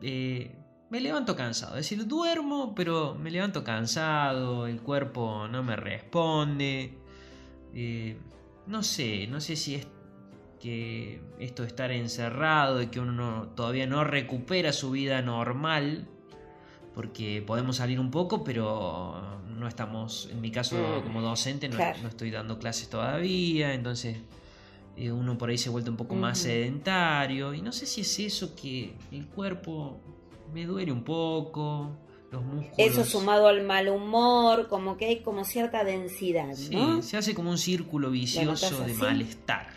eh, 0.00 0.56
me 0.90 1.00
levanto 1.00 1.36
cansado. 1.36 1.76
Es 1.76 1.88
decir, 1.90 2.06
duermo, 2.06 2.74
pero 2.74 3.14
me 3.14 3.30
levanto 3.30 3.62
cansado, 3.64 4.66
el 4.66 4.80
cuerpo 4.80 5.46
no 5.48 5.62
me 5.62 5.76
responde. 5.76 6.94
Eh, 7.74 8.16
no 8.66 8.82
sé, 8.82 9.26
no 9.26 9.40
sé 9.40 9.56
si 9.56 9.74
es 9.76 9.86
que 10.60 11.20
esto 11.38 11.62
de 11.62 11.68
estar 11.68 11.90
encerrado, 11.92 12.78
de 12.78 12.90
que 12.90 13.00
uno 13.00 13.12
no- 13.12 13.48
todavía 13.50 13.86
no 13.86 14.02
recupera 14.04 14.72
su 14.72 14.90
vida 14.90 15.22
normal. 15.22 16.06
porque 16.94 17.44
podemos 17.46 17.76
salir 17.76 18.00
un 18.00 18.10
poco, 18.10 18.42
pero 18.42 19.38
no 19.56 19.68
estamos, 19.68 20.28
en 20.32 20.40
mi 20.40 20.50
caso 20.50 20.74
Mm, 21.00 21.04
como 21.04 21.22
docente, 21.22 21.68
no, 21.68 21.76
claro. 21.76 21.96
no 22.02 22.08
estoy 22.08 22.32
dando 22.32 22.58
clases 22.58 22.88
todavía, 22.90 23.72
entonces 23.72 24.16
eh, 24.96 25.12
uno 25.12 25.38
por 25.38 25.50
ahí 25.50 25.58
se 25.58 25.70
vuelve 25.70 25.90
un 25.90 25.96
poco 25.96 26.16
más 26.16 26.38
sedentario 26.40 27.54
y 27.54 27.62
no 27.62 27.70
sé 27.70 27.86
si 27.86 28.00
es 28.00 28.18
eso 28.18 28.56
que 28.56 28.96
el 29.12 29.28
cuerpo 29.28 30.00
me 30.52 30.66
duele 30.66 30.92
un 30.92 31.04
poco, 31.04 31.90
los 32.30 32.42
músculos. 32.42 32.74
Eso 32.78 33.04
sumado 33.04 33.46
al 33.48 33.62
mal 33.64 33.88
humor, 33.88 34.68
como 34.68 34.96
que 34.96 35.06
hay 35.06 35.20
como 35.20 35.44
cierta 35.44 35.84
densidad, 35.84 36.54
Sí, 36.54 36.74
¿no? 36.74 37.02
se 37.02 37.16
hace 37.16 37.34
como 37.34 37.50
un 37.50 37.58
círculo 37.58 38.10
vicioso 38.10 38.84
de 38.84 38.94
malestar, 38.94 39.68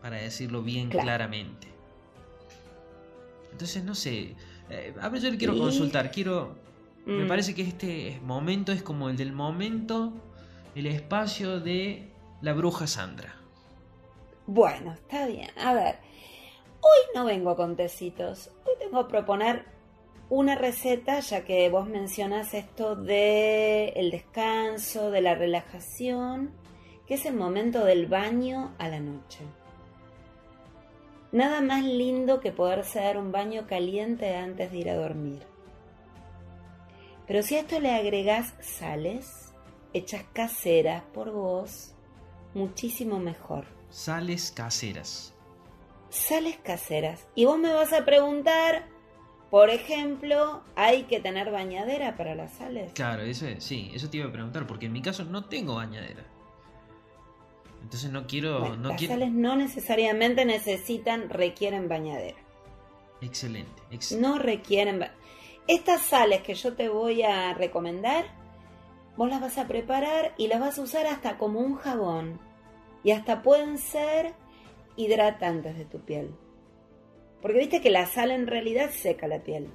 para 0.00 0.16
decirlo 0.16 0.62
bien 0.62 0.88
Claro. 0.88 1.04
claramente. 1.06 1.68
Entonces, 3.52 3.84
no 3.84 3.94
sé, 3.94 4.34
eh, 4.70 4.94
a 5.00 5.08
ver, 5.08 5.20
yo 5.22 5.30
le 5.30 5.36
quiero 5.36 5.54
Y- 5.54 5.58
consultar, 5.58 6.10
quiero, 6.10 6.56
me 7.04 7.24
Mm. 7.24 7.28
parece 7.28 7.54
que 7.54 7.62
este 7.62 8.20
momento 8.24 8.72
es 8.72 8.82
como 8.82 9.08
el 9.08 9.16
del 9.16 9.32
momento, 9.32 10.12
el 10.74 10.86
espacio 10.86 11.60
de 11.60 12.10
la 12.40 12.54
bruja 12.54 12.86
Sandra. 12.86 13.36
Bueno, 14.46 14.92
está 14.94 15.26
bien. 15.26 15.50
A 15.56 15.74
ver, 15.74 15.96
hoy 16.80 16.98
no 17.14 17.24
vengo 17.24 17.54
con 17.54 17.76
tecitos. 17.76 18.50
Hoy 18.64 18.72
vengo 18.80 18.98
a 19.00 19.08
proponer 19.08 19.64
una 20.34 20.54
receta, 20.54 21.20
ya 21.20 21.44
que 21.44 21.68
vos 21.68 21.86
mencionas 21.86 22.54
esto 22.54 22.96
de 22.96 23.88
el 23.96 24.10
descanso, 24.10 25.10
de 25.10 25.20
la 25.20 25.34
relajación, 25.34 26.54
que 27.06 27.14
es 27.14 27.26
el 27.26 27.34
momento 27.34 27.84
del 27.84 28.06
baño 28.06 28.74
a 28.78 28.88
la 28.88 28.98
noche. 28.98 29.40
Nada 31.32 31.60
más 31.60 31.84
lindo 31.84 32.40
que 32.40 32.50
poderse 32.50 33.00
dar 33.00 33.18
un 33.18 33.30
baño 33.30 33.66
caliente 33.66 34.34
antes 34.34 34.72
de 34.72 34.78
ir 34.78 34.88
a 34.88 34.96
dormir. 34.96 35.42
Pero 37.26 37.42
si 37.42 37.56
a 37.56 37.60
esto 37.60 37.78
le 37.78 37.90
agregás 37.90 38.54
sales, 38.60 39.52
hechas 39.92 40.24
caseras 40.32 41.02
por 41.12 41.30
vos, 41.30 41.92
muchísimo 42.54 43.18
mejor 43.18 43.66
Sales 43.90 44.50
caseras. 44.50 45.34
sales 46.08 46.56
caseras. 46.56 47.26
Y 47.34 47.44
vos 47.44 47.58
me 47.58 47.74
vas 47.74 47.92
a 47.92 48.06
preguntar, 48.06 48.91
por 49.52 49.68
ejemplo, 49.68 50.62
¿hay 50.76 51.02
que 51.02 51.20
tener 51.20 51.50
bañadera 51.52 52.16
para 52.16 52.34
las 52.34 52.54
sales? 52.54 52.90
Claro, 52.94 53.20
eso 53.22 53.46
es- 53.46 53.62
sí, 53.62 53.90
eso 53.94 54.08
te 54.08 54.16
iba 54.16 54.26
a 54.26 54.32
preguntar, 54.32 54.66
porque 54.66 54.86
en 54.86 54.92
mi 54.94 55.02
caso 55.02 55.24
no 55.26 55.44
tengo 55.44 55.74
bañadera. 55.74 56.24
Entonces 57.82 58.10
no 58.10 58.26
quiero, 58.26 58.60
Bueno, 58.60 58.76
no 58.76 58.88
las 58.90 58.98
quiero. 58.98 59.12
sales 59.14 59.30
no 59.30 59.54
necesariamente 59.56 60.46
necesitan, 60.46 61.28
requieren 61.28 61.86
bañadera. 61.86 62.38
Excelente. 63.20 63.82
ex- 63.90 64.12
No 64.12 64.38
requieren... 64.38 65.00
ba- 65.00 65.12
Estas 65.68 66.00
sales 66.00 66.40
que 66.42 66.54
yo 66.54 66.72
te 66.74 66.88
voy 66.88 67.22
a 67.22 67.52
recomendar, 67.54 68.24
vos 69.16 69.28
las 69.28 69.40
vas 69.42 69.58
a 69.58 69.68
preparar 69.68 70.32
y 70.38 70.48
las 70.48 70.60
vas 70.60 70.78
a 70.78 70.82
usar 70.82 71.06
hasta 71.06 71.36
como 71.38 71.60
un 71.60 71.76
jabón. 71.76 72.40
Y 73.04 73.10
hasta 73.10 73.42
pueden 73.42 73.76
ser 73.78 74.32
hidratantes 74.96 75.76
de 75.76 75.84
tu 75.84 76.00
piel. 76.00 76.34
Porque 77.42 77.58
viste 77.58 77.80
que 77.80 77.90
la 77.90 78.06
sal 78.06 78.30
en 78.30 78.46
realidad 78.46 78.90
seca 78.90 79.26
la 79.26 79.42
piel. 79.42 79.68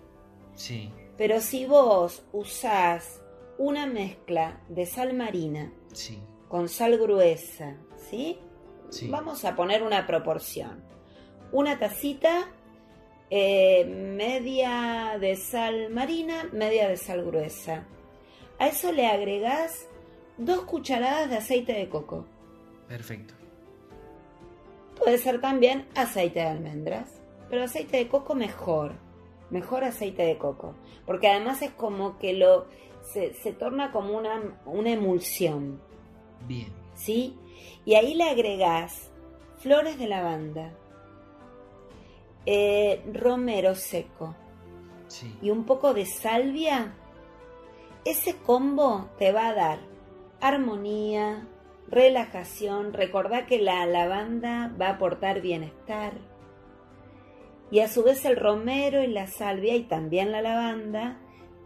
Sí, 0.56 0.90
Pero 1.18 1.42
si 1.42 1.66
vos 1.66 2.24
usás 2.32 3.22
una 3.60 3.86
mezcla 3.86 4.62
de 4.70 4.86
sal 4.86 5.14
marina 5.14 5.72
sí, 5.94 6.20
con 6.48 6.70
sal 6.70 6.98
gruesa, 6.98 7.76
¿sí? 8.10 8.40
sí. 8.90 9.08
Vamos 9.10 9.46
a 9.46 9.56
poner 9.56 9.84
una 9.84 10.08
proporción. 10.08 10.84
Una 11.52 11.78
tacita, 11.78 12.50
eh, 13.30 13.86
media 13.86 15.18
de 15.20 15.36
sal 15.36 15.90
marina, 15.92 16.50
media 16.54 16.88
de 16.88 16.98
sal 16.98 17.24
gruesa. 17.26 17.86
A 18.60 18.68
eso 18.68 18.92
le 18.92 19.06
agregás 19.06 19.88
dos 20.38 20.62
cucharadas 20.62 21.30
de 21.30 21.38
aceite 21.38 21.74
de 21.74 21.90
coco. 21.90 22.26
Perfecto. 22.88 23.34
Puede 24.98 25.18
ser 25.18 25.40
también 25.42 25.88
aceite 25.96 26.40
de 26.40 26.48
almendras, 26.48 27.17
pero 27.50 27.64
aceite 27.64 27.98
de 27.98 28.08
coco 28.08 28.36
mejor, 28.36 28.94
mejor 29.50 29.84
aceite 29.84 30.24
de 30.24 30.38
coco, 30.38 30.76
porque 31.06 31.28
además 31.28 31.62
es 31.62 31.72
como 31.72 32.18
que 32.18 32.34
lo 32.34 32.66
se, 33.02 33.34
se 33.36 33.54
torna 33.54 33.92
como 33.92 34.18
una, 34.18 34.60
una 34.66 34.92
emulsión, 34.92 35.80
Bien. 36.48 36.72
¿sí? 36.96 37.38
Y 37.86 37.96
ahí 37.96 38.14
le 38.14 38.26
agregás 38.26 39.10
flores 39.60 39.98
de 39.98 40.08
lavanda, 40.08 40.74
eh, 42.46 43.02
romero 43.14 43.76
seco 43.76 44.36
Sí. 45.08 45.34
y 45.42 45.50
un 45.52 45.64
poco 45.66 45.94
de 45.94 46.06
salvia. 46.06 46.94
Ese 48.04 48.36
combo 48.36 49.10
te 49.18 49.32
va 49.32 49.48
a 49.48 49.54
dar 49.54 49.80
armonía, 50.42 51.48
relajación. 51.90 52.94
Recordá 52.94 53.46
que 53.46 53.60
la 53.60 53.86
lavanda 53.86 54.74
va 54.80 54.88
a 54.88 54.92
aportar 54.92 55.42
bienestar. 55.42 56.14
Y 57.72 57.80
a 57.82 57.88
su 57.88 58.04
vez 58.04 58.24
el 58.26 58.38
romero 58.38 59.04
y 59.04 59.08
la 59.08 59.28
salvia 59.28 59.76
y 59.76 59.84
también 59.84 60.32
la 60.32 60.42
lavanda 60.42 61.18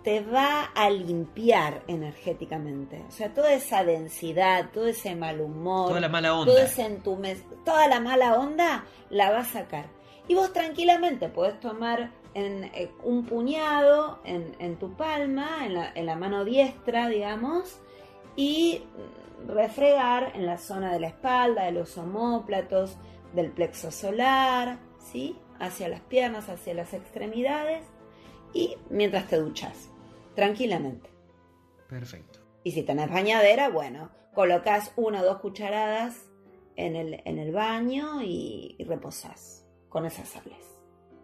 te 0.04 0.22
va 0.22 0.64
a 0.64 0.90
limpiar 0.90 1.84
energéticamente. 1.88 3.04
O 3.08 3.12
sea, 3.12 3.34
toda 3.34 3.54
esa 3.54 3.84
densidad, 3.84 4.72
todo 4.74 4.88
ese 4.88 5.16
mal 5.16 5.42
humor, 5.42 5.90
Toda 5.90 6.00
la 6.00 6.10
mala 6.10 6.34
onda. 6.34 6.52
todo 6.52 6.64
ese 6.64 7.00
toda 7.64 7.88
la 7.88 8.00
mala 8.00 8.40
onda 8.40 8.86
la 9.10 9.30
va 9.30 9.40
a 9.40 9.46
sacar. 9.46 9.86
Y 10.28 10.34
vos 10.34 10.54
tranquilamente 10.54 11.30
podés 11.30 11.60
tomar 11.60 12.12
en, 12.34 12.64
eh, 12.74 12.92
un 13.04 13.26
puñado 13.26 14.20
en, 14.24 14.56
en 14.60 14.78
tu 14.78 14.96
palma, 14.96 15.66
en 15.66 15.74
la, 15.76 15.92
en 15.94 16.06
la 16.06 16.16
mano 16.16 16.46
diestra, 16.46 17.08
digamos, 17.08 17.80
y 18.36 18.84
refregar 19.48 20.32
en 20.36 20.46
la 20.46 20.58
zona 20.58 20.94
de 20.94 21.00
la 21.00 21.08
espalda, 21.08 21.66
de 21.66 21.72
los 21.74 21.98
omóplatos, 21.98 22.98
del 23.34 23.52
plexo 23.52 23.92
solar, 23.92 24.78
¿sí? 25.00 25.36
Hacia 25.62 25.88
las 25.88 26.02
piernas, 26.02 26.50
hacia 26.50 26.74
las 26.74 26.94
extremidades, 26.94 27.84
y 28.54 28.76
mientras 28.90 29.28
te 29.28 29.38
duchas, 29.38 29.90
tranquilamente. 30.36 31.10
Perfecto. 31.88 32.40
Y 32.64 32.72
si 32.72 32.84
tenés 32.84 33.10
bañadera, 33.10 33.70
bueno, 33.70 34.10
colocas 34.34 34.92
una 34.96 35.22
o 35.22 35.26
dos 35.26 35.38
cucharadas 35.40 36.30
en 36.76 36.96
el, 36.96 37.22
en 37.26 37.38
el 37.38 37.52
baño 37.52 38.22
y, 38.24 38.76
y 38.78 38.84
reposás 38.86 39.66
con 39.90 40.06
esas 40.06 40.30
sales. 40.30 40.58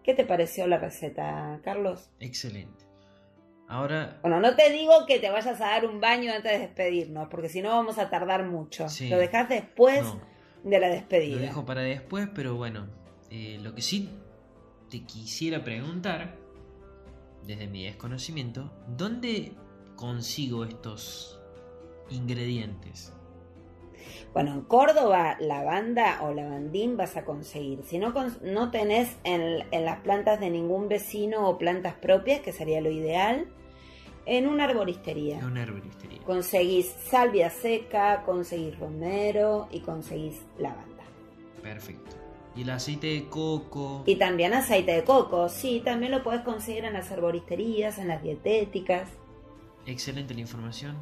¿Qué 0.03 0.13
te 0.13 0.23
pareció 0.25 0.67
la 0.67 0.77
receta, 0.77 1.59
Carlos? 1.63 2.09
Excelente. 2.19 2.85
Ahora, 3.67 4.19
Bueno, 4.21 4.39
no 4.39 4.55
te 4.55 4.69
digo 4.71 5.05
que 5.05 5.19
te 5.19 5.29
vayas 5.29 5.59
a 5.59 5.65
dar 5.65 5.85
un 5.85 5.99
baño 5.99 6.31
antes 6.31 6.51
de 6.53 6.59
despedirnos, 6.59 7.27
porque 7.29 7.49
si 7.49 7.61
no 7.61 7.69
vamos 7.71 7.97
a 7.97 8.09
tardar 8.09 8.45
mucho. 8.45 8.87
Sí. 8.87 9.09
Lo 9.09 9.17
dejas 9.17 9.49
después 9.49 10.03
no, 10.03 10.21
de 10.63 10.79
la 10.79 10.87
lo 10.87 10.93
despedida. 10.93 11.41
dejo 11.41 11.65
para 11.65 11.81
después, 11.81 12.29
pero 12.33 12.55
bueno, 12.55 12.87
eh, 13.29 13.57
lo 13.61 13.75
que 13.75 13.81
sí 13.81 14.09
te 14.89 15.03
quisiera 15.03 15.63
preguntar, 15.63 16.37
desde 17.45 17.67
mi 17.67 17.85
desconocimiento, 17.85 18.71
¿dónde 18.87 19.53
consigo 19.95 20.63
estos 20.63 21.39
ingredientes? 22.09 23.13
Bueno, 24.33 24.53
en 24.53 24.61
Córdoba, 24.61 25.37
lavanda 25.39 26.19
o 26.21 26.33
lavandín 26.33 26.97
vas 26.97 27.17
a 27.17 27.25
conseguir. 27.25 27.83
Si 27.83 27.97
no, 27.97 28.13
no 28.41 28.71
tenés 28.71 29.15
en, 29.23 29.65
en 29.71 29.85
las 29.85 29.99
plantas 30.01 30.39
de 30.39 30.49
ningún 30.49 30.87
vecino 30.89 31.47
o 31.47 31.57
plantas 31.57 31.95
propias, 31.95 32.41
que 32.41 32.51
sería 32.51 32.81
lo 32.81 32.91
ideal, 32.91 33.47
en 34.25 34.47
una 34.47 34.65
arboristería. 34.65 35.37
Es 35.37 35.43
una 35.43 35.63
herboristería. 35.63 36.19
Conseguís 36.23 36.87
salvia 37.09 37.49
seca, 37.49 38.23
conseguís 38.25 38.77
romero 38.77 39.67
y 39.71 39.79
conseguís 39.79 40.45
lavanda. 40.57 41.03
Perfecto. 41.61 42.26
Y 42.55 42.63
el 42.63 42.69
aceite 42.71 43.07
de 43.07 43.29
coco. 43.29 44.03
Y 44.05 44.15
también 44.15 44.53
aceite 44.53 44.93
de 44.93 45.03
coco, 45.03 45.49
sí, 45.49 45.81
también 45.83 46.11
lo 46.11 46.23
podés 46.23 46.41
conseguir 46.41 46.85
en 46.85 46.93
las 46.93 47.11
arboristerías, 47.11 47.97
en 47.99 48.07
las 48.07 48.23
dietéticas. 48.23 49.09
Excelente 49.85 50.33
la 50.33 50.41
información. 50.41 50.95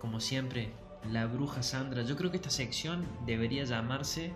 Como 0.00 0.20
siempre, 0.20 0.70
la 1.10 1.26
bruja 1.26 1.62
Sandra. 1.62 2.02
Yo 2.02 2.16
creo 2.16 2.30
que 2.30 2.36
esta 2.36 2.50
sección 2.50 3.04
debería 3.26 3.64
llamarse 3.64 4.32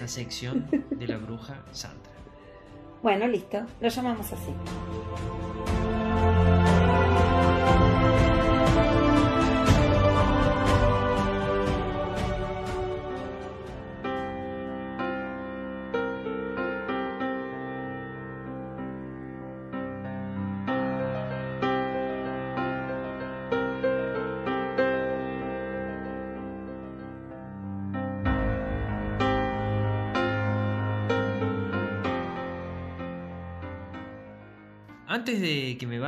la 0.00 0.08
sección 0.08 0.68
de 0.90 1.06
la 1.06 1.18
bruja 1.18 1.64
Sandra. 1.72 2.12
Bueno, 3.00 3.28
listo, 3.28 3.64
lo 3.80 3.88
llamamos 3.88 4.32
así. 4.32 4.50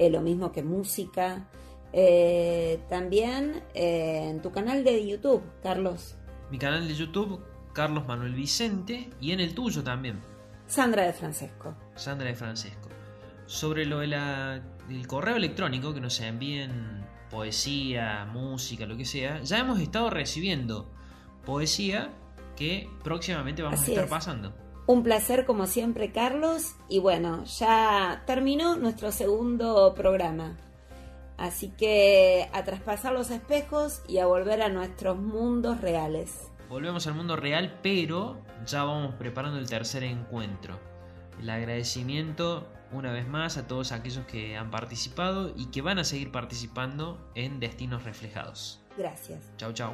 eh, 0.00 0.08
lo 0.08 0.22
mismo 0.22 0.50
que 0.50 0.62
música. 0.62 1.46
Eh, 1.92 2.80
también 2.88 3.62
eh, 3.74 4.30
en 4.30 4.40
tu 4.40 4.50
canal 4.50 4.82
de 4.82 5.06
YouTube, 5.06 5.42
Carlos. 5.62 6.16
Mi 6.50 6.58
canal 6.58 6.88
de 6.88 6.94
YouTube, 6.94 7.44
Carlos 7.74 8.06
Manuel 8.06 8.34
Vicente, 8.34 9.10
y 9.20 9.32
en 9.32 9.40
el 9.40 9.54
tuyo 9.54 9.84
también, 9.84 10.18
Sandra 10.66 11.02
de 11.02 11.12
Francesco. 11.12 11.74
Sandra 11.96 12.28
de 12.28 12.34
Francesco. 12.34 12.88
Sobre 13.44 13.84
lo 13.84 13.98
del 13.98 15.06
correo 15.06 15.36
electrónico 15.36 15.92
que 15.92 16.00
nos 16.00 16.18
envíen 16.20 17.04
poesía, 17.28 18.24
música, 18.32 18.86
lo 18.86 18.96
que 18.96 19.04
sea, 19.04 19.42
ya 19.42 19.58
hemos 19.58 19.80
estado 19.80 20.08
recibiendo 20.08 20.88
poesía 21.44 22.10
que 22.56 22.88
próximamente 23.04 23.62
vamos 23.62 23.80
Así 23.80 23.90
a 23.90 23.94
estar 23.94 24.04
es. 24.04 24.10
pasando. 24.10 24.54
Un 24.90 25.04
placer 25.04 25.46
como 25.46 25.68
siempre, 25.68 26.10
Carlos. 26.10 26.74
Y 26.88 26.98
bueno, 26.98 27.44
ya 27.44 28.24
terminó 28.26 28.74
nuestro 28.74 29.12
segundo 29.12 29.94
programa. 29.94 30.56
Así 31.38 31.68
que 31.68 32.50
a 32.52 32.64
traspasar 32.64 33.12
los 33.12 33.30
espejos 33.30 34.02
y 34.08 34.18
a 34.18 34.26
volver 34.26 34.62
a 34.62 34.68
nuestros 34.68 35.16
mundos 35.16 35.80
reales. 35.80 36.50
Volvemos 36.68 37.06
al 37.06 37.14
mundo 37.14 37.36
real, 37.36 37.78
pero 37.84 38.40
ya 38.66 38.82
vamos 38.82 39.14
preparando 39.14 39.60
el 39.60 39.68
tercer 39.68 40.02
encuentro. 40.02 40.80
El 41.40 41.48
agradecimiento 41.50 42.66
una 42.90 43.12
vez 43.12 43.28
más 43.28 43.58
a 43.58 43.68
todos 43.68 43.92
aquellos 43.92 44.26
que 44.26 44.56
han 44.56 44.72
participado 44.72 45.52
y 45.56 45.66
que 45.66 45.82
van 45.82 46.00
a 46.00 46.04
seguir 46.04 46.32
participando 46.32 47.30
en 47.36 47.60
Destinos 47.60 48.02
Reflejados. 48.02 48.80
Gracias. 48.98 49.52
Chau, 49.56 49.72
chau. 49.72 49.92